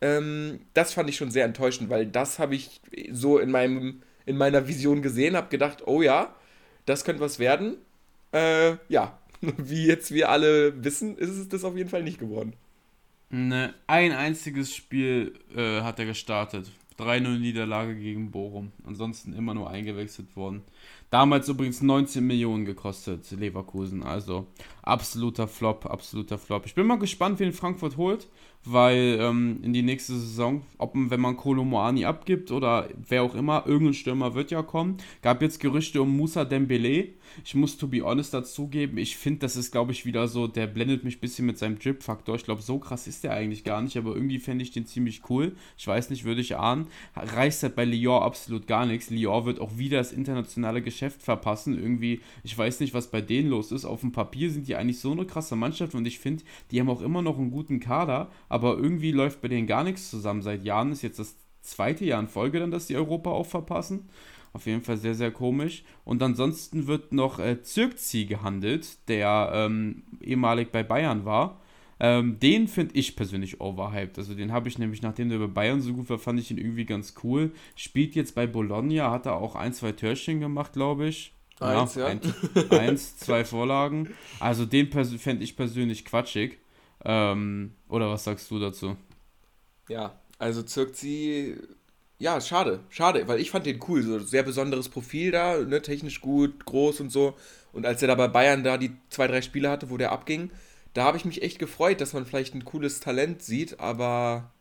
ähm, 0.00 0.60
das 0.74 0.92
fand 0.92 1.08
ich 1.08 1.16
schon 1.16 1.30
sehr 1.30 1.44
enttäuschend, 1.44 1.90
weil 1.90 2.06
das 2.06 2.38
habe 2.38 2.54
ich 2.54 2.80
so 3.10 3.38
in, 3.38 3.50
meinem, 3.50 4.02
in 4.26 4.36
meiner 4.36 4.68
Vision 4.68 5.02
gesehen, 5.02 5.36
habe 5.36 5.48
gedacht, 5.48 5.86
oh 5.86 6.02
ja, 6.02 6.34
das 6.86 7.04
könnte 7.04 7.22
was 7.22 7.38
werden. 7.38 7.76
Äh, 8.32 8.76
ja, 8.88 9.18
wie 9.40 9.86
jetzt 9.86 10.12
wir 10.12 10.30
alle 10.30 10.84
wissen, 10.84 11.16
ist 11.16 11.30
es 11.30 11.48
das 11.48 11.64
auf 11.64 11.76
jeden 11.76 11.90
Fall 11.90 12.02
nicht 12.02 12.18
geworden. 12.18 12.54
Ne, 13.30 13.74
ein 13.86 14.12
einziges 14.12 14.74
Spiel 14.74 15.34
äh, 15.56 15.80
hat 15.80 15.98
er 15.98 16.06
gestartet. 16.06 16.70
3-0 16.98 17.38
Niederlage 17.38 17.96
gegen 17.96 18.30
Bochum. 18.30 18.70
Ansonsten 18.86 19.32
immer 19.32 19.54
nur 19.54 19.68
eingewechselt 19.68 20.36
worden. 20.36 20.62
Damals 21.10 21.48
übrigens 21.48 21.82
19 21.82 22.24
Millionen 22.24 22.64
gekostet, 22.64 23.28
Leverkusen. 23.32 24.04
Also 24.04 24.46
absoluter 24.82 25.48
Flop, 25.48 25.86
absoluter 25.86 26.38
Flop. 26.38 26.66
Ich 26.66 26.74
bin 26.74 26.86
mal 26.86 26.98
gespannt, 26.98 27.40
wen 27.40 27.52
Frankfurt 27.52 27.96
holt 27.96 28.28
weil 28.64 29.18
ähm, 29.20 29.60
in 29.62 29.72
die 29.72 29.82
nächste 29.82 30.14
Saison, 30.14 30.62
ob 30.78 30.92
wenn 30.94 31.20
man 31.20 31.36
Kolomoani 31.36 32.04
abgibt 32.04 32.50
oder 32.50 32.88
wer 33.08 33.22
auch 33.22 33.34
immer, 33.34 33.64
irgendein 33.66 33.94
Stürmer 33.94 34.34
wird 34.34 34.50
ja 34.50 34.62
kommen. 34.62 34.96
Gab 35.22 35.42
jetzt 35.42 35.60
Gerüchte 35.60 36.00
um 36.00 36.16
Musa 36.16 36.44
Dembele. 36.44 37.08
Ich 37.44 37.54
muss 37.54 37.76
to 37.76 37.88
be 37.88 38.02
honest 38.02 38.32
dazugeben, 38.32 38.96
ich 38.98 39.16
finde, 39.16 39.40
das 39.40 39.56
ist, 39.56 39.72
glaube 39.72 39.92
ich, 39.92 40.06
wieder 40.06 40.28
so, 40.28 40.46
der 40.46 40.66
blendet 40.66 41.04
mich 41.04 41.16
ein 41.16 41.20
bisschen 41.20 41.46
mit 41.46 41.58
seinem 41.58 41.78
Drip-Faktor. 41.78 42.36
Ich 42.36 42.44
glaube, 42.44 42.62
so 42.62 42.78
krass 42.78 43.06
ist 43.06 43.24
der 43.24 43.32
eigentlich 43.32 43.64
gar 43.64 43.82
nicht, 43.82 43.96
aber 43.96 44.14
irgendwie 44.14 44.38
fände 44.38 44.62
ich 44.62 44.70
den 44.70 44.86
ziemlich 44.86 45.22
cool. 45.28 45.56
Ich 45.76 45.86
weiß 45.86 46.10
nicht, 46.10 46.24
würde 46.24 46.40
ich 46.40 46.56
ahnen. 46.56 46.86
Reicht 47.16 47.62
halt 47.62 47.74
bei 47.74 47.84
Lyon 47.84 48.22
absolut 48.22 48.66
gar 48.66 48.86
nichts. 48.86 49.10
Lyon 49.10 49.46
wird 49.46 49.60
auch 49.60 49.78
wieder 49.78 49.98
das 49.98 50.12
internationale 50.12 50.80
Geschäft 50.80 51.22
verpassen. 51.22 51.76
Irgendwie, 51.76 52.20
ich 52.44 52.56
weiß 52.56 52.80
nicht, 52.80 52.94
was 52.94 53.10
bei 53.10 53.20
denen 53.20 53.50
los 53.50 53.72
ist. 53.72 53.84
Auf 53.84 54.00
dem 54.00 54.12
Papier 54.12 54.50
sind 54.50 54.68
die 54.68 54.76
eigentlich 54.76 55.00
so 55.00 55.10
eine 55.10 55.24
krasse 55.24 55.56
Mannschaft 55.56 55.94
und 55.94 56.06
ich 56.06 56.18
finde, 56.18 56.44
die 56.70 56.80
haben 56.80 56.90
auch 56.90 57.02
immer 57.02 57.22
noch 57.22 57.38
einen 57.38 57.50
guten 57.50 57.80
Kader, 57.80 58.30
aber 58.54 58.76
irgendwie 58.76 59.10
läuft 59.10 59.40
bei 59.40 59.48
denen 59.48 59.66
gar 59.66 59.82
nichts 59.82 60.10
zusammen. 60.10 60.40
Seit 60.40 60.64
Jahren 60.64 60.92
ist 60.92 61.02
jetzt 61.02 61.18
das 61.18 61.34
zweite 61.60 62.04
Jahr 62.04 62.20
in 62.20 62.28
Folge 62.28 62.60
dann, 62.60 62.70
dass 62.70 62.86
die 62.86 62.94
Europa 62.94 63.28
auch 63.30 63.46
verpassen. 63.46 64.08
Auf 64.52 64.66
jeden 64.66 64.82
Fall 64.82 64.96
sehr, 64.96 65.16
sehr 65.16 65.32
komisch. 65.32 65.82
Und 66.04 66.22
ansonsten 66.22 66.86
wird 66.86 67.12
noch 67.12 67.40
äh, 67.40 67.62
Zirkzi 67.62 68.26
gehandelt, 68.26 69.08
der 69.08 69.50
ähm, 69.52 70.04
ehemalig 70.20 70.70
bei 70.70 70.84
Bayern 70.84 71.24
war. 71.24 71.62
Ähm, 71.98 72.38
den 72.38 72.68
finde 72.68 72.94
ich 72.94 73.16
persönlich 73.16 73.60
overhyped. 73.60 74.18
Also 74.18 74.34
den 74.34 74.52
habe 74.52 74.68
ich 74.68 74.78
nämlich, 74.78 75.02
nachdem 75.02 75.30
der 75.30 75.38
bei 75.38 75.48
Bayern 75.48 75.80
so 75.80 75.92
gut 75.92 76.08
war, 76.08 76.20
fand 76.20 76.38
ich 76.38 76.52
ihn 76.52 76.58
irgendwie 76.58 76.84
ganz 76.84 77.14
cool. 77.24 77.50
Spielt 77.74 78.14
jetzt 78.14 78.36
bei 78.36 78.46
Bologna, 78.46 79.10
hat 79.10 79.26
er 79.26 79.34
auch 79.34 79.56
ein, 79.56 79.72
zwei 79.72 79.90
Törchen 79.90 80.38
gemacht, 80.38 80.74
glaube 80.74 81.08
ich. 81.08 81.34
Eins, 81.58 81.96
ja. 81.96 82.08
ja. 82.08 82.20
Ein, 82.20 82.20
eins, 82.70 83.16
zwei 83.16 83.44
Vorlagen. 83.44 84.10
Also 84.38 84.64
den 84.64 84.92
fände 84.92 85.42
ich 85.42 85.56
persönlich 85.56 86.04
quatschig. 86.04 86.58
Ähm, 87.04 87.74
oder 87.88 88.10
was 88.10 88.24
sagst 88.24 88.50
du 88.50 88.58
dazu? 88.58 88.96
Ja, 89.88 90.18
also 90.38 90.62
Zirkzi 90.62 91.56
ja, 92.18 92.40
schade, 92.40 92.80
schade, 92.90 93.26
weil 93.26 93.40
ich 93.40 93.50
fand 93.50 93.66
den 93.66 93.80
cool, 93.88 94.02
so 94.02 94.18
sehr 94.20 94.44
besonderes 94.44 94.88
Profil 94.88 95.32
da, 95.32 95.58
ne, 95.58 95.82
technisch 95.82 96.20
gut, 96.20 96.64
groß 96.64 97.00
und 97.00 97.10
so. 97.10 97.34
Und 97.72 97.86
als 97.86 98.02
er 98.02 98.08
da 98.08 98.14
bei 98.14 98.28
Bayern 98.28 98.62
da 98.62 98.78
die 98.78 98.92
zwei, 99.10 99.26
drei 99.26 99.42
Spiele 99.42 99.68
hatte, 99.68 99.90
wo 99.90 99.96
der 99.96 100.12
abging, 100.12 100.50
da 100.94 101.04
habe 101.04 101.16
ich 101.16 101.24
mich 101.24 101.42
echt 101.42 101.58
gefreut, 101.58 102.00
dass 102.00 102.12
man 102.12 102.24
vielleicht 102.24 102.54
ein 102.54 102.64
cooles 102.64 103.00
Talent 103.00 103.42
sieht, 103.42 103.80
aber 103.80 104.52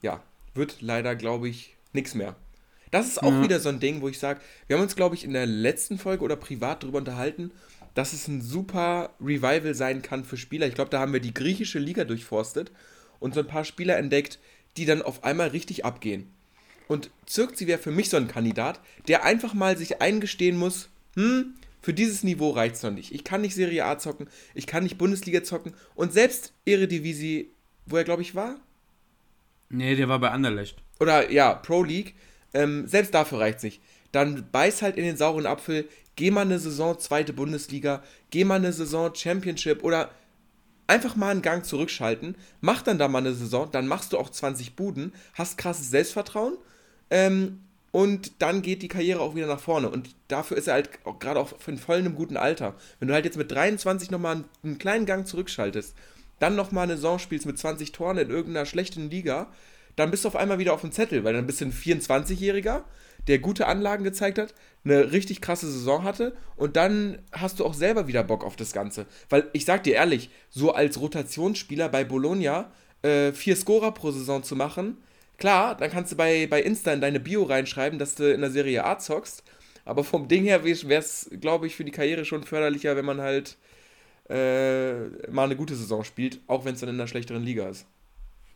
ja, 0.00 0.22
wird 0.54 0.80
leider, 0.80 1.16
glaube 1.16 1.48
ich, 1.48 1.76
nichts 1.92 2.14
mehr. 2.14 2.36
Das 2.92 3.08
ist 3.08 3.22
auch 3.22 3.32
ja. 3.32 3.42
wieder 3.42 3.58
so 3.58 3.68
ein 3.68 3.80
Ding, 3.80 4.00
wo 4.00 4.08
ich 4.08 4.18
sage, 4.18 4.40
wir 4.66 4.76
haben 4.76 4.82
uns, 4.82 4.96
glaube 4.96 5.14
ich, 5.16 5.24
in 5.24 5.32
der 5.32 5.46
letzten 5.46 5.98
Folge 5.98 6.22
oder 6.22 6.36
privat 6.36 6.82
darüber 6.82 6.98
unterhalten, 6.98 7.50
dass 7.94 8.12
es 8.12 8.28
ein 8.28 8.40
super 8.40 9.14
Revival 9.20 9.74
sein 9.74 10.02
kann 10.02 10.24
für 10.24 10.36
Spieler. 10.36 10.66
Ich 10.66 10.74
glaube, 10.74 10.90
da 10.90 11.00
haben 11.00 11.12
wir 11.12 11.20
die 11.20 11.34
griechische 11.34 11.78
Liga 11.78 12.04
durchforstet 12.04 12.72
und 13.20 13.34
so 13.34 13.40
ein 13.40 13.46
paar 13.46 13.64
Spieler 13.64 13.96
entdeckt, 13.98 14.38
die 14.76 14.86
dann 14.86 15.02
auf 15.02 15.24
einmal 15.24 15.48
richtig 15.48 15.84
abgehen. 15.84 16.32
Und 16.88 17.10
Zirkzi 17.26 17.66
wäre 17.66 17.78
für 17.78 17.90
mich 17.90 18.08
so 18.10 18.16
ein 18.16 18.28
Kandidat, 18.28 18.80
der 19.08 19.24
einfach 19.24 19.54
mal 19.54 19.76
sich 19.76 20.00
eingestehen 20.02 20.56
muss, 20.56 20.88
hm, 21.14 21.54
für 21.80 21.92
dieses 21.92 22.22
Niveau 22.22 22.50
reicht 22.50 22.76
es 22.76 22.82
noch 22.82 22.90
nicht. 22.90 23.12
Ich 23.12 23.24
kann 23.24 23.40
nicht 23.40 23.54
Serie 23.54 23.84
A 23.84 23.98
zocken, 23.98 24.28
ich 24.54 24.66
kann 24.66 24.84
nicht 24.84 24.98
Bundesliga 24.98 25.42
zocken 25.42 25.74
und 25.94 26.12
selbst 26.12 26.52
Eredivisie, 26.64 27.50
wo 27.86 27.96
er 27.96 28.04
glaube 28.04 28.22
ich 28.22 28.34
war? 28.34 28.60
Nee, 29.68 29.96
der 29.96 30.08
war 30.08 30.20
bei 30.20 30.30
Anderlecht. 30.30 30.82
Oder 31.00 31.30
ja, 31.30 31.54
Pro 31.54 31.82
League, 31.82 32.14
ähm, 32.54 32.86
selbst 32.86 33.14
dafür 33.14 33.40
reicht 33.40 33.58
es 33.58 33.64
nicht. 33.64 33.82
Dann 34.12 34.46
beiß 34.52 34.82
halt 34.82 34.96
in 34.96 35.04
den 35.04 35.16
sauren 35.16 35.46
Apfel, 35.46 35.88
geh 36.16 36.30
mal 36.30 36.42
eine 36.42 36.58
Saison 36.58 36.98
zweite 36.98 37.32
Bundesliga, 37.32 38.02
geh 38.30 38.44
mal 38.44 38.56
eine 38.56 38.72
Saison 38.72 39.14
Championship 39.14 39.82
oder 39.82 40.10
einfach 40.86 41.16
mal 41.16 41.30
einen 41.30 41.42
Gang 41.42 41.64
zurückschalten, 41.64 42.36
mach 42.60 42.82
dann 42.82 42.98
da 42.98 43.08
mal 43.08 43.18
eine 43.18 43.32
Saison, 43.32 43.70
dann 43.70 43.86
machst 43.86 44.12
du 44.12 44.18
auch 44.18 44.28
20 44.28 44.76
Buden, 44.76 45.12
hast 45.34 45.56
krasses 45.56 45.90
Selbstvertrauen 45.90 46.58
ähm, 47.10 47.60
und 47.92 48.32
dann 48.42 48.62
geht 48.62 48.82
die 48.82 48.88
Karriere 48.88 49.20
auch 49.20 49.34
wieder 49.34 49.46
nach 49.46 49.60
vorne. 49.60 49.90
Und 49.90 50.14
dafür 50.28 50.56
ist 50.56 50.66
er 50.66 50.74
halt 50.74 50.90
gerade 51.20 51.38
auch 51.38 51.52
in 51.66 51.78
voll 51.78 51.98
einem 51.98 52.14
guten 52.14 52.38
Alter. 52.38 52.74
Wenn 52.98 53.08
du 53.08 53.14
halt 53.14 53.26
jetzt 53.26 53.36
mit 53.36 53.50
23 53.52 54.10
nochmal 54.10 54.36
einen, 54.36 54.44
einen 54.62 54.78
kleinen 54.78 55.06
Gang 55.06 55.26
zurückschaltest, 55.26 55.94
dann 56.38 56.56
nochmal 56.56 56.84
eine 56.84 56.96
Saison 56.96 57.18
spielst 57.18 57.46
mit 57.46 57.58
20 57.58 57.92
Toren 57.92 58.18
in 58.18 58.30
irgendeiner 58.30 58.66
schlechten 58.66 59.10
Liga, 59.10 59.48
dann 59.96 60.10
bist 60.10 60.24
du 60.24 60.28
auf 60.28 60.36
einmal 60.36 60.58
wieder 60.58 60.72
auf 60.72 60.80
dem 60.80 60.90
Zettel, 60.90 61.22
weil 61.22 61.34
dann 61.34 61.46
bist 61.46 61.60
du 61.60 61.66
ein 61.66 61.72
24-Jähriger, 61.72 62.82
der 63.28 63.38
gute 63.38 63.66
Anlagen 63.66 64.04
gezeigt 64.04 64.38
hat, 64.38 64.54
eine 64.84 65.12
richtig 65.12 65.40
krasse 65.40 65.70
Saison 65.70 66.02
hatte 66.02 66.36
und 66.56 66.76
dann 66.76 67.18
hast 67.30 67.60
du 67.60 67.64
auch 67.64 67.74
selber 67.74 68.08
wieder 68.08 68.24
Bock 68.24 68.44
auf 68.44 68.56
das 68.56 68.72
Ganze. 68.72 69.06
Weil 69.28 69.48
ich 69.52 69.64
sag 69.64 69.84
dir 69.84 69.94
ehrlich, 69.94 70.30
so 70.50 70.72
als 70.72 71.00
Rotationsspieler 71.00 71.88
bei 71.88 72.04
Bologna 72.04 72.72
äh, 73.02 73.32
vier 73.32 73.56
Scorer 73.56 73.92
pro 73.92 74.10
Saison 74.10 74.42
zu 74.42 74.56
machen, 74.56 74.96
Klar, 75.42 75.76
dann 75.76 75.90
kannst 75.90 76.12
du 76.12 76.16
bei, 76.16 76.46
bei 76.46 76.62
Insta 76.62 76.92
in 76.92 77.00
deine 77.00 77.18
Bio 77.18 77.42
reinschreiben, 77.42 77.98
dass 77.98 78.14
du 78.14 78.32
in 78.32 78.42
der 78.42 78.52
Serie 78.52 78.84
A 78.84 79.00
zockst. 79.00 79.42
Aber 79.84 80.04
vom 80.04 80.28
Ding 80.28 80.44
her 80.44 80.62
wäre 80.62 81.00
es, 81.00 81.28
glaube 81.40 81.66
ich, 81.66 81.74
für 81.74 81.84
die 81.84 81.90
Karriere 81.90 82.24
schon 82.24 82.44
förderlicher, 82.44 82.94
wenn 82.94 83.04
man 83.04 83.20
halt 83.20 83.56
äh, 84.28 85.08
mal 85.32 85.46
eine 85.46 85.56
gute 85.56 85.74
Saison 85.74 86.04
spielt, 86.04 86.38
auch 86.46 86.64
wenn 86.64 86.74
es 86.74 86.80
dann 86.80 86.90
in 86.90 86.94
einer 86.94 87.08
schlechteren 87.08 87.42
Liga 87.42 87.68
ist. 87.68 87.86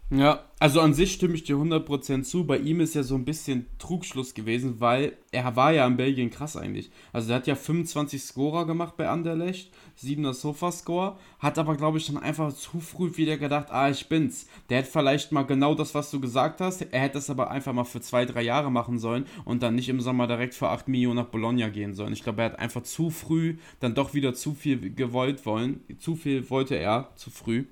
Ja, 0.08 0.44
also 0.60 0.80
an 0.80 0.94
sich 0.94 1.12
stimme 1.14 1.34
ich 1.34 1.42
dir 1.42 1.56
100% 1.56 2.22
zu. 2.22 2.46
Bei 2.46 2.58
ihm 2.58 2.78
ist 2.78 2.94
ja 2.94 3.02
so 3.02 3.16
ein 3.16 3.24
bisschen 3.24 3.66
Trugschluss 3.80 4.34
gewesen, 4.34 4.80
weil 4.80 5.16
er 5.32 5.56
war 5.56 5.72
ja 5.72 5.84
in 5.84 5.96
Belgien 5.96 6.30
krass 6.30 6.56
eigentlich. 6.56 6.90
Also 7.12 7.30
er 7.32 7.36
hat 7.36 7.48
ja 7.48 7.56
25 7.56 8.22
Scorer 8.22 8.66
gemacht 8.66 8.96
bei 8.96 9.08
Anderlecht, 9.08 9.72
7er 10.00 10.32
Sofa-Score, 10.32 11.18
hat 11.40 11.58
aber 11.58 11.76
glaube 11.76 11.98
ich 11.98 12.06
dann 12.06 12.18
einfach 12.18 12.52
zu 12.52 12.78
früh 12.78 13.16
wieder 13.16 13.36
gedacht, 13.36 13.72
ah, 13.72 13.90
ich 13.90 14.08
bin's. 14.08 14.46
Der 14.70 14.78
hätte 14.78 14.92
vielleicht 14.92 15.32
mal 15.32 15.42
genau 15.42 15.74
das, 15.74 15.92
was 15.92 16.12
du 16.12 16.20
gesagt 16.20 16.60
hast, 16.60 16.82
er 16.82 17.00
hätte 17.00 17.14
das 17.14 17.28
aber 17.28 17.50
einfach 17.50 17.72
mal 17.72 17.84
für 17.84 18.00
zwei, 18.00 18.24
drei 18.24 18.42
Jahre 18.42 18.70
machen 18.70 19.00
sollen 19.00 19.26
und 19.44 19.64
dann 19.64 19.74
nicht 19.74 19.88
im 19.88 20.00
Sommer 20.00 20.28
direkt 20.28 20.54
für 20.54 20.68
8 20.68 20.86
Millionen 20.86 21.16
nach 21.16 21.26
Bologna 21.26 21.68
gehen 21.68 21.94
sollen. 21.94 22.12
Ich 22.12 22.22
glaube, 22.22 22.42
er 22.42 22.52
hat 22.52 22.58
einfach 22.60 22.84
zu 22.84 23.10
früh 23.10 23.56
dann 23.80 23.96
doch 23.96 24.14
wieder 24.14 24.34
zu 24.34 24.54
viel 24.54 24.94
gewollt 24.94 25.44
wollen. 25.46 25.80
Zu 25.98 26.14
viel 26.14 26.48
wollte 26.48 26.76
er, 26.76 27.10
zu 27.16 27.30
früh 27.30 27.64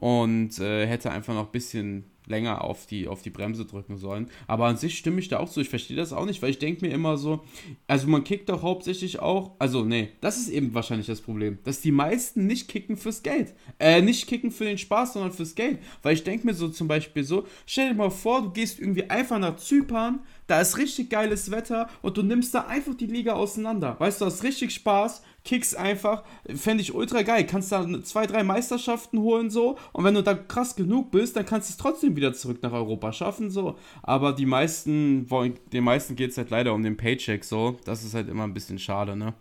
und 0.00 0.58
äh, 0.58 0.86
hätte 0.86 1.10
einfach 1.10 1.34
noch 1.34 1.46
ein 1.46 1.52
bisschen 1.52 2.04
länger 2.30 2.64
auf 2.64 2.86
die, 2.86 3.08
auf 3.08 3.22
die 3.22 3.30
Bremse 3.30 3.66
drücken 3.66 3.96
sollen. 3.96 4.30
Aber 4.46 4.66
an 4.66 4.76
sich 4.76 4.96
stimme 4.96 5.20
ich 5.20 5.28
da 5.28 5.38
auch 5.38 5.50
zu. 5.50 5.60
Ich 5.60 5.68
verstehe 5.68 5.96
das 5.96 6.12
auch 6.12 6.24
nicht, 6.24 6.40
weil 6.40 6.50
ich 6.50 6.58
denke 6.58 6.86
mir 6.86 6.92
immer 6.92 7.18
so, 7.18 7.40
also 7.86 8.06
man 8.06 8.24
kickt 8.24 8.48
doch 8.48 8.62
hauptsächlich 8.62 9.18
auch, 9.18 9.52
also 9.58 9.84
nee, 9.84 10.10
das 10.20 10.38
ist 10.38 10.48
eben 10.48 10.72
wahrscheinlich 10.72 11.08
das 11.08 11.20
Problem, 11.20 11.58
dass 11.64 11.80
die 11.80 11.92
meisten 11.92 12.46
nicht 12.46 12.68
kicken 12.68 12.96
fürs 12.96 13.22
Geld. 13.22 13.52
Äh, 13.78 14.00
nicht 14.00 14.26
kicken 14.26 14.50
für 14.50 14.64
den 14.64 14.78
Spaß, 14.78 15.14
sondern 15.14 15.32
fürs 15.32 15.54
Geld. 15.54 15.78
Weil 16.02 16.14
ich 16.14 16.24
denke 16.24 16.46
mir 16.46 16.54
so 16.54 16.68
zum 16.68 16.88
Beispiel 16.88 17.24
so, 17.24 17.46
stell 17.66 17.90
dir 17.90 17.94
mal 17.94 18.10
vor, 18.10 18.42
du 18.42 18.50
gehst 18.50 18.78
irgendwie 18.78 19.10
einfach 19.10 19.38
nach 19.38 19.56
Zypern, 19.56 20.20
da 20.50 20.60
ist 20.60 20.78
richtig 20.78 21.10
geiles 21.10 21.52
Wetter 21.52 21.88
und 22.02 22.16
du 22.16 22.22
nimmst 22.22 22.54
da 22.54 22.66
einfach 22.66 22.94
die 22.94 23.06
Liga 23.06 23.34
auseinander. 23.34 23.94
Weißt 24.00 24.20
du, 24.20 24.24
hast 24.24 24.42
richtig 24.42 24.74
Spaß, 24.74 25.22
kickst 25.44 25.76
einfach, 25.76 26.24
fände 26.54 26.82
ich 26.82 26.92
ultra 26.92 27.22
geil. 27.22 27.46
Kannst 27.46 27.70
da 27.70 27.86
zwei, 28.02 28.26
drei 28.26 28.42
Meisterschaften 28.42 29.20
holen 29.20 29.48
so 29.48 29.78
und 29.92 30.02
wenn 30.02 30.14
du 30.14 30.24
da 30.24 30.34
krass 30.34 30.74
genug 30.74 31.12
bist, 31.12 31.36
dann 31.36 31.46
kannst 31.46 31.68
du 31.68 31.72
es 31.72 31.76
trotzdem 31.76 32.16
wieder 32.16 32.32
zurück 32.32 32.58
nach 32.62 32.72
Europa 32.72 33.12
schaffen 33.12 33.50
so. 33.50 33.76
Aber 34.02 34.32
die 34.32 34.46
meisten, 34.46 35.28
den 35.72 35.84
meisten 35.84 36.16
geht 36.16 36.30
es 36.30 36.36
halt 36.36 36.50
leider 36.50 36.74
um 36.74 36.82
den 36.82 36.96
Paycheck 36.96 37.44
so. 37.44 37.78
Das 37.84 38.02
ist 38.02 38.14
halt 38.14 38.28
immer 38.28 38.44
ein 38.44 38.54
bisschen 38.54 38.80
schade, 38.80 39.14
ne? 39.14 39.34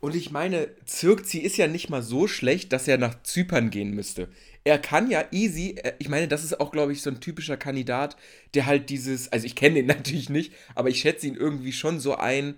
Und 0.00 0.16
ich 0.16 0.30
meine, 0.30 0.68
Zirkzi 0.86 1.38
ist 1.38 1.58
ja 1.58 1.66
nicht 1.66 1.90
mal 1.90 2.02
so 2.02 2.26
schlecht, 2.26 2.72
dass 2.72 2.88
er 2.88 2.96
nach 2.96 3.22
Zypern 3.22 3.70
gehen 3.70 3.94
müsste. 3.94 4.28
Er 4.64 4.78
kann 4.78 5.10
ja 5.10 5.24
easy, 5.30 5.76
äh, 5.76 5.92
ich 5.98 6.08
meine, 6.08 6.26
das 6.26 6.42
ist 6.42 6.58
auch, 6.58 6.72
glaube 6.72 6.92
ich, 6.92 7.02
so 7.02 7.10
ein 7.10 7.20
typischer 7.20 7.56
Kandidat, 7.56 8.16
der 8.54 8.66
halt 8.66 8.88
dieses, 8.88 9.30
also 9.30 9.46
ich 9.46 9.54
kenne 9.54 9.80
ihn 9.80 9.86
natürlich 9.94 10.30
nicht, 10.30 10.52
aber 10.74 10.88
ich 10.88 11.00
schätze 11.00 11.26
ihn 11.26 11.34
irgendwie 11.34 11.72
schon 11.72 12.00
so 12.00 12.16
ein, 12.16 12.54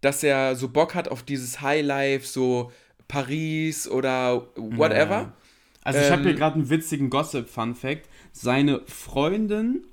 dass 0.00 0.22
er 0.22 0.56
so 0.56 0.68
Bock 0.68 0.94
hat 0.94 1.08
auf 1.08 1.22
dieses 1.22 1.60
Highlife, 1.60 2.26
so 2.26 2.72
Paris 3.08 3.88
oder 3.88 4.48
whatever. 4.56 5.14
Ja. 5.14 5.36
Also 5.82 6.00
ich 6.00 6.06
ähm, 6.06 6.12
habe 6.12 6.22
hier 6.22 6.34
gerade 6.34 6.56
einen 6.56 6.70
witzigen 6.70 7.10
Gossip-Fun-Fact. 7.10 8.08
Seine 8.32 8.82
Freundin 8.86 9.86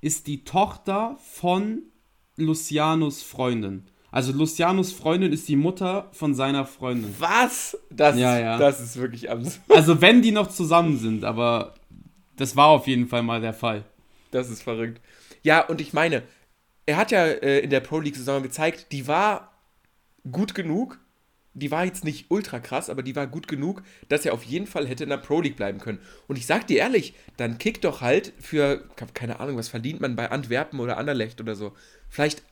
ist 0.00 0.26
die 0.26 0.44
Tochter 0.44 1.18
von 1.20 1.82
Lucianos 2.36 3.22
Freundin. 3.22 3.84
Also 4.14 4.30
Lucianos 4.30 4.92
Freundin 4.92 5.32
ist 5.32 5.48
die 5.48 5.56
Mutter 5.56 6.08
von 6.12 6.36
seiner 6.36 6.66
Freundin. 6.66 7.12
Was? 7.18 7.76
Das, 7.90 8.16
ja, 8.16 8.38
ja. 8.38 8.58
das 8.58 8.80
ist 8.80 8.96
wirklich 8.96 9.28
absurd. 9.28 9.58
Also 9.68 10.00
wenn 10.00 10.22
die 10.22 10.30
noch 10.30 10.46
zusammen 10.46 10.98
sind, 10.98 11.24
aber 11.24 11.74
das 12.36 12.54
war 12.54 12.68
auf 12.68 12.86
jeden 12.86 13.08
Fall 13.08 13.24
mal 13.24 13.40
der 13.40 13.54
Fall. 13.54 13.82
Das 14.30 14.50
ist 14.50 14.62
verrückt. 14.62 15.00
Ja, 15.42 15.66
und 15.66 15.80
ich 15.80 15.92
meine, 15.92 16.22
er 16.86 16.96
hat 16.96 17.10
ja 17.10 17.24
äh, 17.24 17.58
in 17.58 17.70
der 17.70 17.80
Pro 17.80 17.98
League-Saison 17.98 18.44
gezeigt, 18.44 18.92
die 18.92 19.08
war 19.08 19.50
gut 20.30 20.54
genug. 20.54 21.00
Die 21.52 21.72
war 21.72 21.84
jetzt 21.84 22.04
nicht 22.04 22.26
ultra 22.30 22.60
krass, 22.60 22.90
aber 22.90 23.02
die 23.02 23.16
war 23.16 23.26
gut 23.26 23.48
genug, 23.48 23.82
dass 24.08 24.24
er 24.24 24.32
auf 24.32 24.44
jeden 24.44 24.68
Fall 24.68 24.86
hätte 24.86 25.02
in 25.02 25.10
der 25.10 25.16
Pro 25.16 25.40
League 25.40 25.56
bleiben 25.56 25.80
können. 25.80 25.98
Und 26.28 26.38
ich 26.38 26.46
sag 26.46 26.68
dir 26.68 26.78
ehrlich, 26.78 27.14
dann 27.36 27.58
kick 27.58 27.80
doch 27.80 28.00
halt 28.00 28.32
für, 28.38 28.88
keine 29.12 29.40
Ahnung, 29.40 29.56
was 29.56 29.68
verdient 29.68 30.00
man 30.00 30.14
bei 30.14 30.30
Antwerpen 30.30 30.78
oder 30.78 30.98
Anderlecht 30.98 31.40
oder 31.40 31.56
so. 31.56 31.72
Vielleicht 32.08 32.44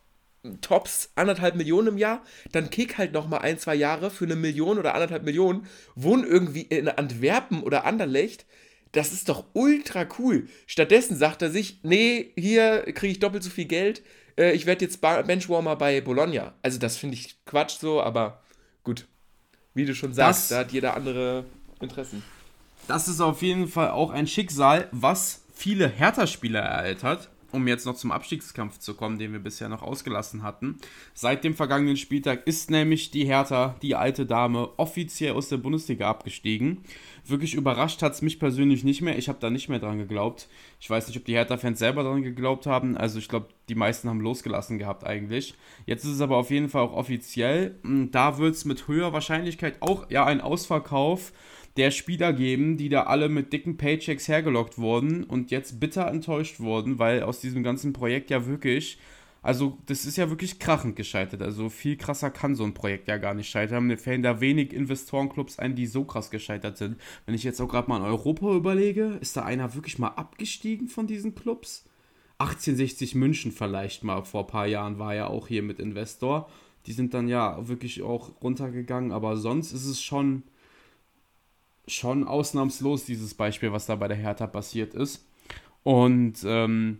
Tops 0.60 1.10
anderthalb 1.14 1.54
Millionen 1.54 1.88
im 1.88 1.98
Jahr, 1.98 2.22
dann 2.50 2.70
kick 2.70 2.98
halt 2.98 3.12
noch 3.12 3.28
mal 3.28 3.38
ein, 3.38 3.58
zwei 3.58 3.74
Jahre 3.74 4.10
für 4.10 4.24
eine 4.24 4.36
Million 4.36 4.78
oder 4.78 4.94
anderthalb 4.94 5.22
Millionen, 5.22 5.66
wohn 5.94 6.24
irgendwie 6.24 6.62
in 6.62 6.88
Antwerpen 6.88 7.62
oder 7.62 7.84
Anderlecht, 7.84 8.44
das 8.92 9.12
ist 9.12 9.28
doch 9.28 9.44
ultra 9.54 10.06
cool. 10.18 10.48
Stattdessen 10.66 11.16
sagt 11.16 11.42
er 11.42 11.50
sich, 11.50 11.80
nee, 11.82 12.32
hier 12.36 12.82
kriege 12.92 13.12
ich 13.12 13.20
doppelt 13.20 13.42
so 13.42 13.50
viel 13.50 13.64
Geld, 13.66 14.02
äh, 14.36 14.52
ich 14.52 14.66
werde 14.66 14.84
jetzt 14.84 15.00
Benchwarmer 15.00 15.76
bei 15.76 16.00
Bologna. 16.00 16.54
Also 16.62 16.78
das 16.78 16.96
finde 16.96 17.16
ich 17.16 17.44
Quatsch 17.44 17.78
so, 17.78 18.02
aber 18.02 18.42
gut. 18.84 19.06
Wie 19.74 19.86
du 19.86 19.94
schon 19.94 20.12
sagst, 20.12 20.42
das, 20.42 20.48
da 20.48 20.58
hat 20.58 20.72
jeder 20.72 20.94
andere 20.94 21.44
Interessen. 21.80 22.22
Das 22.88 23.08
ist 23.08 23.20
auf 23.20 23.42
jeden 23.42 23.68
Fall 23.68 23.90
auch 23.90 24.10
ein 24.10 24.26
Schicksal, 24.26 24.88
was 24.92 25.44
viele 25.54 25.88
Hertha-Spieler 25.88 26.60
ereilt 26.60 27.02
hat 27.02 27.31
um 27.52 27.68
jetzt 27.68 27.86
noch 27.86 27.94
zum 27.94 28.10
Abstiegskampf 28.10 28.78
zu 28.78 28.94
kommen, 28.94 29.18
den 29.18 29.32
wir 29.32 29.40
bisher 29.40 29.68
noch 29.68 29.82
ausgelassen 29.82 30.42
hatten. 30.42 30.78
Seit 31.14 31.44
dem 31.44 31.54
vergangenen 31.54 31.96
Spieltag 31.96 32.46
ist 32.46 32.70
nämlich 32.70 33.10
die 33.10 33.24
Hertha, 33.24 33.76
die 33.82 33.94
alte 33.94 34.26
Dame, 34.26 34.70
offiziell 34.78 35.32
aus 35.32 35.48
der 35.48 35.58
Bundesliga 35.58 36.08
abgestiegen. 36.08 36.78
Wirklich 37.24 37.54
überrascht 37.54 38.02
hat 38.02 38.12
es 38.12 38.22
mich 38.22 38.40
persönlich 38.40 38.82
nicht 38.82 39.02
mehr. 39.02 39.16
Ich 39.16 39.28
habe 39.28 39.38
da 39.40 39.50
nicht 39.50 39.68
mehr 39.68 39.78
dran 39.78 39.98
geglaubt. 39.98 40.48
Ich 40.80 40.90
weiß 40.90 41.06
nicht, 41.06 41.16
ob 41.16 41.24
die 41.24 41.34
Hertha-Fans 41.34 41.78
selber 41.78 42.02
dran 42.02 42.22
geglaubt 42.22 42.66
haben. 42.66 42.96
Also 42.96 43.18
ich 43.18 43.28
glaube, 43.28 43.48
die 43.68 43.76
meisten 43.76 44.08
haben 44.08 44.20
losgelassen 44.20 44.78
gehabt 44.78 45.04
eigentlich. 45.04 45.54
Jetzt 45.86 46.04
ist 46.04 46.12
es 46.12 46.20
aber 46.20 46.36
auf 46.36 46.50
jeden 46.50 46.68
Fall 46.68 46.82
auch 46.82 46.94
offiziell. 46.94 47.78
Da 47.84 48.38
wird 48.38 48.54
es 48.54 48.64
mit 48.64 48.88
höherer 48.88 49.12
Wahrscheinlichkeit 49.12 49.76
auch 49.80 50.10
ja 50.10 50.24
ein 50.24 50.40
Ausverkauf 50.40 51.32
der 51.76 51.90
Spieler 51.90 52.32
geben, 52.32 52.76
die 52.76 52.88
da 52.88 53.04
alle 53.04 53.28
mit 53.28 53.52
dicken 53.52 53.76
Paychecks 53.76 54.28
hergelockt 54.28 54.78
wurden 54.78 55.24
und 55.24 55.50
jetzt 55.50 55.80
bitter 55.80 56.06
enttäuscht 56.06 56.60
wurden, 56.60 56.98
weil 56.98 57.22
aus 57.22 57.40
diesem 57.40 57.62
ganzen 57.62 57.92
Projekt 57.92 58.30
ja 58.30 58.46
wirklich, 58.46 58.98
also 59.40 59.78
das 59.86 60.04
ist 60.04 60.16
ja 60.18 60.28
wirklich 60.28 60.58
krachend 60.58 60.96
gescheitert. 60.96 61.40
Also 61.40 61.70
viel 61.70 61.96
krasser 61.96 62.30
kann 62.30 62.54
so 62.54 62.64
ein 62.64 62.74
Projekt 62.74 63.08
ja 63.08 63.16
gar 63.16 63.32
nicht 63.32 63.48
scheitern. 63.48 63.86
Mir 63.86 63.96
fällen 63.96 64.22
da 64.22 64.40
wenig 64.40 64.72
Investorenclubs 64.72 65.58
ein, 65.58 65.74
die 65.74 65.86
so 65.86 66.04
krass 66.04 66.30
gescheitert 66.30 66.76
sind. 66.76 66.98
Wenn 67.24 67.34
ich 67.34 67.42
jetzt 67.42 67.60
auch 67.60 67.68
gerade 67.68 67.88
mal 67.88 67.96
an 67.96 68.02
Europa 68.02 68.54
überlege, 68.54 69.18
ist 69.20 69.36
da 69.36 69.42
einer 69.42 69.74
wirklich 69.74 69.98
mal 69.98 70.08
abgestiegen 70.08 70.88
von 70.88 71.06
diesen 71.06 71.34
Clubs? 71.34 71.88
1860 72.38 73.14
München 73.14 73.52
vielleicht 73.52 74.04
mal 74.04 74.24
vor 74.24 74.42
ein 74.42 74.46
paar 74.48 74.66
Jahren 74.66 74.98
war 74.98 75.14
ja 75.14 75.28
auch 75.28 75.48
hier 75.48 75.62
mit 75.62 75.78
Investor. 75.78 76.50
Die 76.86 76.92
sind 76.92 77.14
dann 77.14 77.28
ja 77.28 77.68
wirklich 77.68 78.02
auch 78.02 78.42
runtergegangen, 78.42 79.12
aber 79.12 79.36
sonst 79.36 79.72
ist 79.72 79.86
es 79.86 80.02
schon 80.02 80.42
schon 81.86 82.26
ausnahmslos, 82.26 83.04
dieses 83.04 83.34
Beispiel, 83.34 83.72
was 83.72 83.86
da 83.86 83.96
bei 83.96 84.08
der 84.08 84.16
Hertha 84.16 84.46
passiert 84.46 84.94
ist. 84.94 85.26
Und 85.82 86.38
ähm, 86.44 86.98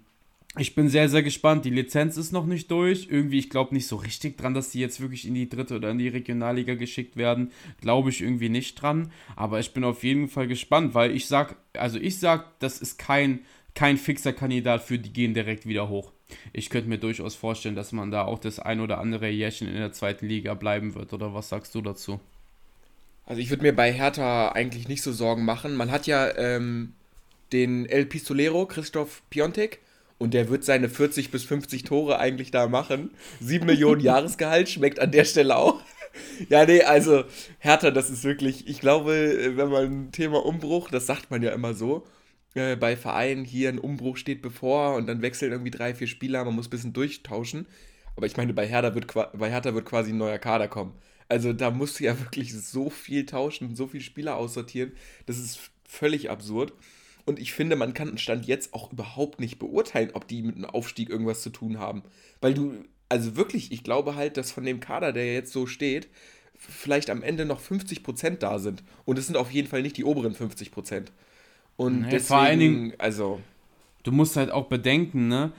ich 0.59 0.75
bin 0.75 0.89
sehr, 0.89 1.09
sehr 1.09 1.23
gespannt. 1.23 1.65
Die 1.65 1.71
Lizenz 1.71 2.19
ist 2.19 2.33
noch 2.33 2.45
nicht 2.45 2.71
durch. 2.71 3.09
Irgendwie, 3.11 3.39
ich 3.39 3.49
glaube 3.49 3.75
nicht 3.75 3.87
so 3.87 3.97
richtig 3.97 4.37
dran, 4.37 4.53
dass 4.53 4.71
die 4.71 4.81
jetzt 4.81 5.01
wirklich 5.01 5.27
in 5.27 5.35
die 5.35 5.49
dritte 5.49 5.77
oder 5.77 5.91
in 5.91 5.99
die 5.99 6.09
Regionalliga 6.09 6.75
geschickt 6.75 7.17
werden. 7.17 7.53
Glaube 7.81 8.11
ich 8.11 8.21
irgendwie 8.21 8.51
nicht 8.51 8.75
dran. 8.75 9.11
Aber 9.35 9.61
ich 9.61 9.73
bin 9.73 9.83
auf 9.83 10.05
jeden 10.05 10.29
Fall 10.29 10.49
gespannt, 10.49 10.95
weil 10.95 11.13
ich 11.13 11.27
sag, 11.27 11.57
also 11.73 11.99
ich 11.99 12.19
sag, 12.19 12.59
das 12.59 12.83
ist 12.83 12.99
kein, 12.99 13.41
kein 13.75 13.97
fixer 13.97 14.35
Kandidat 14.35 14.83
für 14.83 14.99
die 14.99 15.13
gehen 15.13 15.33
direkt 15.33 15.67
wieder 15.67 15.89
hoch. 15.89 16.13
Ich 16.53 16.69
könnte 16.69 16.89
mir 16.89 16.99
durchaus 16.99 17.35
vorstellen, 17.35 17.77
dass 17.77 17.93
man 17.93 18.11
da 18.11 18.25
auch 18.25 18.39
das 18.39 18.59
ein 18.59 18.81
oder 18.81 18.99
andere 18.99 19.29
Jährchen 19.31 19.69
in 19.69 19.77
der 19.77 19.93
zweiten 19.93 20.27
Liga 20.27 20.53
bleiben 20.53 20.95
wird. 20.95 21.15
Oder 21.15 21.33
was 21.33 21.49
sagst 21.49 21.75
du 21.75 21.81
dazu? 21.81 22.21
Also 23.25 23.41
ich 23.41 23.51
würde 23.51 23.63
mir 23.63 23.75
bei 23.75 23.93
Hertha 23.93 24.51
eigentlich 24.53 24.89
nicht 24.89 25.03
so 25.03 25.13
Sorgen 25.13 25.45
machen. 25.45 25.77
Man 25.77 25.91
hat 25.91 26.07
ja 26.07 26.37
ähm, 26.37 26.95
den 27.53 27.87
El 27.87 28.07
Pistolero, 28.07 28.67
Christoph 28.67 29.23
Piontek, 29.31 29.81
und 30.19 30.35
der 30.35 30.49
wird 30.49 30.65
seine 30.65 30.89
40 30.89 31.33
bis 31.33 31.43
50 31.45 31.83
Tore 31.83 32.19
eigentlich 32.19 32.53
da 32.53 32.69
machen. 32.69 33.11
7 33.41 33.67
Millionen 33.67 34.01
Jahresgehalt 34.03 34.69
schmeckt 34.69 35.01
an 35.01 35.11
der 35.11 35.25
Stelle 35.25 35.57
auch. 35.57 35.81
ja, 36.49 36.65
nee, 36.65 36.83
also 36.83 37.25
Hertha, 37.59 37.91
das 37.91 38.09
ist 38.09 38.23
wirklich, 38.23 38.69
ich 38.69 38.81
glaube, 38.81 39.15
äh, 39.15 39.57
wenn 39.57 39.69
man 39.69 39.85
ein 39.85 40.13
Thema 40.13 40.45
Umbruch, 40.45 40.91
das 40.91 41.07
sagt 41.07 41.31
man 41.31 41.43
ja 41.43 41.51
immer 41.51 41.75
so, 41.75 42.05
äh, 42.55 42.77
bei 42.77 42.97
Vereinen 42.97 43.45
hier 43.45 43.69
ein 43.69 43.79
Umbruch 43.79 44.17
steht 44.17 44.43
bevor 44.43 44.95
und 44.95 45.09
dann 45.09 45.23
wechseln 45.23 45.51
irgendwie 45.51 45.71
drei, 45.73 45.95
vier 45.95 46.07
Spieler, 46.07 46.45
man 46.45 46.55
muss 46.55 46.69
ein 46.69 46.71
bisschen 46.71 46.93
durchtauschen. 46.93 47.67
Aber 48.15 48.27
ich 48.27 48.37
meine, 48.37 48.53
bei 48.53 48.67
Hertha 48.67 48.95
wird, 48.95 49.13
bei 49.13 49.51
Hertha 49.51 49.75
wird 49.75 49.87
quasi 49.87 50.13
ein 50.13 50.19
neuer 50.19 50.39
Kader 50.39 50.69
kommen. 50.69 50.93
Also 51.29 51.53
da 51.53 51.71
musst 51.71 52.01
du 52.01 52.05
ja 52.05 52.19
wirklich 52.21 52.53
so 52.55 52.91
viel 52.91 53.27
tauschen, 53.27 53.75
so 53.77 53.87
viele 53.87 54.05
Spieler 54.05 54.37
aussortieren. 54.37 54.93
Das 55.27 55.39
ist 55.39 55.71
völlig 55.85 56.31
absurd. 56.31 56.73
Und 57.25 57.39
ich 57.39 57.53
finde, 57.53 57.77
man 57.77 57.95
kann 57.95 58.19
Stand 58.19 58.47
jetzt 58.47 58.75
auch 58.75 58.93
überhaupt 58.93 59.39
nicht 59.39 59.59
beurteilen, 59.59 60.11
ob 60.15 60.27
die 60.27 60.43
mit 60.43 60.57
einem 60.57 60.65
Aufstieg 60.65 61.09
irgendwas 61.09 61.43
zu 61.43 61.51
tun 61.51 61.79
haben. 61.79 62.03
Weil 62.41 62.55
du, 62.55 62.75
also 63.09 63.37
wirklich, 63.37 63.71
ich 63.71 63.85
glaube 63.85 64.17
halt, 64.17 64.37
dass 64.37 64.51
von 64.51 64.65
dem 64.65 64.81
Kader, 64.81 65.13
der 65.13 65.33
jetzt 65.33 65.53
so 65.53 65.67
steht, 65.67 66.09
vielleicht 66.57 67.11
am 67.11 67.23
Ende 67.23 67.45
noch 67.45 67.61
50% 67.61 68.39
da 68.39 68.59
sind. 68.59 68.83
Und 69.05 69.19
es 69.19 69.27
sind 69.27 69.37
auf 69.37 69.51
jeden 69.51 69.69
Fall 69.69 69.83
nicht 69.83 69.97
die 69.97 70.05
oberen 70.05 70.35
50%. 70.35 71.07
Und 71.77 72.03
nee, 72.03 72.11
deswegen, 72.11 72.25
vor 72.27 72.39
allen 72.39 72.59
Dingen, 72.59 72.93
also. 72.99 73.41
Du 74.03 74.13
musst 74.13 74.37
halt 74.37 74.51
auch 74.51 74.67
bedenken, 74.67 75.29
ne? 75.29 75.53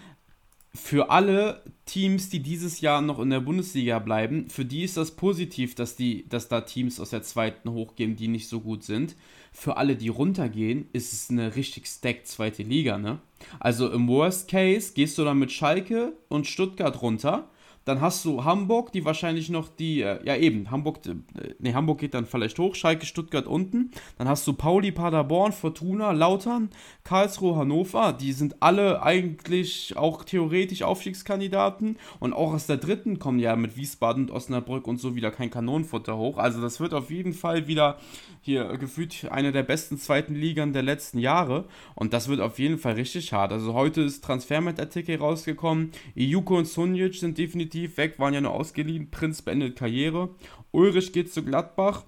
Für 0.76 1.12
alle 1.12 1.62
Teams, 1.86 2.30
die 2.30 2.40
dieses 2.40 2.82
Jahr 2.82 3.02
noch 3.02 3.20
in 3.20 3.30
der 3.30 3.42
Bundesliga 3.42 4.00
bleiben, 4.00 4.50
für 4.50 4.66
die 4.66 4.84
ist 4.84 4.98
das 4.98 5.12
positiv, 5.12 5.76
dass, 5.76 5.96
die, 5.96 6.28
dass 6.28 6.48
da 6.48 6.62
Teams 6.62 7.00
aus 7.00 7.12
der 7.12 7.22
zweiten 7.22 7.70
hochgehen, 7.70 8.16
die 8.16 8.28
nicht 8.28 8.50
so 8.50 8.60
gut 8.60 8.84
sind. 8.84 9.16
Für 9.52 9.78
alle, 9.78 9.96
die 9.96 10.08
runtergehen, 10.08 10.88
ist 10.92 11.14
es 11.14 11.30
eine 11.30 11.56
richtig 11.56 11.86
stacked 11.86 12.28
zweite 12.28 12.64
Liga, 12.64 12.98
ne? 12.98 13.20
Also 13.60 13.90
im 13.92 14.08
Worst 14.08 14.50
Case 14.50 14.94
gehst 14.94 15.18
du 15.18 15.24
dann 15.24 15.38
mit 15.38 15.52
Schalke 15.52 16.14
und 16.30 16.48
Stuttgart 16.48 17.02
runter 17.02 17.50
dann 17.86 18.00
hast 18.00 18.24
du 18.24 18.46
Hamburg, 18.46 18.92
die 18.94 19.04
wahrscheinlich 19.04 19.50
noch 19.50 19.68
die, 19.68 20.02
äh, 20.02 20.20
ja 20.26 20.38
eben, 20.38 20.72
Hamburg, 20.72 21.06
äh, 21.06 21.16
ne, 21.60 21.74
Hamburg 21.74 22.00
geht 22.00 22.14
dann 22.14 22.26
vielleicht 22.26 22.58
hoch, 22.58 22.76
Schalke, 22.76 23.06
Stuttgart 23.06 23.46
unten. 23.46 23.92
Dann 24.18 24.28
hast 24.30 24.48
du 24.48 24.54
Pauli, 24.54 24.92
Paderborn, 24.92 25.52
Fortuna, 25.52 26.12
Lautern, 26.12 26.70
Karlsruhe, 27.04 27.58
Hannover. 27.58 28.14
Die 28.14 28.32
sind 28.32 28.62
alle 28.62 29.04
eigentlich 29.04 29.98
auch 29.98 30.24
theoretisch 30.24 30.84
Aufstiegskandidaten. 30.84 31.98
Und 32.20 32.34
auch 32.34 32.54
aus 32.54 32.68
der 32.68 32.78
dritten 32.78 33.20
kommen 33.20 33.40
ja 33.40 33.56
mit 33.58 33.76
Wiesbaden 33.76 34.24
und 34.26 34.32
Osnabrück 34.32 34.88
und 34.88 34.98
so 34.98 35.16
wieder 35.16 35.32
kein 35.32 35.50
Kanonenfutter 35.50 36.18
hoch. 36.18 36.38
Also 36.38 36.62
das 36.62 36.80
wird 36.80 36.94
auf 36.94 37.12
jeden 37.12 37.34
Fall 37.34 37.68
wieder 37.68 37.98
hier 38.42 38.78
gefühlt 38.78 39.28
eine 39.30 39.52
der 39.52 39.64
besten 39.64 39.98
zweiten 39.98 40.36
Ligen 40.36 40.72
der 40.72 40.84
letzten 40.84 41.20
Jahre. 41.20 41.66
Und 41.96 42.14
das 42.14 42.30
wird 42.30 42.40
auf 42.40 42.60
jeden 42.60 42.78
Fall 42.78 42.94
richtig 42.94 43.34
hart. 43.34 43.52
Also 43.52 43.74
heute 43.74 44.02
ist 44.02 44.24
Transfermarkt-Artikel 44.24 45.18
rausgekommen. 45.18 45.92
Iuko 46.16 46.58
und 46.58 46.66
Sunjic 46.66 47.16
sind 47.16 47.38
definitiv 47.38 47.73
definitiv 47.74 47.98
weg, 47.98 48.20
waren 48.20 48.34
ja 48.34 48.42
nur 48.42 48.54
ausgeliehen. 48.54 49.10
Prinz 49.12 49.42
beendet 49.42 49.76
Karriere. 49.76 50.30
Ulrich 50.72 51.12
geht 51.12 51.34
zu 51.34 51.44
Gladbach. 51.44 52.04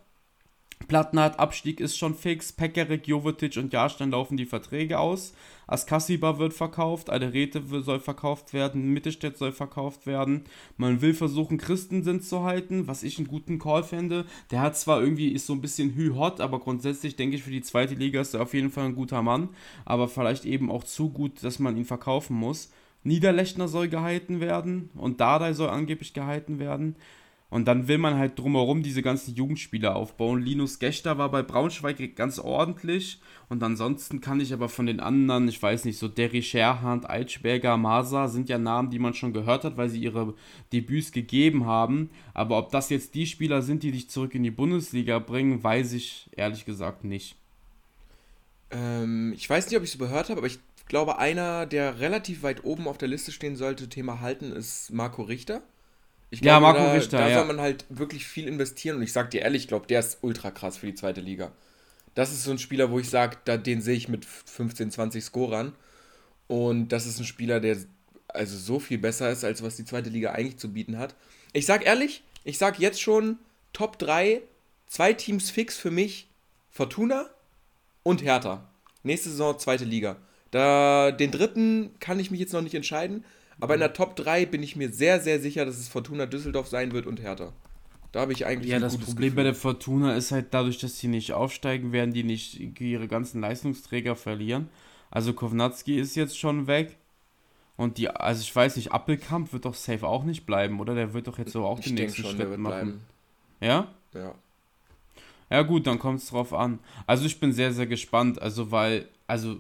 Plattenhardt, 0.88 1.39
Abstieg 1.39 1.80
ist 1.80 1.97
schon 1.97 2.13
fix. 2.13 2.51
Pekarik, 2.51 3.07
Jovetic 3.07 3.57
und 3.57 3.74
Jahrstein 3.74 4.11
laufen 4.11 4.38
die 4.38 4.45
Verträge 4.45 4.99
aus. 4.99 5.34
Askasiba 5.68 6.38
wird 6.38 6.53
verkauft, 6.53 7.09
Alderete 7.09 7.63
soll 7.82 7.99
verkauft 7.99 8.53
werden, 8.53 8.93
Mittelstädt 8.93 9.36
soll 9.36 9.51
verkauft 9.51 10.05
werden. 10.05 10.43
Man 10.78 11.01
will 11.01 11.16
versuchen, 11.16 11.57
Christensen 11.57 12.22
zu 12.22 12.43
halten, 12.43 12.88
was 12.88 13.01
ich 13.01 13.18
einen 13.18 13.28
guten 13.28 13.57
Call 13.57 13.84
fände. 13.84 14.26
Der 14.51 14.61
hat 14.61 14.78
zwar 14.78 15.01
irgendwie, 15.01 15.30
ist 15.30 15.47
so 15.47 15.53
ein 15.53 15.61
bisschen 15.61 15.95
hü-hot, 15.95 16.39
aber 16.39 16.59
grundsätzlich 16.59 17.16
denke 17.16 17.38
ich, 17.38 17.43
für 17.43 17.51
die 17.51 17.63
zweite 17.63 17.95
Liga 17.95 18.22
ist 18.22 18.36
er 18.36 18.43
auf 18.43 18.53
jeden 18.53 18.70
Fall 18.70 18.86
ein 18.86 18.95
guter 18.95 19.24
Mann. 19.24 19.49
Aber 19.86 20.07
vielleicht 20.07 20.45
eben 20.45 20.70
auch 20.70 20.84
zu 20.84 21.09
gut, 21.09 21.43
dass 21.43 21.57
man 21.57 21.78
ihn 21.78 21.86
verkaufen 21.86 22.36
muss. 22.36 22.70
Niederlechner 23.06 23.68
soll 23.68 23.88
gehalten 23.88 24.39
werden 24.39 24.89
und 24.95 25.22
Dardai 25.22 25.53
soll 25.53 25.70
angeblich 25.70 26.14
gehalten 26.14 26.60
werden. 26.60 26.95
Und 27.51 27.68
dann 27.68 27.88
will 27.88 27.99
man 27.99 28.18
halt 28.18 28.38
drumherum 28.38 28.82
diese 28.82 29.01
ganzen 29.01 29.36
Jugendspieler 29.36 29.95
aufbauen. 29.95 30.41
Linus 30.41 30.80
Gechter 30.80 31.18
war 31.18 31.30
bei 31.30 31.43
Braunschweig 31.43 32.16
ganz 32.16 32.39
ordentlich. 32.39 33.22
Und 33.47 33.62
ansonsten 33.62 34.20
kann 34.20 34.39
ich 34.39 34.51
aber 34.51 34.68
von 34.68 34.88
den 34.88 34.99
anderen, 34.99 35.47
ich 35.47 35.62
weiß 35.62 35.86
nicht, 35.86 35.99
so 35.99 36.08
Derry 36.08 36.41
Scherhand, 36.41 37.10
Eitschberger, 37.10 37.78
Masa 37.78 38.28
sind 38.28 38.49
ja 38.49 38.58
Namen, 38.58 38.89
die 38.89 38.99
man 38.99 39.14
schon 39.14 39.32
gehört 39.32 39.64
hat, 39.64 39.78
weil 39.78 39.89
sie 39.89 40.01
ihre 40.01 40.34
Debüts 40.74 41.12
gegeben 41.12 41.66
haben. 41.66 42.10
Aber 42.34 42.58
ob 42.58 42.72
das 42.72 42.89
jetzt 42.89 43.14
die 43.14 43.28
Spieler 43.28 43.62
sind, 43.62 43.84
die 43.84 43.91
dich 43.91 44.10
zurück 44.10 44.34
in 44.34 44.43
die 44.43 44.51
Bundesliga 44.51 45.20
bringen, 45.20 45.64
weiß 45.64 45.93
ich 45.93 46.30
ehrlich 46.36 46.66
gesagt 46.66 47.03
nicht. 47.03 47.36
Ähm, 48.72 49.34
ich 49.34 49.49
weiß 49.49 49.70
nicht, 49.70 49.78
ob 49.78 49.84
ich 49.84 49.93
es 49.93 49.99
gehört 49.99 50.30
habe, 50.30 50.39
aber 50.39 50.47
ich 50.47 50.60
glaube, 50.88 51.18
einer, 51.18 51.66
der 51.66 52.00
relativ 52.00 52.44
weit 52.44 52.64
oben 52.64 52.88
auf 52.88 52.98
der 52.98 53.08
Liste 53.08 53.32
stehen 53.32 53.56
sollte, 53.56 53.90
Thema 53.90 54.22
halten, 54.22 54.52
ist 54.52 54.92
Marco 54.92 55.24
Richter. 55.24 55.62
Ich 56.30 56.42
glaube, 56.42 56.54
ja, 56.54 56.60
Marco 56.60 56.80
da, 56.80 56.94
Richter. 56.94 57.18
Da 57.18 57.30
ja. 57.30 57.38
soll 57.38 57.46
man 57.46 57.62
halt 57.62 57.86
wirklich 57.90 58.26
viel 58.26 58.48
investieren 58.48 58.98
und 58.98 59.04
ich 59.04 59.14
sag 59.14 59.32
dir 59.32 59.42
ehrlich, 59.42 59.64
ich 59.64 59.68
glaube, 59.68 59.88
der 59.88 60.00
ist 60.00 60.20
ultra 60.22 60.52
krass 60.52 60.78
für 60.78 60.88
die 60.88 60.96
zweite 60.96 61.22
Liga. 61.22 61.52
Das 62.14 62.32
ist 62.32 62.44
so 62.44 62.52
ein 62.52 62.60
Spieler, 62.60 62.92
wo 62.92 63.00
ich 63.00 63.10
sage, 63.10 63.38
den 63.58 63.82
sehe 63.82 63.96
ich 63.96 64.08
mit 64.08 64.26
15, 64.26 64.92
20 64.92 65.24
Scorern. 65.24 65.74
Und 66.48 66.90
das 66.90 67.06
ist 67.06 67.20
ein 67.20 67.26
Spieler, 67.26 67.60
der 67.60 67.78
also 68.28 68.58
so 68.58 68.80
viel 68.80 68.98
besser 68.98 69.30
ist, 69.32 69.44
als 69.44 69.64
was 69.64 69.76
die 69.76 69.86
zweite 69.86 70.10
Liga 70.10 70.32
eigentlich 70.32 70.58
zu 70.58 70.72
bieten 70.72 70.98
hat. 70.98 71.16
Ich 71.54 71.66
sag 71.66 71.86
ehrlich, 71.86 72.24
ich 72.44 72.58
sag 72.58 72.80
jetzt 72.80 73.02
schon 73.02 73.38
Top 73.74 74.00
3, 74.00 74.42
zwei 74.88 75.14
Teams 75.14 75.50
fix 75.50 75.78
für 75.78 75.92
mich: 75.92 76.28
Fortuna 76.72 77.30
und 78.04 78.24
Hertha. 78.24 78.68
Nächste 79.04 79.30
Saison 79.30 79.58
zweite 79.60 79.86
Liga. 79.86 80.18
Da, 80.52 81.12
den 81.12 81.32
dritten 81.32 81.91
kann 82.00 82.20
ich 82.20 82.32
mich 82.32 82.39
jetzt 82.39 82.54
noch 82.54 82.62
nicht 82.62 82.76
entscheiden, 82.76 83.26
aber 83.60 83.74
in 83.74 83.80
der 83.80 83.93
Top 83.93 84.16
3 84.16 84.46
bin 84.46 84.64
ich 84.64 84.76
mir 84.76 84.89
sehr, 84.91 85.20
sehr 85.20 85.39
sicher, 85.39 85.66
dass 85.66 85.78
es 85.78 85.88
Fortuna 85.88 86.26
Düsseldorf 86.26 86.68
sein 86.68 86.91
wird 86.91 87.08
und 87.08 87.22
Hertha. 87.22 87.54
Da 88.12 88.22
habe 88.22 88.32
ich 88.32 88.46
eigentlich 88.46 88.72
Ja, 88.72 88.80
das 88.80 88.98
Problem 88.98 89.32
Gefühl. 89.32 89.36
bei 89.36 89.43
der 89.43 89.56
Fortuna 89.56 90.16
ist 90.16 90.32
halt 90.32 90.48
dadurch, 90.52 90.78
dass 90.78 91.00
sie 91.00 91.08
nicht 91.08 91.34
aufsteigen, 91.34 91.91
werden 91.91 92.14
die 92.14 92.24
nicht 92.24 92.80
ihre 92.80 93.08
ganzen 93.08 93.41
Leistungsträger 93.41 94.16
verlieren. 94.16 94.70
Also 95.12 95.34
Kovnatski 95.34 96.00
ist 96.00 96.16
jetzt 96.16 96.38
schon 96.39 96.68
weg. 96.68 96.98
Und 97.78 97.98
die, 97.98 98.10
also 98.10 98.41
ich 98.41 98.56
weiß 98.56 98.78
nicht, 98.78 98.93
Appelkamp 98.93 99.52
wird 99.52 99.66
doch 99.66 99.74
safe 99.74 100.08
auch 100.08 100.24
nicht 100.24 100.46
bleiben, 100.46 100.80
oder? 100.80 100.96
Der 100.96 101.14
wird 101.14 101.28
doch 101.28 101.38
jetzt 101.38 101.52
so 101.52 101.66
auch 101.66 101.80
ich 101.80 101.86
den 101.88 101.96
nächsten 101.96 102.22
schon, 102.22 102.32
Schritt 102.38 102.58
machen. 102.58 102.62
Bleiben. 102.62 103.02
Ja? 103.60 103.88
Ja. 104.14 104.34
Ja, 105.50 105.62
gut, 105.64 105.86
dann 105.86 106.00
kommt 106.00 106.22
es 106.22 106.30
drauf 106.30 106.54
an. 106.54 106.80
Also 107.06 107.26
ich 107.26 107.39
bin 107.39 107.52
sehr, 107.52 107.74
sehr 107.74 107.86
gespannt. 107.86 108.41
Also, 108.41 108.72
weil, 108.72 109.10
also 109.28 109.58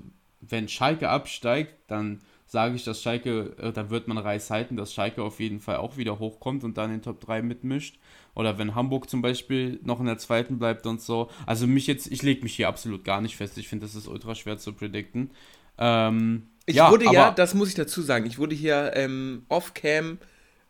wenn 0.49 0.67
Schalke 0.67 1.09
absteigt, 1.09 1.75
dann 1.87 2.21
sage 2.45 2.75
ich, 2.75 2.83
dass 2.83 3.01
Schalke, 3.01 3.55
äh, 3.57 3.71
dann 3.71 3.89
wird 3.89 4.07
man 4.07 4.17
Reis 4.17 4.49
halten, 4.49 4.77
dass 4.77 4.93
Schalke 4.93 5.23
auf 5.23 5.39
jeden 5.39 5.59
Fall 5.59 5.77
auch 5.77 5.97
wieder 5.97 6.19
hochkommt 6.19 6.63
und 6.63 6.77
dann 6.77 6.91
in 6.91 6.97
den 6.97 7.01
Top 7.01 7.19
3 7.21 7.41
mitmischt. 7.41 7.99
Oder 8.35 8.57
wenn 8.57 8.75
Hamburg 8.75 9.09
zum 9.09 9.21
Beispiel 9.21 9.79
noch 9.83 9.99
in 9.99 10.05
der 10.05 10.17
zweiten 10.17 10.59
bleibt 10.59 10.85
und 10.85 11.01
so. 11.01 11.29
Also 11.45 11.67
mich 11.67 11.87
jetzt, 11.87 12.11
ich 12.11 12.21
lege 12.21 12.43
mich 12.43 12.55
hier 12.55 12.67
absolut 12.67 13.03
gar 13.03 13.21
nicht 13.21 13.37
fest. 13.37 13.57
Ich 13.57 13.67
finde, 13.67 13.85
das 13.85 13.95
ist 13.95 14.07
ultra 14.07 14.35
schwer 14.35 14.57
zu 14.57 14.73
predikten. 14.73 15.31
Ähm, 15.77 16.47
ich 16.65 16.75
ja, 16.75 16.91
wurde 16.91 17.05
ja, 17.05 17.31
das 17.31 17.53
muss 17.53 17.69
ich 17.69 17.75
dazu 17.75 18.01
sagen, 18.01 18.25
ich 18.25 18.37
wurde 18.37 18.55
hier 18.55 18.91
ähm, 18.95 19.43
off-cam 19.49 20.17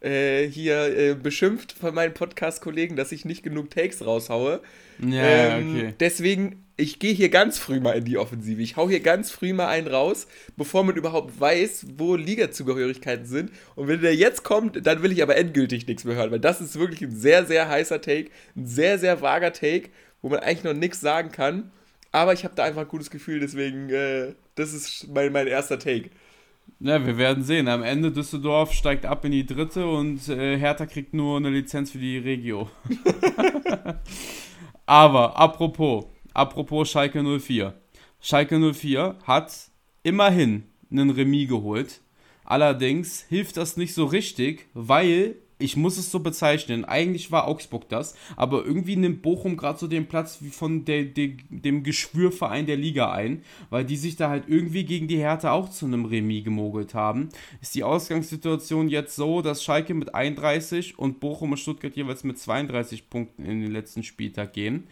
äh, 0.01 0.47
hier 0.47 0.97
äh, 0.97 1.15
beschimpft 1.15 1.71
von 1.71 1.95
meinen 1.95 2.13
Podcast-Kollegen, 2.13 2.95
dass 2.95 3.11
ich 3.11 3.25
nicht 3.25 3.43
genug 3.43 3.71
Takes 3.71 4.05
raushaue. 4.05 4.61
Ja, 4.99 5.57
ähm, 5.57 5.75
okay. 5.75 5.93
Deswegen, 5.99 6.64
ich 6.77 6.99
gehe 6.99 7.13
hier 7.13 7.29
ganz 7.29 7.57
früh 7.57 7.79
mal 7.79 7.93
in 7.93 8.05
die 8.05 8.17
Offensive. 8.17 8.61
Ich 8.61 8.75
hau 8.75 8.89
hier 8.89 8.99
ganz 8.99 9.31
früh 9.31 9.53
mal 9.53 9.67
einen 9.67 9.87
raus, 9.87 10.27
bevor 10.57 10.83
man 10.83 10.95
überhaupt 10.95 11.39
weiß, 11.39 11.87
wo 11.97 12.15
Liga-Zugehörigkeiten 12.15 13.25
sind. 13.25 13.51
Und 13.75 13.87
wenn 13.87 14.01
der 14.01 14.15
jetzt 14.15 14.43
kommt, 14.43 14.85
dann 14.85 15.01
will 15.01 15.11
ich 15.11 15.23
aber 15.23 15.37
endgültig 15.37 15.87
nichts 15.87 16.03
mehr 16.03 16.15
hören, 16.15 16.31
weil 16.31 16.39
das 16.39 16.59
ist 16.59 16.77
wirklich 16.77 17.01
ein 17.01 17.15
sehr, 17.15 17.45
sehr 17.45 17.69
heißer 17.69 18.01
Take, 18.01 18.29
ein 18.55 18.65
sehr, 18.65 18.99
sehr 18.99 19.21
vager 19.21 19.53
Take, 19.53 19.89
wo 20.21 20.29
man 20.29 20.39
eigentlich 20.39 20.63
noch 20.63 20.73
nichts 20.73 20.99
sagen 20.99 21.31
kann. 21.31 21.71
Aber 22.11 22.33
ich 22.33 22.43
habe 22.43 22.55
da 22.55 22.63
einfach 22.63 22.81
ein 22.81 22.87
gutes 22.87 23.09
Gefühl, 23.09 23.39
deswegen, 23.39 23.89
äh, 23.89 24.33
das 24.55 24.73
ist 24.73 25.07
mein, 25.13 25.31
mein 25.31 25.47
erster 25.47 25.79
Take. 25.79 26.09
Ja, 26.79 27.05
wir 27.05 27.17
werden 27.17 27.43
sehen. 27.43 27.67
Am 27.69 27.83
Ende 27.83 28.11
Düsseldorf 28.11 28.73
steigt 28.73 29.05
ab 29.05 29.23
in 29.23 29.31
die 29.31 29.45
dritte 29.45 29.87
und 29.87 30.27
äh, 30.27 30.57
Hertha 30.57 30.85
kriegt 30.85 31.13
nur 31.13 31.37
eine 31.37 31.49
Lizenz 31.49 31.91
für 31.91 31.99
die 31.99 32.17
Regio. 32.17 32.69
Aber 34.85 35.37
apropos, 35.37 36.05
apropos 36.35 36.89
Schalke 36.89 37.23
04. 37.23 37.73
Schalke 38.19 38.73
04 38.73 39.15
hat 39.23 39.71
immerhin 40.03 40.63
einen 40.91 41.09
Remis 41.09 41.49
geholt. 41.49 42.01
Allerdings 42.43 43.25
hilft 43.27 43.57
das 43.57 43.77
nicht 43.77 43.93
so 43.93 44.05
richtig, 44.05 44.67
weil 44.73 45.35
ich 45.57 45.77
muss 45.77 45.97
es 45.97 46.11
so 46.11 46.19
bezeichnen, 46.19 46.83
eigentlich 46.83 47.31
war 47.31 47.47
Augsburg 47.47 47.87
das, 47.87 48.15
aber 48.35 48.65
irgendwie 48.65 48.97
nimmt 48.97 49.21
Bochum 49.21 49.55
gerade 49.55 49.79
so 49.79 49.87
den 49.87 50.07
Platz 50.07 50.39
wie 50.41 50.49
von 50.49 50.83
der, 50.83 51.05
der, 51.05 51.29
dem 51.49 51.83
Geschwürverein 51.83 52.65
der 52.65 52.75
Liga 52.75 53.11
ein, 53.11 53.41
weil 53.69 53.85
die 53.85 53.95
sich 53.95 54.17
da 54.17 54.29
halt 54.29 54.43
irgendwie 54.47 54.83
gegen 54.83 55.07
die 55.07 55.17
Hertha 55.17 55.51
auch 55.51 55.69
zu 55.69 55.85
einem 55.85 56.05
Remis 56.05 56.43
gemogelt 56.43 56.93
haben. 56.93 57.29
Ist 57.61 57.73
die 57.73 57.83
Ausgangssituation 57.83 58.89
jetzt 58.89 59.15
so, 59.15 59.41
dass 59.41 59.63
Schalke 59.63 59.93
mit 59.93 60.13
31 60.13 60.99
und 60.99 61.21
Bochum 61.21 61.51
und 61.51 61.57
Stuttgart 61.57 61.95
jeweils 61.95 62.25
mit 62.25 62.37
32 62.37 63.09
Punkten 63.09 63.45
in 63.45 63.61
den 63.61 63.71
letzten 63.71 64.03
Spieltag 64.03 64.51
gehen. 64.51 64.87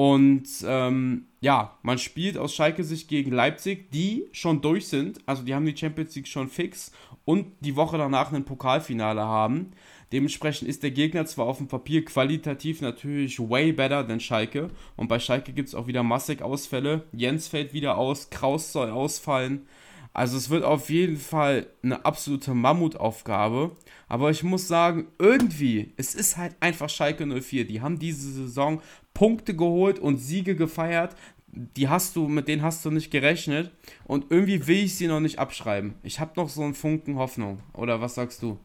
Und 0.00 0.48
ähm, 0.64 1.26
ja, 1.42 1.76
man 1.82 1.98
spielt 1.98 2.38
aus 2.38 2.54
Schalke 2.54 2.84
sich 2.84 3.06
gegen 3.06 3.32
Leipzig, 3.32 3.90
die 3.90 4.30
schon 4.32 4.62
durch 4.62 4.88
sind. 4.88 5.20
Also 5.26 5.42
die 5.42 5.54
haben 5.54 5.66
die 5.66 5.76
Champions 5.76 6.14
League 6.14 6.26
schon 6.26 6.48
fix 6.48 6.90
und 7.26 7.48
die 7.60 7.76
Woche 7.76 7.98
danach 7.98 8.32
ein 8.32 8.46
Pokalfinale 8.46 9.20
haben. 9.20 9.72
Dementsprechend 10.10 10.70
ist 10.70 10.82
der 10.82 10.92
Gegner 10.92 11.26
zwar 11.26 11.44
auf 11.44 11.58
dem 11.58 11.68
Papier 11.68 12.02
qualitativ 12.02 12.80
natürlich 12.80 13.38
way 13.38 13.72
better 13.72 14.08
than 14.08 14.20
Schalke. 14.20 14.70
Und 14.96 15.08
bei 15.08 15.18
Schalke 15.18 15.52
gibt 15.52 15.68
es 15.68 15.74
auch 15.74 15.86
wieder 15.86 16.02
massig 16.02 16.40
Ausfälle. 16.40 17.02
Jens 17.12 17.48
fällt 17.48 17.74
wieder 17.74 17.98
aus, 17.98 18.30
Kraus 18.30 18.72
soll 18.72 18.88
ausfallen. 18.88 19.66
Also 20.14 20.38
es 20.38 20.48
wird 20.48 20.64
auf 20.64 20.88
jeden 20.88 21.18
Fall 21.18 21.66
eine 21.82 22.06
absolute 22.06 22.54
Mammutaufgabe. 22.54 23.72
Aber 24.10 24.32
ich 24.32 24.42
muss 24.42 24.66
sagen, 24.66 25.06
irgendwie, 25.20 25.92
es 25.96 26.16
ist 26.16 26.36
halt 26.36 26.56
einfach 26.58 26.88
Schalke 26.90 27.24
04. 27.24 27.64
Die 27.64 27.80
haben 27.80 28.00
diese 28.00 28.32
Saison 28.32 28.82
Punkte 29.14 29.54
geholt 29.54 30.00
und 30.00 30.16
Siege 30.16 30.56
gefeiert. 30.56 31.14
Die 31.46 31.88
hast 31.88 32.16
du, 32.16 32.26
mit 32.26 32.48
denen 32.48 32.62
hast 32.62 32.84
du 32.84 32.90
nicht 32.90 33.12
gerechnet. 33.12 33.70
Und 34.04 34.26
irgendwie 34.30 34.66
will 34.66 34.82
ich 34.82 34.96
sie 34.96 35.06
noch 35.06 35.20
nicht 35.20 35.38
abschreiben. 35.38 35.94
Ich 36.02 36.18
habe 36.18 36.32
noch 36.34 36.48
so 36.48 36.62
einen 36.62 36.74
Funken 36.74 37.18
Hoffnung. 37.18 37.60
Oder 37.72 38.00
was 38.00 38.16
sagst 38.16 38.42
du? 38.42 38.58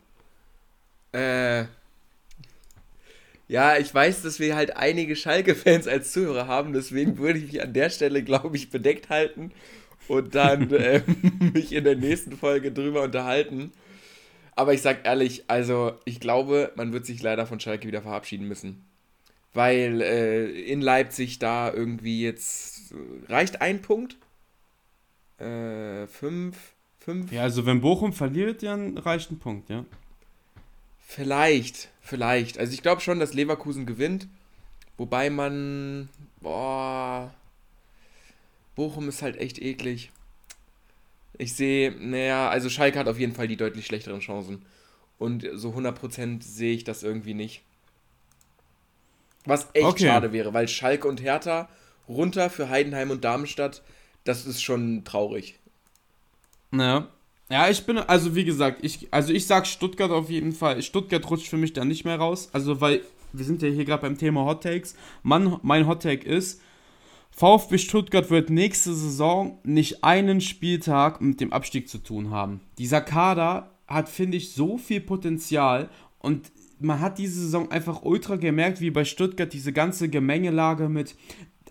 Äh. 1.11 1.65
Ja, 3.47 3.77
ich 3.77 3.93
weiß, 3.93 4.23
dass 4.23 4.39
wir 4.39 4.55
halt 4.55 4.75
einige 4.75 5.15
Schalke-Fans 5.15 5.87
als 5.87 6.11
Zuhörer 6.11 6.47
haben, 6.47 6.73
deswegen 6.73 7.19
würde 7.19 7.37
ich 7.37 7.53
mich 7.53 7.61
an 7.61 7.73
der 7.73 7.91
Stelle, 7.91 8.23
glaube 8.23 8.55
ich, 8.55 8.71
bedeckt 8.71 9.09
halten 9.09 9.51
und 10.07 10.33
dann 10.33 10.71
äh, 10.73 11.03
mich 11.53 11.71
in 11.71 11.83
der 11.83 11.97
nächsten 11.97 12.35
Folge 12.35 12.71
drüber 12.71 13.03
unterhalten. 13.03 13.71
Aber 14.55 14.73
ich 14.73 14.81
sag 14.81 15.05
ehrlich, 15.05 15.43
also 15.47 15.93
ich 16.05 16.19
glaube, 16.19 16.71
man 16.75 16.93
wird 16.93 17.05
sich 17.05 17.21
leider 17.21 17.45
von 17.45 17.59
Schalke 17.59 17.87
wieder 17.87 18.01
verabschieden 18.01 18.47
müssen. 18.47 18.85
Weil 19.53 20.01
äh, 20.01 20.49
in 20.61 20.81
Leipzig 20.81 21.39
da 21.39 21.71
irgendwie 21.71 22.21
jetzt 22.23 22.93
reicht 23.27 23.61
ein 23.61 23.81
Punkt. 23.81 24.17
Äh, 25.39 26.07
fünf, 26.07 26.57
fünf. 26.99 27.31
Ja, 27.31 27.43
also 27.43 27.65
wenn 27.65 27.81
Bochum 27.81 28.13
verliert, 28.13 28.63
dann 28.63 28.97
reicht 28.97 29.31
ein 29.31 29.39
Punkt, 29.39 29.69
ja. 29.69 29.85
Vielleicht, 30.99 31.89
vielleicht. 32.01 32.57
Also 32.57 32.73
ich 32.73 32.81
glaube 32.81 33.01
schon, 33.01 33.19
dass 33.19 33.33
Leverkusen 33.33 33.85
gewinnt. 33.85 34.27
Wobei 34.97 35.29
man. 35.29 36.09
Boah. 36.41 37.33
Bochum 38.75 39.09
ist 39.09 39.21
halt 39.21 39.37
echt 39.37 39.61
eklig. 39.61 40.11
Ich 41.37 41.53
sehe, 41.53 41.91
naja, 41.99 42.49
also 42.49 42.69
Schalke 42.69 42.99
hat 42.99 43.07
auf 43.07 43.19
jeden 43.19 43.33
Fall 43.33 43.47
die 43.47 43.57
deutlich 43.57 43.85
schlechteren 43.85 44.19
Chancen. 44.19 44.65
Und 45.17 45.47
so 45.53 45.71
100% 45.71 46.43
sehe 46.43 46.73
ich 46.73 46.83
das 46.83 47.03
irgendwie 47.03 47.33
nicht. 47.33 47.61
Was 49.45 49.67
echt 49.73 49.85
okay. 49.85 50.07
schade 50.07 50.33
wäre, 50.33 50.53
weil 50.53 50.67
Schalke 50.67 51.07
und 51.07 51.21
Hertha 51.21 51.69
runter 52.07 52.49
für 52.49 52.69
Heidenheim 52.69 53.11
und 53.11 53.23
Darmstadt, 53.23 53.83
das 54.23 54.45
ist 54.45 54.61
schon 54.61 55.03
traurig. 55.03 55.59
Naja. 56.71 57.07
Ja, 57.49 57.69
ich 57.69 57.85
bin, 57.85 57.99
also 57.99 58.35
wie 58.35 58.43
gesagt, 58.43 58.83
ich, 58.83 59.07
also 59.11 59.31
ich 59.31 59.45
sag 59.45 59.67
Stuttgart 59.67 60.09
auf 60.09 60.31
jeden 60.31 60.51
Fall. 60.51 60.81
Stuttgart 60.81 61.29
rutscht 61.29 61.47
für 61.47 61.57
mich 61.57 61.73
da 61.73 61.85
nicht 61.85 62.03
mehr 62.03 62.17
raus. 62.17 62.49
Also, 62.53 62.81
weil 62.81 63.01
wir 63.33 63.45
sind 63.45 63.61
ja 63.61 63.69
hier 63.69 63.85
gerade 63.85 64.01
beim 64.01 64.17
Thema 64.17 64.45
Hot 64.45 64.63
Takes. 64.63 64.95
Mann, 65.21 65.59
mein 65.61 65.85
Hot 65.85 66.01
Take 66.01 66.27
ist, 66.27 66.61
VfB 67.37 67.77
Stuttgart 67.79 68.29
wird 68.29 68.49
nächste 68.49 68.95
Saison 68.95 69.59
nicht 69.65 70.05
einen 70.05 70.39
Spieltag 70.39 71.19
mit 71.19 71.41
dem 71.41 71.51
Abstieg 71.51 71.89
zu 71.89 71.97
tun 71.97 72.29
haben. 72.29 72.61
Dieser 72.77 73.01
Kader 73.01 73.71
hat, 73.89 74.07
finde 74.07 74.37
ich, 74.37 74.53
so 74.53 74.77
viel 74.77 75.01
Potenzial 75.01 75.89
und 76.19 76.49
man 76.79 77.01
hat 77.01 77.17
diese 77.17 77.41
Saison 77.41 77.69
einfach 77.71 78.03
ultra 78.03 78.37
gemerkt, 78.37 78.79
wie 78.79 78.89
bei 78.89 79.03
Stuttgart 79.03 79.51
diese 79.51 79.73
ganze 79.73 80.07
Gemengelage 80.07 80.87
mit 80.87 81.15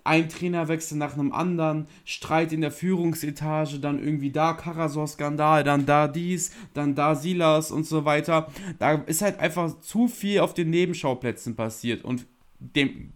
ein 0.04 0.28
Trainerwechsel 0.28 0.98
nach 0.98 1.14
einem 1.14 1.32
anderen, 1.32 1.86
Streit 2.04 2.52
in 2.52 2.60
der 2.60 2.70
Führungsetage, 2.70 3.78
dann 3.78 4.04
irgendwie 4.04 4.30
da 4.30 4.52
Karasor-Skandal, 4.52 5.64
dann 5.64 5.86
da 5.86 6.08
dies, 6.08 6.52
dann 6.74 6.94
da 6.94 7.14
Silas 7.14 7.70
und 7.70 7.86
so 7.86 8.04
weiter. 8.04 8.48
Da 8.78 8.92
ist 8.92 9.22
halt 9.22 9.40
einfach 9.40 9.80
zu 9.80 10.08
viel 10.08 10.40
auf 10.40 10.52
den 10.52 10.68
Nebenschauplätzen 10.68 11.56
passiert 11.56 12.04
und 12.04 12.26
dem, 12.74 13.12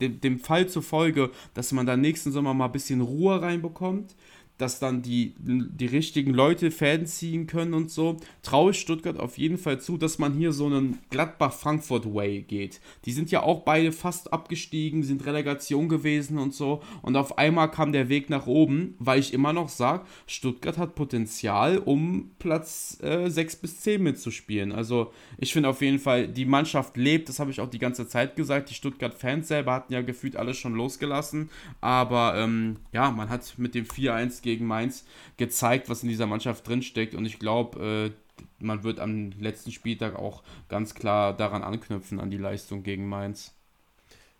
dem, 0.00 0.20
dem 0.20 0.38
Fall 0.38 0.68
zufolge, 0.68 1.30
dass 1.54 1.72
man 1.72 1.86
da 1.86 1.96
nächsten 1.96 2.32
Sommer 2.32 2.54
mal 2.54 2.66
ein 2.66 2.72
bisschen 2.72 3.00
Ruhe 3.00 3.40
reinbekommt, 3.40 4.14
dass 4.58 4.78
dann 4.78 5.02
die, 5.02 5.34
die 5.38 5.86
richtigen 5.86 6.32
Leute 6.32 6.70
Fäden 6.70 7.06
ziehen 7.06 7.46
können 7.46 7.74
und 7.74 7.90
so, 7.90 8.16
traue 8.42 8.70
ich 8.70 8.80
Stuttgart 8.80 9.18
auf 9.18 9.38
jeden 9.38 9.58
Fall 9.58 9.80
zu, 9.80 9.98
dass 9.98 10.18
man 10.18 10.34
hier 10.34 10.52
so 10.52 10.66
einen 10.66 10.98
Gladbach-Frankfurt-Way 11.10 12.42
geht. 12.42 12.80
Die 13.04 13.12
sind 13.12 13.30
ja 13.30 13.42
auch 13.42 13.60
beide 13.60 13.92
fast 13.92 14.32
abgestiegen, 14.32 15.02
sind 15.02 15.26
Relegation 15.26 15.88
gewesen 15.88 16.38
und 16.38 16.54
so. 16.54 16.82
Und 17.02 17.16
auf 17.16 17.38
einmal 17.38 17.70
kam 17.70 17.92
der 17.92 18.08
Weg 18.08 18.30
nach 18.30 18.46
oben, 18.46 18.94
weil 18.98 19.20
ich 19.20 19.34
immer 19.34 19.52
noch 19.52 19.68
sage, 19.68 20.04
Stuttgart 20.26 20.78
hat 20.78 20.94
Potenzial, 20.94 21.78
um 21.78 22.30
Platz 22.38 22.98
äh, 23.02 23.28
6 23.28 23.56
bis 23.56 23.80
10 23.80 24.02
mitzuspielen. 24.02 24.72
Also 24.72 25.12
ich 25.38 25.52
finde 25.52 25.68
auf 25.68 25.82
jeden 25.82 25.98
Fall, 25.98 26.28
die 26.28 26.46
Mannschaft 26.46 26.96
lebt, 26.96 27.28
das 27.28 27.38
habe 27.38 27.50
ich 27.50 27.60
auch 27.60 27.68
die 27.68 27.78
ganze 27.78 28.08
Zeit 28.08 28.36
gesagt. 28.36 28.70
Die 28.70 28.74
Stuttgart-Fans 28.74 29.48
selber 29.48 29.72
hatten 29.72 29.92
ja 29.92 30.00
gefühlt 30.00 30.36
alles 30.36 30.56
schon 30.56 30.74
losgelassen. 30.74 31.50
Aber 31.80 32.36
ähm, 32.36 32.76
ja, 32.92 33.10
man 33.10 33.28
hat 33.28 33.54
mit 33.58 33.74
dem 33.74 33.84
4-1 33.84 34.42
gegen 34.46 34.66
Mainz 34.66 35.04
gezeigt, 35.36 35.90
was 35.90 36.02
in 36.02 36.08
dieser 36.08 36.26
Mannschaft 36.26 36.66
drinsteckt. 36.66 37.14
Und 37.14 37.26
ich 37.26 37.38
glaube, 37.38 38.14
äh, 38.14 38.44
man 38.58 38.82
wird 38.84 39.00
am 39.00 39.32
letzten 39.38 39.72
Spieltag 39.72 40.16
auch 40.16 40.42
ganz 40.68 40.94
klar 40.94 41.36
daran 41.36 41.62
anknüpfen, 41.62 42.20
an 42.20 42.30
die 42.30 42.38
Leistung 42.38 42.82
gegen 42.82 43.06
Mainz. 43.08 43.52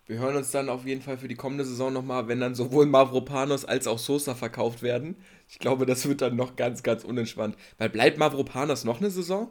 Wir 0.07 0.19
hören 0.19 0.37
uns 0.37 0.51
dann 0.51 0.69
auf 0.69 0.85
jeden 0.85 1.01
Fall 1.01 1.17
für 1.17 1.27
die 1.27 1.35
kommende 1.35 1.65
Saison 1.65 1.91
nochmal, 1.91 2.29
wenn 2.29 2.39
dann 2.39 2.55
sowohl 2.55 2.85
Mavropanos 2.85 3.65
als 3.65 3.87
auch 3.87 3.99
Sosa 3.99 4.35
verkauft 4.35 4.81
werden. 4.81 5.17
Ich 5.49 5.59
glaube, 5.59 5.85
das 5.85 6.07
wird 6.07 6.21
dann 6.21 6.37
noch 6.37 6.55
ganz, 6.55 6.81
ganz 6.81 7.03
unentspannt. 7.03 7.57
Weil 7.77 7.89
bleibt 7.89 8.17
Mavropanos 8.17 8.85
noch 8.85 8.99
eine 8.99 9.11
Saison? 9.11 9.49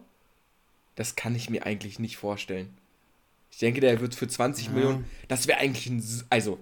Das 0.94 1.14
kann 1.14 1.34
ich 1.34 1.50
mir 1.50 1.66
eigentlich 1.66 1.98
nicht 1.98 2.16
vorstellen. 2.16 2.74
Ich 3.50 3.58
denke, 3.58 3.82
der 3.82 4.00
wird 4.00 4.14
für 4.14 4.28
20 4.28 4.66
ja. 4.66 4.72
Millionen. 4.72 5.04
Das 5.28 5.46
wäre 5.46 5.58
eigentlich 5.58 5.88
ein. 5.88 6.02
Also, 6.30 6.58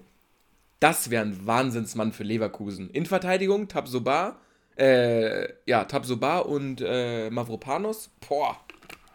das 0.79 1.09
wäre 1.09 1.25
ein 1.25 1.45
Wahnsinnsmann 1.45 2.11
für 2.11 2.23
Leverkusen. 2.23 2.89
In 2.91 3.05
Verteidigung 3.05 3.67
Tabsoba, 3.67 4.39
äh, 4.77 5.47
ja, 5.65 5.85
Tabsoba 5.85 6.39
und 6.39 6.81
äh, 6.85 7.29
Mavropanos. 7.29 8.09
Boah, 8.27 8.59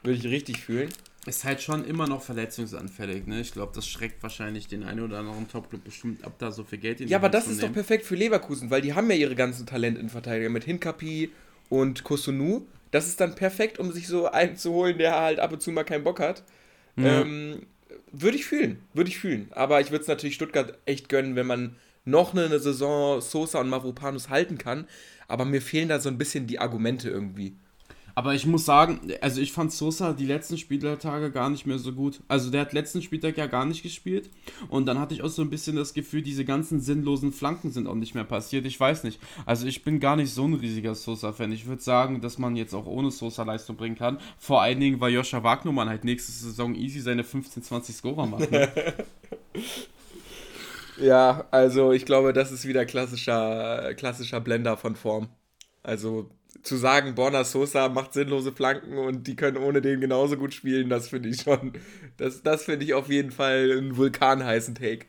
würde 0.02 0.18
ich 0.18 0.24
richtig 0.24 0.60
fühlen. 0.60 0.90
Ist 1.26 1.44
halt 1.44 1.60
schon 1.60 1.84
immer 1.84 2.06
noch 2.06 2.22
verletzungsanfällig, 2.22 3.26
ne? 3.26 3.40
Ich 3.40 3.52
glaube, 3.52 3.72
das 3.74 3.86
schreckt 3.86 4.22
wahrscheinlich 4.22 4.68
den 4.68 4.84
einen 4.84 5.00
oder 5.00 5.18
anderen 5.18 5.48
Topclub 5.48 5.84
bestimmt 5.84 6.24
ab, 6.24 6.32
da 6.38 6.50
so 6.50 6.64
viel 6.64 6.78
Geld 6.78 7.00
in 7.00 7.06
die 7.06 7.12
Ja, 7.12 7.18
aber 7.18 7.28
das 7.28 7.46
ist 7.46 7.62
doch 7.62 7.72
perfekt 7.72 8.06
für 8.06 8.14
Leverkusen, 8.14 8.70
weil 8.70 8.80
die 8.80 8.94
haben 8.94 9.10
ja 9.10 9.16
ihre 9.16 9.34
ganzen 9.34 9.66
Talente 9.66 10.00
in 10.00 10.08
Verteidigung 10.08 10.54
mit 10.54 10.64
Hinkapi 10.64 11.30
und 11.68 12.04
Kosunu. 12.04 12.62
Das 12.90 13.06
ist 13.06 13.20
dann 13.20 13.34
perfekt, 13.34 13.78
um 13.78 13.92
sich 13.92 14.08
so 14.08 14.30
einen 14.30 14.56
zu 14.56 14.72
holen, 14.72 14.96
der 14.96 15.14
halt 15.20 15.40
ab 15.40 15.52
und 15.52 15.60
zu 15.60 15.70
mal 15.72 15.84
keinen 15.84 16.04
Bock 16.04 16.20
hat. 16.20 16.42
Ja. 16.96 17.20
Ähm, 17.20 17.66
würde 18.12 18.36
ich 18.36 18.46
fühlen, 18.46 18.80
würde 18.94 19.10
ich 19.10 19.18
fühlen. 19.18 19.48
Aber 19.52 19.80
ich 19.80 19.90
würde 19.90 20.02
es 20.02 20.08
natürlich 20.08 20.34
Stuttgart 20.34 20.78
echt 20.86 21.08
gönnen, 21.08 21.36
wenn 21.36 21.46
man 21.46 21.76
noch 22.04 22.34
eine 22.34 22.58
Saison 22.58 23.20
Sosa 23.20 23.60
und 23.60 23.68
Mavropanos 23.68 24.28
halten 24.28 24.58
kann. 24.58 24.86
Aber 25.28 25.44
mir 25.44 25.62
fehlen 25.62 25.88
da 25.88 26.00
so 26.00 26.08
ein 26.08 26.18
bisschen 26.18 26.46
die 26.46 26.58
Argumente 26.58 27.08
irgendwie. 27.08 27.54
Aber 28.14 28.34
ich 28.34 28.46
muss 28.46 28.64
sagen, 28.64 29.00
also 29.20 29.40
ich 29.40 29.52
fand 29.52 29.72
Sosa 29.72 30.12
die 30.12 30.26
letzten 30.26 30.58
Spieltage 30.58 31.30
gar 31.30 31.50
nicht 31.50 31.66
mehr 31.66 31.78
so 31.78 31.92
gut. 31.92 32.20
Also 32.28 32.50
der 32.50 32.62
hat 32.62 32.72
letzten 32.72 33.02
Spieltag 33.02 33.36
ja 33.36 33.46
gar 33.46 33.64
nicht 33.64 33.82
gespielt. 33.82 34.30
Und 34.68 34.86
dann 34.86 34.98
hatte 34.98 35.14
ich 35.14 35.22
auch 35.22 35.28
so 35.28 35.42
ein 35.42 35.50
bisschen 35.50 35.76
das 35.76 35.94
Gefühl, 35.94 36.22
diese 36.22 36.44
ganzen 36.44 36.80
sinnlosen 36.80 37.32
Flanken 37.32 37.70
sind 37.70 37.86
auch 37.86 37.94
nicht 37.94 38.14
mehr 38.14 38.24
passiert. 38.24 38.66
Ich 38.66 38.78
weiß 38.78 39.04
nicht. 39.04 39.20
Also 39.46 39.66
ich 39.66 39.84
bin 39.84 40.00
gar 40.00 40.16
nicht 40.16 40.32
so 40.32 40.46
ein 40.46 40.54
riesiger 40.54 40.94
Sosa-Fan. 40.94 41.52
Ich 41.52 41.66
würde 41.66 41.82
sagen, 41.82 42.20
dass 42.20 42.38
man 42.38 42.56
jetzt 42.56 42.74
auch 42.74 42.86
ohne 42.86 43.10
Sosa 43.10 43.42
Leistung 43.42 43.76
bringen 43.76 43.96
kann. 43.96 44.18
Vor 44.38 44.62
allen 44.62 44.80
Dingen, 44.80 45.00
weil 45.00 45.12
Joscha 45.12 45.42
Wagnermann 45.42 45.88
halt 45.88 46.04
nächste 46.04 46.32
Saison 46.32 46.74
easy 46.74 47.00
seine 47.00 47.24
15, 47.24 47.62
20 47.62 47.96
Scorer 47.96 48.26
macht. 48.26 48.50
Ne? 48.50 48.68
ja, 51.00 51.46
also 51.50 51.92
ich 51.92 52.04
glaube, 52.04 52.32
das 52.32 52.52
ist 52.52 52.66
wieder 52.66 52.84
klassischer, 52.86 53.94
klassischer 53.94 54.40
Blender 54.40 54.76
von 54.76 54.96
Form. 54.96 55.28
Also 55.82 56.30
zu 56.62 56.76
sagen, 56.76 57.14
Borna 57.14 57.44
Sosa 57.44 57.88
macht 57.88 58.12
sinnlose 58.12 58.52
Flanken 58.52 58.98
und 58.98 59.26
die 59.26 59.36
können 59.36 59.56
ohne 59.56 59.80
den 59.80 60.00
genauso 60.00 60.36
gut 60.36 60.54
spielen, 60.54 60.88
das 60.88 61.08
finde 61.08 61.28
ich 61.30 61.42
schon, 61.42 61.72
das, 62.16 62.42
das 62.42 62.64
finde 62.64 62.84
ich 62.84 62.94
auf 62.94 63.08
jeden 63.08 63.30
Fall 63.30 63.72
einen 63.76 63.96
vulkanheißen 63.96 64.74
Take. 64.74 65.06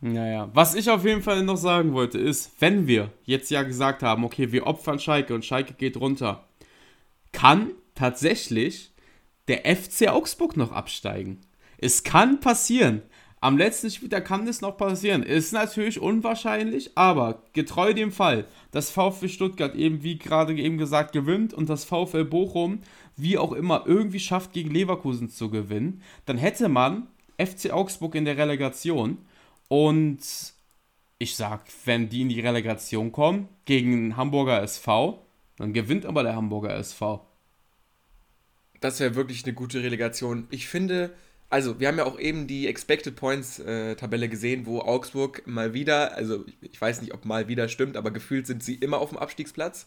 Naja, 0.00 0.50
was 0.52 0.74
ich 0.74 0.90
auf 0.90 1.04
jeden 1.04 1.22
Fall 1.22 1.42
noch 1.42 1.56
sagen 1.56 1.94
wollte, 1.94 2.18
ist, 2.18 2.52
wenn 2.60 2.86
wir 2.86 3.10
jetzt 3.24 3.50
ja 3.50 3.62
gesagt 3.62 4.02
haben, 4.02 4.24
okay, 4.24 4.52
wir 4.52 4.66
opfern 4.66 4.98
Schalke 4.98 5.34
und 5.34 5.44
Schalke 5.44 5.72
geht 5.74 5.96
runter, 5.96 6.46
kann 7.32 7.70
tatsächlich 7.94 8.92
der 9.48 9.62
FC 9.64 10.08
Augsburg 10.08 10.56
noch 10.56 10.72
absteigen. 10.72 11.40
Es 11.78 12.02
kann 12.02 12.40
passieren. 12.40 13.02
Am 13.44 13.58
letzten 13.58 13.90
Spieltag 13.90 14.24
kann 14.24 14.46
das 14.46 14.62
noch 14.62 14.78
passieren. 14.78 15.22
Ist 15.22 15.52
natürlich 15.52 16.00
unwahrscheinlich, 16.00 16.92
aber 16.96 17.42
getreu 17.52 17.92
dem 17.92 18.10
Fall, 18.10 18.46
dass 18.70 18.90
VfB 18.90 19.28
Stuttgart 19.28 19.74
eben, 19.74 20.02
wie 20.02 20.16
gerade 20.16 20.54
eben 20.54 20.78
gesagt, 20.78 21.12
gewinnt 21.12 21.52
und 21.52 21.68
das 21.68 21.84
VfL 21.84 22.24
Bochum, 22.24 22.80
wie 23.18 23.36
auch 23.36 23.52
immer, 23.52 23.82
irgendwie 23.84 24.18
schafft, 24.18 24.54
gegen 24.54 24.70
Leverkusen 24.70 25.28
zu 25.28 25.50
gewinnen, 25.50 26.00
dann 26.24 26.38
hätte 26.38 26.70
man 26.70 27.06
FC 27.36 27.70
Augsburg 27.70 28.14
in 28.14 28.24
der 28.24 28.38
Relegation 28.38 29.18
und 29.68 30.20
ich 31.18 31.36
sag, 31.36 31.66
wenn 31.84 32.08
die 32.08 32.22
in 32.22 32.30
die 32.30 32.40
Relegation 32.40 33.12
kommen, 33.12 33.48
gegen 33.66 34.16
Hamburger 34.16 34.62
SV, 34.62 35.22
dann 35.58 35.74
gewinnt 35.74 36.06
aber 36.06 36.22
der 36.22 36.34
Hamburger 36.34 36.74
SV. 36.76 37.22
Das 38.80 39.00
wäre 39.00 39.16
wirklich 39.16 39.44
eine 39.44 39.52
gute 39.52 39.82
Relegation. 39.82 40.46
Ich 40.48 40.66
finde, 40.66 41.12
also 41.54 41.78
wir 41.78 41.86
haben 41.86 41.98
ja 41.98 42.04
auch 42.04 42.18
eben 42.18 42.48
die 42.48 42.66
Expected 42.66 43.14
Points 43.14 43.60
äh, 43.60 43.94
gesehen, 44.28 44.66
wo 44.66 44.80
Augsburg 44.80 45.46
mal 45.46 45.72
wieder, 45.72 46.16
also 46.16 46.44
ich 46.60 46.80
weiß 46.80 47.00
nicht, 47.00 47.14
ob 47.14 47.24
mal 47.24 47.46
wieder 47.46 47.68
stimmt, 47.68 47.96
aber 47.96 48.10
gefühlt 48.10 48.48
sind 48.48 48.64
sie 48.64 48.74
immer 48.74 48.98
auf 48.98 49.10
dem 49.10 49.18
Abstiegsplatz. 49.18 49.86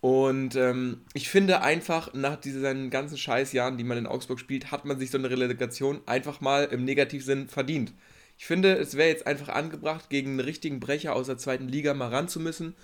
Und 0.00 0.56
ähm, 0.56 1.02
ich 1.12 1.28
finde 1.28 1.60
einfach, 1.60 2.14
nach 2.14 2.36
diesen 2.36 2.88
ganzen 2.88 3.18
Scheißjahren, 3.18 3.76
die 3.76 3.84
man 3.84 3.98
in 3.98 4.06
Augsburg 4.06 4.40
spielt, 4.40 4.70
hat 4.70 4.86
man 4.86 4.98
sich 4.98 5.10
so 5.10 5.18
eine 5.18 5.28
Relegation 5.28 6.00
einfach 6.06 6.40
mal 6.40 6.64
im 6.64 6.86
Negativsinn 6.86 7.48
verdient. 7.48 7.92
Ich 8.38 8.46
finde, 8.46 8.72
es 8.72 8.96
wäre 8.96 9.10
jetzt 9.10 9.26
einfach 9.26 9.50
angebracht, 9.50 10.08
gegen 10.08 10.30
einen 10.30 10.40
richtigen 10.40 10.80
Brecher 10.80 11.14
aus 11.14 11.26
der 11.26 11.36
zweiten 11.36 11.68
Liga 11.68 11.92
mal 11.92 12.08
ran 12.08 12.28
zu 12.28 12.40
müssen, 12.40 12.74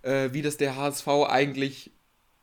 äh, 0.00 0.30
wie 0.32 0.40
das 0.40 0.56
der 0.56 0.76
HSV 0.76 1.08
eigentlich 1.28 1.90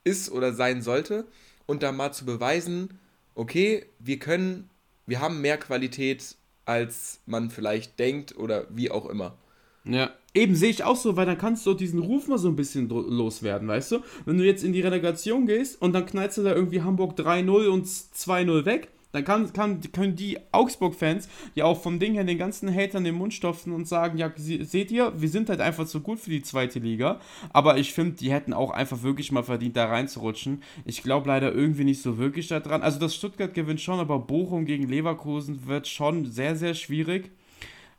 ist 0.04 0.30
oder 0.30 0.54
sein 0.54 0.84
sollte. 0.84 1.26
Und 1.66 1.82
da 1.82 1.92
mal 1.92 2.12
zu 2.12 2.24
beweisen, 2.24 3.00
okay, 3.34 3.88
wir 3.98 4.20
können 4.20 4.70
wir 5.06 5.20
haben 5.20 5.42
mehr 5.42 5.58
Qualität, 5.58 6.36
als 6.66 7.22
man 7.26 7.50
vielleicht 7.50 8.00
denkt 8.00 8.38
oder 8.38 8.68
wie 8.70 8.92
auch 8.92 9.08
immer. 9.08 9.38
Ja, 9.84 10.12
Eben 10.34 10.56
sehe 10.56 10.70
ich 10.70 10.86
auch 10.86 10.96
so, 10.96 11.18
weil 11.18 11.26
dann 11.26 11.38
kannst 11.38 11.66
du 11.66 11.74
diesen 11.74 12.00
Ruf 12.00 12.28
mal 12.28 12.38
so 12.38 12.48
ein 12.48 12.56
bisschen 12.56 12.88
loswerden, 12.88 13.68
weißt 13.68 13.92
du? 13.92 14.00
Wenn 14.26 14.38
du 14.38 14.46
jetzt 14.46 14.64
in 14.64 14.72
die 14.72 14.80
Relegation 14.80 15.46
gehst 15.46 15.82
und 15.82 15.92
dann 15.92 16.06
knallst 16.06 16.38
du 16.38 16.44
da 16.44 16.56
irgendwie 16.56 16.82
Hamburg 16.82 17.20
3-0 17.20 17.68
und 17.68 17.86
2-0 17.86 18.64
weg, 18.64 18.88
dann 19.12 19.24
kann, 19.24 19.52
kann, 19.54 19.82
können 19.92 20.16
die 20.16 20.38
Augsburg-Fans 20.52 21.28
ja 21.56 21.66
auch 21.66 21.82
vom 21.82 22.00
Ding 22.00 22.14
her 22.14 22.24
den 22.24 22.38
ganzen 22.38 22.74
Hatern 22.74 23.04
den 23.04 23.16
Mund 23.16 23.34
stopfen 23.34 23.74
und 23.74 23.88
sagen, 23.88 24.18
ja, 24.18 24.32
seht 24.36 24.92
ihr, 24.92 25.14
wir 25.20 25.30
sind 25.30 25.50
halt 25.50 25.62
einfach 25.62 25.86
zu 25.86 26.02
gut 26.02 26.20
für 26.20 26.30
die 26.30 26.42
zweite 26.42 26.80
Liga. 26.80 27.20
Aber 27.52 27.78
ich 27.78 27.94
finde, 27.94 28.14
die 28.14 28.32
hätten 28.32 28.54
auch 28.54 28.72
einfach 28.72 29.04
wirklich 29.04 29.32
mal 29.32 29.44
verdient, 29.44 29.76
da 29.76 29.86
reinzurutschen. 29.86 30.64
Ich 30.86 31.04
glaube 31.04 31.28
leider 31.28 31.54
irgendwie 31.54 31.84
nicht 31.84 32.02
so 32.02 32.18
wirklich 32.18 32.48
daran. 32.48 32.82
Also 32.82 33.00
das 33.00 33.16
Stuttgart 33.16 33.54
gewinnt 33.54 33.82
schon, 33.82 34.00
aber 34.00 34.20
Bochum 34.20 34.66
gegen 34.66 34.88
Leverkusen 34.88 35.68
wird 35.68 35.88
schon 35.88 36.26
sehr, 36.26 36.56
sehr 36.56 36.74
schwierig. 36.74 37.32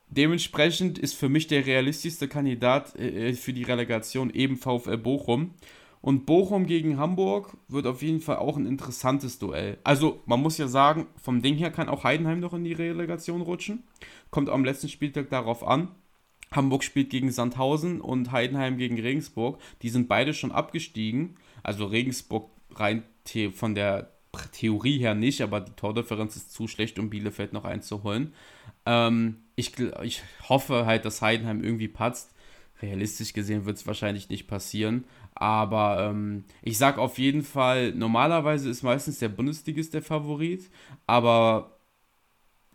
Dementsprechend 0.08 0.98
ist 0.98 1.14
für 1.14 1.30
mich 1.30 1.46
der 1.46 1.64
realistischste 1.64 2.28
Kandidat 2.28 2.94
äh, 2.96 3.32
für 3.32 3.54
die 3.54 3.62
Relegation 3.62 4.28
eben 4.30 4.58
VfL 4.58 4.98
Bochum. 4.98 5.54
Und 6.02 6.26
Bochum 6.26 6.66
gegen 6.66 6.98
Hamburg 6.98 7.56
wird 7.68 7.86
auf 7.86 8.02
jeden 8.02 8.20
Fall 8.20 8.36
auch 8.36 8.56
ein 8.56 8.66
interessantes 8.66 9.38
Duell. 9.38 9.78
Also, 9.84 10.20
man 10.26 10.42
muss 10.42 10.58
ja 10.58 10.66
sagen, 10.66 11.06
vom 11.16 11.40
Ding 11.42 11.56
her 11.56 11.70
kann 11.70 11.88
auch 11.88 12.04
Heidenheim 12.04 12.40
noch 12.40 12.52
in 12.52 12.64
die 12.64 12.72
Relegation 12.72 13.40
rutschen. 13.40 13.84
Kommt 14.30 14.50
am 14.50 14.64
letzten 14.64 14.88
Spieltag 14.88 15.30
darauf 15.30 15.66
an. 15.66 15.88
Hamburg 16.50 16.84
spielt 16.84 17.10
gegen 17.10 17.30
Sandhausen 17.30 18.00
und 18.00 18.32
Heidenheim 18.32 18.76
gegen 18.76 19.00
Regensburg. 19.00 19.58
Die 19.82 19.88
sind 19.88 20.08
beide 20.08 20.34
schon 20.34 20.52
abgestiegen. 20.52 21.36
Also 21.62 21.86
Regensburg 21.86 22.50
rein 22.74 23.04
von 23.54 23.74
der 23.74 24.10
Theorie 24.52 24.98
her 24.98 25.14
nicht, 25.14 25.40
aber 25.40 25.60
die 25.60 25.72
Tordifferenz 25.72 26.36
ist 26.36 26.52
zu 26.52 26.66
schlecht, 26.66 26.98
um 26.98 27.10
Bielefeld 27.10 27.52
noch 27.52 27.64
einzuholen. 27.64 28.32
Ähm, 28.86 29.44
ich, 29.54 29.78
ich 30.02 30.22
hoffe 30.48 30.86
halt, 30.86 31.04
dass 31.04 31.22
Heidenheim 31.22 31.62
irgendwie 31.62 31.88
patzt. 31.88 32.34
Realistisch 32.80 33.32
gesehen 33.32 33.64
wird 33.64 33.76
es 33.76 33.86
wahrscheinlich 33.86 34.28
nicht 34.28 34.48
passieren. 34.48 35.04
Aber 35.42 35.98
ähm, 35.98 36.44
ich 36.62 36.78
sage 36.78 37.00
auf 37.00 37.18
jeden 37.18 37.42
Fall, 37.42 37.90
normalerweise 37.90 38.70
ist 38.70 38.84
meistens 38.84 39.18
der 39.18 39.28
Bundesligist 39.28 39.92
der 39.92 40.00
Favorit. 40.00 40.70
Aber 41.08 41.78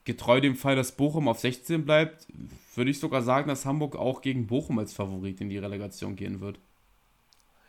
getreu 0.04 0.42
dem 0.42 0.58
Fall, 0.58 0.76
dass 0.76 0.92
Bochum 0.92 1.30
auf 1.30 1.40
16 1.40 1.86
bleibt, 1.86 2.28
würde 2.76 2.92
ich 2.92 3.00
sogar 3.00 3.22
sagen, 3.22 3.48
dass 3.48 3.66
Hamburg 3.66 3.96
auch 3.96 4.22
gegen 4.22 4.48
Bochum 4.48 4.80
als 4.80 4.92
Favorit 4.92 5.40
in 5.40 5.48
die 5.48 5.60
Relegation 5.60 6.18
gehen 6.18 6.42
wird. 6.42 6.60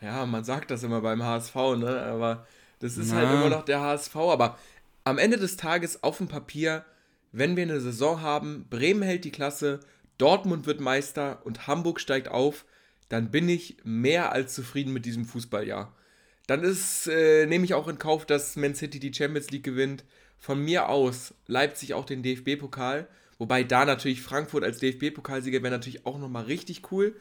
Ja, 0.00 0.26
man 0.26 0.42
sagt 0.42 0.72
das 0.72 0.82
immer 0.82 1.00
beim 1.00 1.22
HSV, 1.22 1.54
ne? 1.76 2.02
Aber 2.02 2.44
das 2.80 2.98
ist 2.98 3.12
Na. 3.12 3.18
halt 3.18 3.30
immer 3.30 3.50
noch 3.50 3.64
der 3.64 3.80
HSV. 3.80 4.16
Aber 4.16 4.58
am 5.04 5.18
Ende 5.18 5.36
des 5.36 5.56
Tages 5.56 6.02
auf 6.02 6.18
dem 6.18 6.26
Papier, 6.26 6.84
wenn 7.30 7.54
wir 7.54 7.62
eine 7.62 7.80
Saison 7.80 8.20
haben, 8.20 8.66
Bremen 8.68 9.02
hält 9.02 9.24
die 9.24 9.30
Klasse, 9.30 9.78
Dortmund 10.18 10.66
wird 10.66 10.80
Meister 10.80 11.38
und 11.44 11.68
Hamburg 11.68 12.00
steigt 12.00 12.26
auf, 12.26 12.64
dann 13.08 13.30
bin 13.30 13.48
ich 13.48 13.76
mehr 13.84 14.32
als 14.32 14.54
zufrieden 14.54 14.92
mit 14.92 15.04
diesem 15.04 15.24
Fußballjahr. 15.24 15.94
Dann 16.46 16.62
ist, 16.62 17.06
äh, 17.08 17.46
nehme 17.46 17.64
ich 17.64 17.74
auch 17.74 17.88
in 17.88 17.98
Kauf, 17.98 18.24
dass 18.26 18.56
Man 18.56 18.74
City 18.74 18.98
die 18.98 19.12
Champions 19.12 19.50
League 19.50 19.64
gewinnt. 19.64 20.04
Von 20.38 20.64
mir 20.64 20.88
aus 20.88 21.34
Leipzig 21.46 21.94
auch 21.94 22.04
den 22.04 22.22
DFB-Pokal. 22.22 23.08
Wobei 23.38 23.64
da 23.64 23.84
natürlich 23.84 24.22
Frankfurt 24.22 24.64
als 24.64 24.78
DFB-Pokalsieger 24.78 25.62
wäre 25.62 25.72
natürlich 25.72 26.06
auch 26.06 26.18
nochmal 26.18 26.44
richtig 26.44 26.90
cool. 26.90 27.14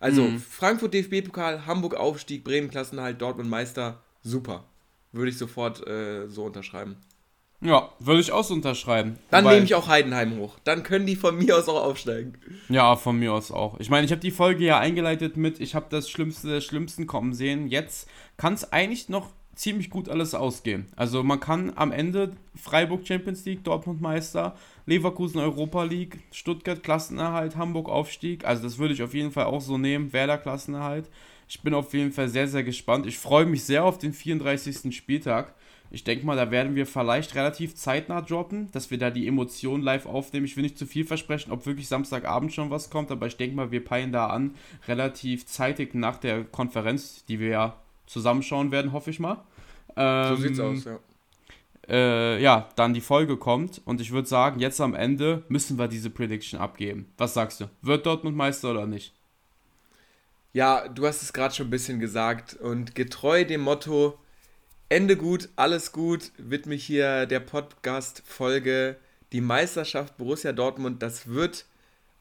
Also 0.00 0.22
mhm. 0.22 0.38
Frankfurt 0.38 0.94
DFB-Pokal, 0.94 1.66
Hamburg 1.66 1.94
Aufstieg, 1.94 2.44
Bremen 2.44 2.70
Klassenhalt, 2.70 3.20
Dortmund 3.20 3.50
Meister. 3.50 4.02
Super. 4.22 4.64
Würde 5.12 5.30
ich 5.30 5.38
sofort 5.38 5.86
äh, 5.86 6.28
so 6.28 6.44
unterschreiben. 6.44 6.96
Ja, 7.60 7.90
würde 7.98 8.20
ich 8.20 8.30
auch 8.30 8.44
so 8.44 8.54
unterschreiben. 8.54 9.18
Dann 9.30 9.44
nehme 9.44 9.64
ich 9.64 9.74
auch 9.74 9.88
Heidenheim 9.88 10.38
hoch. 10.38 10.56
Dann 10.62 10.84
können 10.84 11.06
die 11.06 11.16
von 11.16 11.36
mir 11.36 11.56
aus 11.56 11.68
auch 11.68 11.82
aufsteigen. 11.82 12.34
Ja, 12.68 12.94
von 12.94 13.18
mir 13.18 13.32
aus 13.32 13.50
auch. 13.50 13.80
Ich 13.80 13.90
meine, 13.90 14.04
ich 14.04 14.12
habe 14.12 14.20
die 14.20 14.30
Folge 14.30 14.64
ja 14.64 14.78
eingeleitet 14.78 15.36
mit, 15.36 15.60
ich 15.60 15.74
habe 15.74 15.86
das 15.90 16.08
Schlimmste 16.08 16.48
des 16.48 16.64
Schlimmsten 16.64 17.08
kommen 17.08 17.32
sehen. 17.32 17.66
Jetzt 17.66 18.08
kann 18.36 18.54
es 18.54 18.72
eigentlich 18.72 19.08
noch 19.08 19.30
ziemlich 19.56 19.90
gut 19.90 20.08
alles 20.08 20.34
ausgehen. 20.36 20.86
Also 20.94 21.24
man 21.24 21.40
kann 21.40 21.72
am 21.74 21.90
Ende 21.90 22.30
Freiburg 22.54 23.04
Champions 23.04 23.44
League, 23.44 23.64
Dortmund 23.64 24.00
Meister, 24.00 24.56
Leverkusen 24.86 25.40
Europa 25.40 25.82
League, 25.82 26.20
Stuttgart 26.30 26.82
Klassenerhalt, 26.84 27.56
Hamburg 27.56 27.88
Aufstieg. 27.88 28.44
Also 28.44 28.62
das 28.62 28.78
würde 28.78 28.94
ich 28.94 29.02
auf 29.02 29.14
jeden 29.14 29.32
Fall 29.32 29.46
auch 29.46 29.60
so 29.60 29.76
nehmen, 29.76 30.12
Werder 30.12 30.38
Klassenerhalt. 30.38 31.10
Ich 31.48 31.60
bin 31.60 31.74
auf 31.74 31.92
jeden 31.92 32.12
Fall 32.12 32.28
sehr, 32.28 32.46
sehr 32.46 32.62
gespannt. 32.62 33.06
Ich 33.06 33.18
freue 33.18 33.46
mich 33.46 33.64
sehr 33.64 33.84
auf 33.84 33.98
den 33.98 34.12
34. 34.12 34.94
Spieltag. 34.94 35.54
Ich 35.90 36.04
denke 36.04 36.26
mal, 36.26 36.36
da 36.36 36.50
werden 36.50 36.74
wir 36.74 36.86
vielleicht 36.86 37.34
relativ 37.34 37.74
zeitnah 37.74 38.20
droppen, 38.20 38.70
dass 38.72 38.90
wir 38.90 38.98
da 38.98 39.10
die 39.10 39.26
Emotionen 39.26 39.82
live 39.82 40.06
aufnehmen. 40.06 40.44
Ich 40.44 40.56
will 40.56 40.62
nicht 40.62 40.78
zu 40.78 40.86
viel 40.86 41.04
versprechen, 41.04 41.50
ob 41.50 41.64
wirklich 41.64 41.88
Samstagabend 41.88 42.52
schon 42.52 42.70
was 42.70 42.90
kommt, 42.90 43.10
aber 43.10 43.26
ich 43.26 43.36
denke 43.36 43.56
mal, 43.56 43.70
wir 43.70 43.84
peilen 43.84 44.12
da 44.12 44.26
an, 44.26 44.54
relativ 44.86 45.46
zeitig 45.46 45.94
nach 45.94 46.18
der 46.18 46.44
Konferenz, 46.44 47.24
die 47.24 47.40
wir 47.40 47.48
ja 47.48 47.76
zusammenschauen 48.06 48.70
werden, 48.70 48.92
hoffe 48.92 49.10
ich 49.10 49.18
mal. 49.18 49.42
Ähm, 49.96 50.36
so 50.36 50.42
sieht's 50.42 50.60
aus, 50.60 50.84
ja. 50.84 50.98
Äh, 51.88 52.42
ja, 52.42 52.68
dann 52.76 52.92
die 52.92 53.00
Folge 53.00 53.38
kommt 53.38 53.80
und 53.86 54.02
ich 54.02 54.12
würde 54.12 54.28
sagen, 54.28 54.60
jetzt 54.60 54.80
am 54.80 54.94
Ende 54.94 55.44
müssen 55.48 55.78
wir 55.78 55.88
diese 55.88 56.10
Prediction 56.10 56.60
abgeben. 56.60 57.10
Was 57.16 57.32
sagst 57.32 57.62
du? 57.62 57.70
Wird 57.80 58.04
Dortmund 58.04 58.36
Meister 58.36 58.72
oder 58.72 58.86
nicht? 58.86 59.14
Ja, 60.52 60.86
du 60.88 61.06
hast 61.06 61.22
es 61.22 61.32
gerade 61.32 61.54
schon 61.54 61.68
ein 61.68 61.70
bisschen 61.70 61.98
gesagt 61.98 62.54
und 62.54 62.94
getreu 62.94 63.44
dem 63.44 63.62
Motto, 63.62 64.18
Ende 64.90 65.18
gut, 65.18 65.50
alles 65.54 65.92
gut, 65.92 66.32
widme 66.38 66.74
ich 66.74 66.84
hier 66.84 67.26
der 67.26 67.40
Podcast-Folge 67.40 68.96
die 69.32 69.42
Meisterschaft 69.42 70.16
Borussia 70.16 70.52
Dortmund. 70.52 71.02
Das 71.02 71.28
wird 71.28 71.66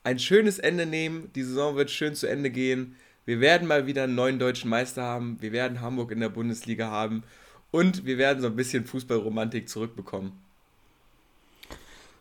ein 0.03 0.19
schönes 0.19 0.59
Ende 0.59 0.85
nehmen. 0.85 1.31
Die 1.33 1.43
Saison 1.43 1.77
wird 1.77 1.91
schön 1.91 2.13
zu 2.13 2.27
Ende 2.27 2.49
gehen. 2.49 2.97
Wir 3.23 3.39
werden 3.39 3.69
mal 3.69 3.87
wieder 3.87 4.03
einen 4.03 4.15
neuen 4.15 4.37
deutschen 4.37 4.69
Meister 4.69 5.01
haben. 5.01 5.37
Wir 5.39 5.53
werden 5.53 5.79
Hamburg 5.79 6.11
in 6.11 6.19
der 6.19 6.27
Bundesliga 6.27 6.91
haben. 6.91 7.23
Und 7.71 8.05
wir 8.05 8.17
werden 8.17 8.41
so 8.41 8.47
ein 8.47 8.57
bisschen 8.57 8.85
Fußballromantik 8.85 9.69
zurückbekommen. 9.69 10.33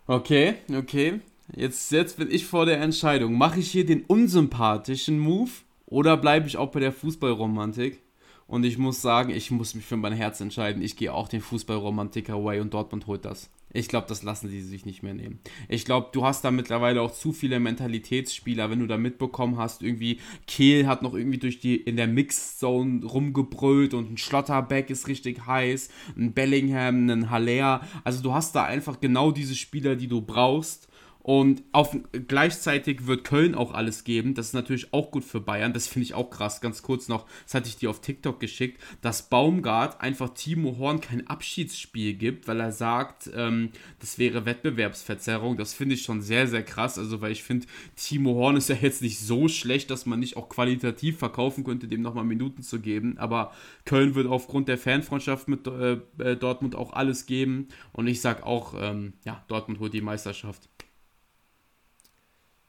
Okay, 0.07 0.55
okay. 0.73 1.21
Jetzt, 1.57 1.91
jetzt 1.91 2.19
bin 2.19 2.31
ich 2.31 2.47
vor 2.47 2.67
der 2.67 2.81
Entscheidung. 2.81 3.35
Mache 3.35 3.59
ich 3.59 3.73
hier 3.73 3.85
den 3.85 4.05
unsympathischen 4.05 5.19
Move 5.19 5.51
oder 5.87 6.17
bleibe 6.17 6.47
ich 6.47 6.57
auch 6.57 6.71
bei 6.71 6.79
der 6.79 6.93
Fußballromantik? 6.93 8.01
Und 8.47 8.65
ich 8.65 8.79
muss 8.79 9.03
sagen, 9.03 9.31
ich 9.31 9.51
muss 9.51 9.75
mich 9.75 9.85
für 9.85 9.97
mein 9.97 10.13
Herz 10.13 10.41
entscheiden. 10.41 10.83
Ich 10.83 10.97
gehe 10.97 11.13
auch 11.13 11.29
den 11.29 11.41
Fußballromantiker 11.41 12.45
way 12.45 12.61
und 12.61 12.73
Dortmund 12.73 13.07
holt 13.09 13.25
das. 13.25 13.51
Ich 13.73 13.89
glaube, 13.89 14.07
das 14.09 14.23
lassen 14.23 14.49
sie 14.49 14.63
sich 14.63 14.87
nicht 14.87 15.03
mehr 15.03 15.13
nehmen. 15.13 15.41
Ich 15.69 15.85
glaube, 15.85 16.09
du 16.13 16.25
hast 16.25 16.45
da 16.45 16.51
mittlerweile 16.51 17.03
auch 17.03 17.13
zu 17.13 17.33
viele 17.33 17.59
Mentalitätsspieler, 17.61 18.71
wenn 18.71 18.79
du 18.79 18.87
da 18.87 18.97
mitbekommen 18.97 19.59
hast, 19.59 19.83
irgendwie 19.83 20.21
Kehl 20.47 20.87
hat 20.87 21.03
noch 21.03 21.15
irgendwie 21.15 21.39
durch 21.39 21.59
die 21.59 21.77
in 21.77 21.97
der 21.97 22.07
Mixzone 22.07 23.05
rumgebrüllt 23.05 23.93
und 23.93 24.13
ein 24.13 24.17
Schlotterbeck 24.17 24.89
ist 24.89 25.09
richtig 25.09 25.47
heiß, 25.47 25.91
ein 26.17 26.33
Bellingham, 26.33 27.11
ein 27.11 27.31
Haller. 27.31 27.83
Also 28.05 28.23
du 28.23 28.33
hast 28.33 28.55
da 28.55 28.65
einfach 28.65 29.01
genau 29.01 29.33
diese 29.33 29.57
Spieler, 29.57 29.97
die 29.97 30.09
du 30.09 30.23
brauchst 30.23 30.89
und 31.27 31.65
auf, 31.73 31.97
gleichzeitig 32.29 33.09
wird 33.09 33.25
Köln 33.25 33.57
auch 33.57 33.75
alles 33.75 34.05
geben. 34.05 34.35
Das 34.35 34.47
ist 34.47 34.53
natürlich 34.53 34.95
auch 34.95 35.11
gut 35.11 35.25
für 35.25 35.41
Bayern. 35.41 35.73
Das 35.73 35.89
finde 35.89 36.05
ich 36.05 36.15
auch 36.15 36.31
krass. 36.31 36.61
Ganz 36.61 36.83
kurz 36.83 37.09
noch, 37.09 37.27
das 37.43 37.55
hatte 37.55 37.69
ich 37.69 37.77
dir 37.77 37.91
auf 37.91 38.01
TikTok 38.01 38.39
geschickt, 38.39 38.81
dass 39.01 39.29
Baumgart 39.29 40.01
einfach 40.01 40.29
Timo 40.35 40.79
Horn 40.79 41.01
kein 41.01 41.27
Abschiedsspiel 41.27 42.15
gibt, 42.15 42.47
weil 42.47 42.61
er 42.61 42.71
sagt, 42.71 43.29
ähm, 43.35 43.71
das 43.99 44.21
wäre 44.21 44.47
Wettbewerbsverzerrung. 44.47 45.57
Das 45.57 45.75
finde 45.75 45.97
ich 45.97 46.05
schon 46.05 46.23
sehr, 46.23 46.47
sehr 46.47 46.63
krass. 46.63 46.97
Also, 46.97 47.21
weil 47.21 47.33
ich 47.33 47.43
finde, 47.43 47.67
Timo 47.97 48.37
Horn 48.37 48.57
ist 48.57 48.69
ja 48.69 48.77
jetzt 48.81 49.03
nicht 49.03 49.19
so 49.19 49.49
schlecht, 49.49 49.91
dass 49.91 50.07
man 50.07 50.21
nicht 50.21 50.37
auch 50.37 50.49
qualitativ 50.49 51.19
verkaufen 51.19 51.65
könnte, 51.65 51.89
dem 51.89 52.03
nochmal 52.03 52.23
Minuten 52.23 52.63
zu 52.63 52.79
geben. 52.79 53.19
Aber 53.19 53.51
Köln 53.85 54.15
wird 54.15 54.29
aufgrund 54.29 54.69
der 54.69 54.79
Fanfreundschaft 54.79 55.49
mit 55.49 55.67
äh, 55.67 55.99
äh 56.19 56.37
Dortmund 56.37 56.77
auch 56.77 56.93
alles 56.93 57.27
geben. 57.27 57.67
Und 57.93 58.07
ich 58.07 58.21
sage 58.21 58.47
auch, 58.47 58.75
ähm, 58.81 59.15
ja, 59.25 59.45
Dortmund 59.49 59.81
holt 59.81 59.93
die 59.93 60.03
Meisterschaft. 60.03 60.69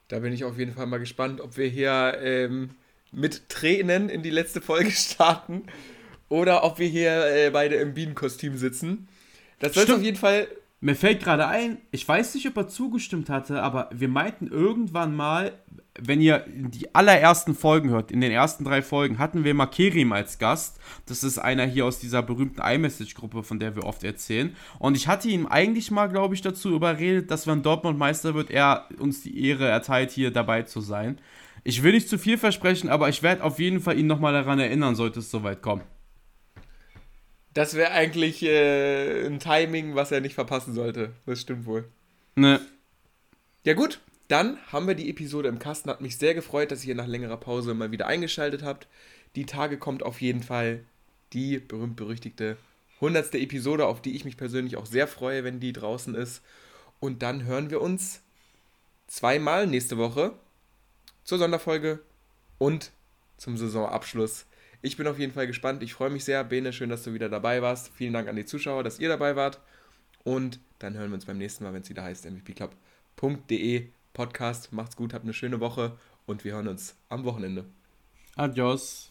Da 0.08 0.20
bin 0.20 0.32
ich 0.32 0.44
auf 0.44 0.58
jeden 0.58 0.72
Fall 0.72 0.86
mal 0.86 0.98
gespannt, 0.98 1.40
ob 1.40 1.56
wir 1.56 1.68
hier 1.68 2.18
ähm, 2.22 2.70
mit 3.12 3.48
Tränen 3.48 4.08
in 4.08 4.22
die 4.22 4.30
letzte 4.30 4.60
Folge 4.60 4.90
starten 4.92 5.64
oder 6.28 6.64
ob 6.64 6.78
wir 6.78 6.88
hier 6.88 7.26
äh, 7.26 7.50
beide 7.50 7.76
im 7.76 7.94
Bienenkostüm 7.94 8.56
sitzen. 8.56 9.08
Das 9.60 9.74
soll 9.74 9.90
auf 9.92 10.02
jeden 10.02 10.16
Fall 10.16 10.48
mir 10.80 10.94
fällt 10.94 11.22
gerade 11.22 11.46
ein, 11.46 11.78
ich 11.90 12.06
weiß 12.06 12.34
nicht, 12.34 12.46
ob 12.46 12.56
er 12.56 12.68
zugestimmt 12.68 13.30
hatte, 13.30 13.62
aber 13.62 13.90
wir 13.92 14.08
meinten 14.08 14.46
irgendwann 14.46 15.14
mal, 15.14 15.52
wenn 15.98 16.20
ihr 16.20 16.44
die 16.46 16.94
allerersten 16.94 17.56
Folgen 17.56 17.90
hört, 17.90 18.12
in 18.12 18.20
den 18.20 18.30
ersten 18.30 18.64
drei 18.64 18.80
Folgen, 18.82 19.18
hatten 19.18 19.42
wir 19.42 19.54
mal 19.54 19.66
Kerim 19.66 20.12
als 20.12 20.38
Gast. 20.38 20.78
Das 21.06 21.24
ist 21.24 21.38
einer 21.38 21.64
hier 21.64 21.84
aus 21.84 21.98
dieser 21.98 22.22
berühmten 22.22 22.60
iMessage-Gruppe, 22.60 23.42
von 23.42 23.58
der 23.58 23.74
wir 23.74 23.84
oft 23.84 24.04
erzählen. 24.04 24.54
Und 24.78 24.96
ich 24.96 25.08
hatte 25.08 25.28
ihm 25.28 25.46
eigentlich 25.46 25.90
mal, 25.90 26.06
glaube 26.06 26.36
ich, 26.36 26.42
dazu 26.42 26.70
überredet, 26.70 27.32
dass 27.32 27.48
wenn 27.48 27.64
Dortmund 27.64 27.98
Meister 27.98 28.34
wird, 28.34 28.50
er 28.50 28.88
uns 29.00 29.22
die 29.22 29.44
Ehre 29.44 29.66
erteilt, 29.66 30.12
hier 30.12 30.30
dabei 30.30 30.62
zu 30.62 30.80
sein. 30.80 31.18
Ich 31.64 31.82
will 31.82 31.92
nicht 31.92 32.08
zu 32.08 32.18
viel 32.18 32.38
versprechen, 32.38 32.88
aber 32.88 33.08
ich 33.08 33.24
werde 33.24 33.42
auf 33.42 33.58
jeden 33.58 33.80
Fall 33.80 33.98
ihn 33.98 34.06
nochmal 34.06 34.32
daran 34.32 34.60
erinnern, 34.60 34.94
sollte 34.94 35.18
es 35.18 35.30
soweit 35.30 35.60
kommen. 35.60 35.82
Das 37.58 37.74
wäre 37.74 37.90
eigentlich 37.90 38.44
äh, 38.44 39.26
ein 39.26 39.40
Timing, 39.40 39.96
was 39.96 40.12
er 40.12 40.20
nicht 40.20 40.36
verpassen 40.36 40.74
sollte. 40.74 41.10
Das 41.26 41.40
stimmt 41.40 41.66
wohl. 41.66 41.88
Ne. 42.36 42.60
Ja, 43.64 43.74
gut. 43.74 43.98
Dann 44.28 44.58
haben 44.70 44.86
wir 44.86 44.94
die 44.94 45.10
Episode 45.10 45.48
im 45.48 45.58
Kasten. 45.58 45.90
Hat 45.90 46.00
mich 46.00 46.18
sehr 46.18 46.34
gefreut, 46.34 46.70
dass 46.70 46.84
ihr 46.84 46.94
nach 46.94 47.08
längerer 47.08 47.36
Pause 47.36 47.74
mal 47.74 47.90
wieder 47.90 48.06
eingeschaltet 48.06 48.62
habt. 48.62 48.86
Die 49.34 49.44
Tage 49.44 49.76
kommt 49.76 50.04
auf 50.04 50.20
jeden 50.20 50.44
Fall 50.44 50.84
die 51.32 51.58
berühmt-berüchtigte 51.58 52.58
100. 53.00 53.34
Episode, 53.34 53.86
auf 53.86 54.02
die 54.02 54.14
ich 54.14 54.24
mich 54.24 54.36
persönlich 54.36 54.76
auch 54.76 54.86
sehr 54.86 55.08
freue, 55.08 55.42
wenn 55.42 55.58
die 55.58 55.72
draußen 55.72 56.14
ist. 56.14 56.42
Und 57.00 57.24
dann 57.24 57.42
hören 57.42 57.70
wir 57.70 57.80
uns 57.80 58.20
zweimal 59.08 59.66
nächste 59.66 59.98
Woche 59.98 60.32
zur 61.24 61.38
Sonderfolge 61.38 61.98
und 62.58 62.92
zum 63.36 63.56
Saisonabschluss. 63.56 64.46
Ich 64.80 64.96
bin 64.96 65.06
auf 65.06 65.18
jeden 65.18 65.32
Fall 65.32 65.46
gespannt. 65.46 65.82
Ich 65.82 65.94
freue 65.94 66.10
mich 66.10 66.24
sehr. 66.24 66.44
Bene, 66.44 66.72
schön, 66.72 66.90
dass 66.90 67.02
du 67.02 67.12
wieder 67.12 67.28
dabei 67.28 67.62
warst. 67.62 67.90
Vielen 67.94 68.12
Dank 68.12 68.28
an 68.28 68.36
die 68.36 68.46
Zuschauer, 68.46 68.84
dass 68.84 69.00
ihr 69.00 69.08
dabei 69.08 69.34
wart. 69.34 69.60
Und 70.24 70.60
dann 70.78 70.94
hören 70.94 71.10
wir 71.10 71.14
uns 71.14 71.26
beim 71.26 71.38
nächsten 71.38 71.64
Mal, 71.64 71.72
wenn 71.72 71.82
es 71.82 71.90
wieder 71.90 72.04
heißt 72.04 72.26
mvpclub.de 72.30 73.88
Podcast. 74.12 74.72
Macht's 74.72 74.96
gut, 74.96 75.14
habt 75.14 75.24
eine 75.24 75.34
schöne 75.34 75.60
Woche 75.60 75.96
und 76.26 76.44
wir 76.44 76.52
hören 76.52 76.68
uns 76.68 76.96
am 77.08 77.24
Wochenende. 77.24 77.64
Adios. 78.36 79.10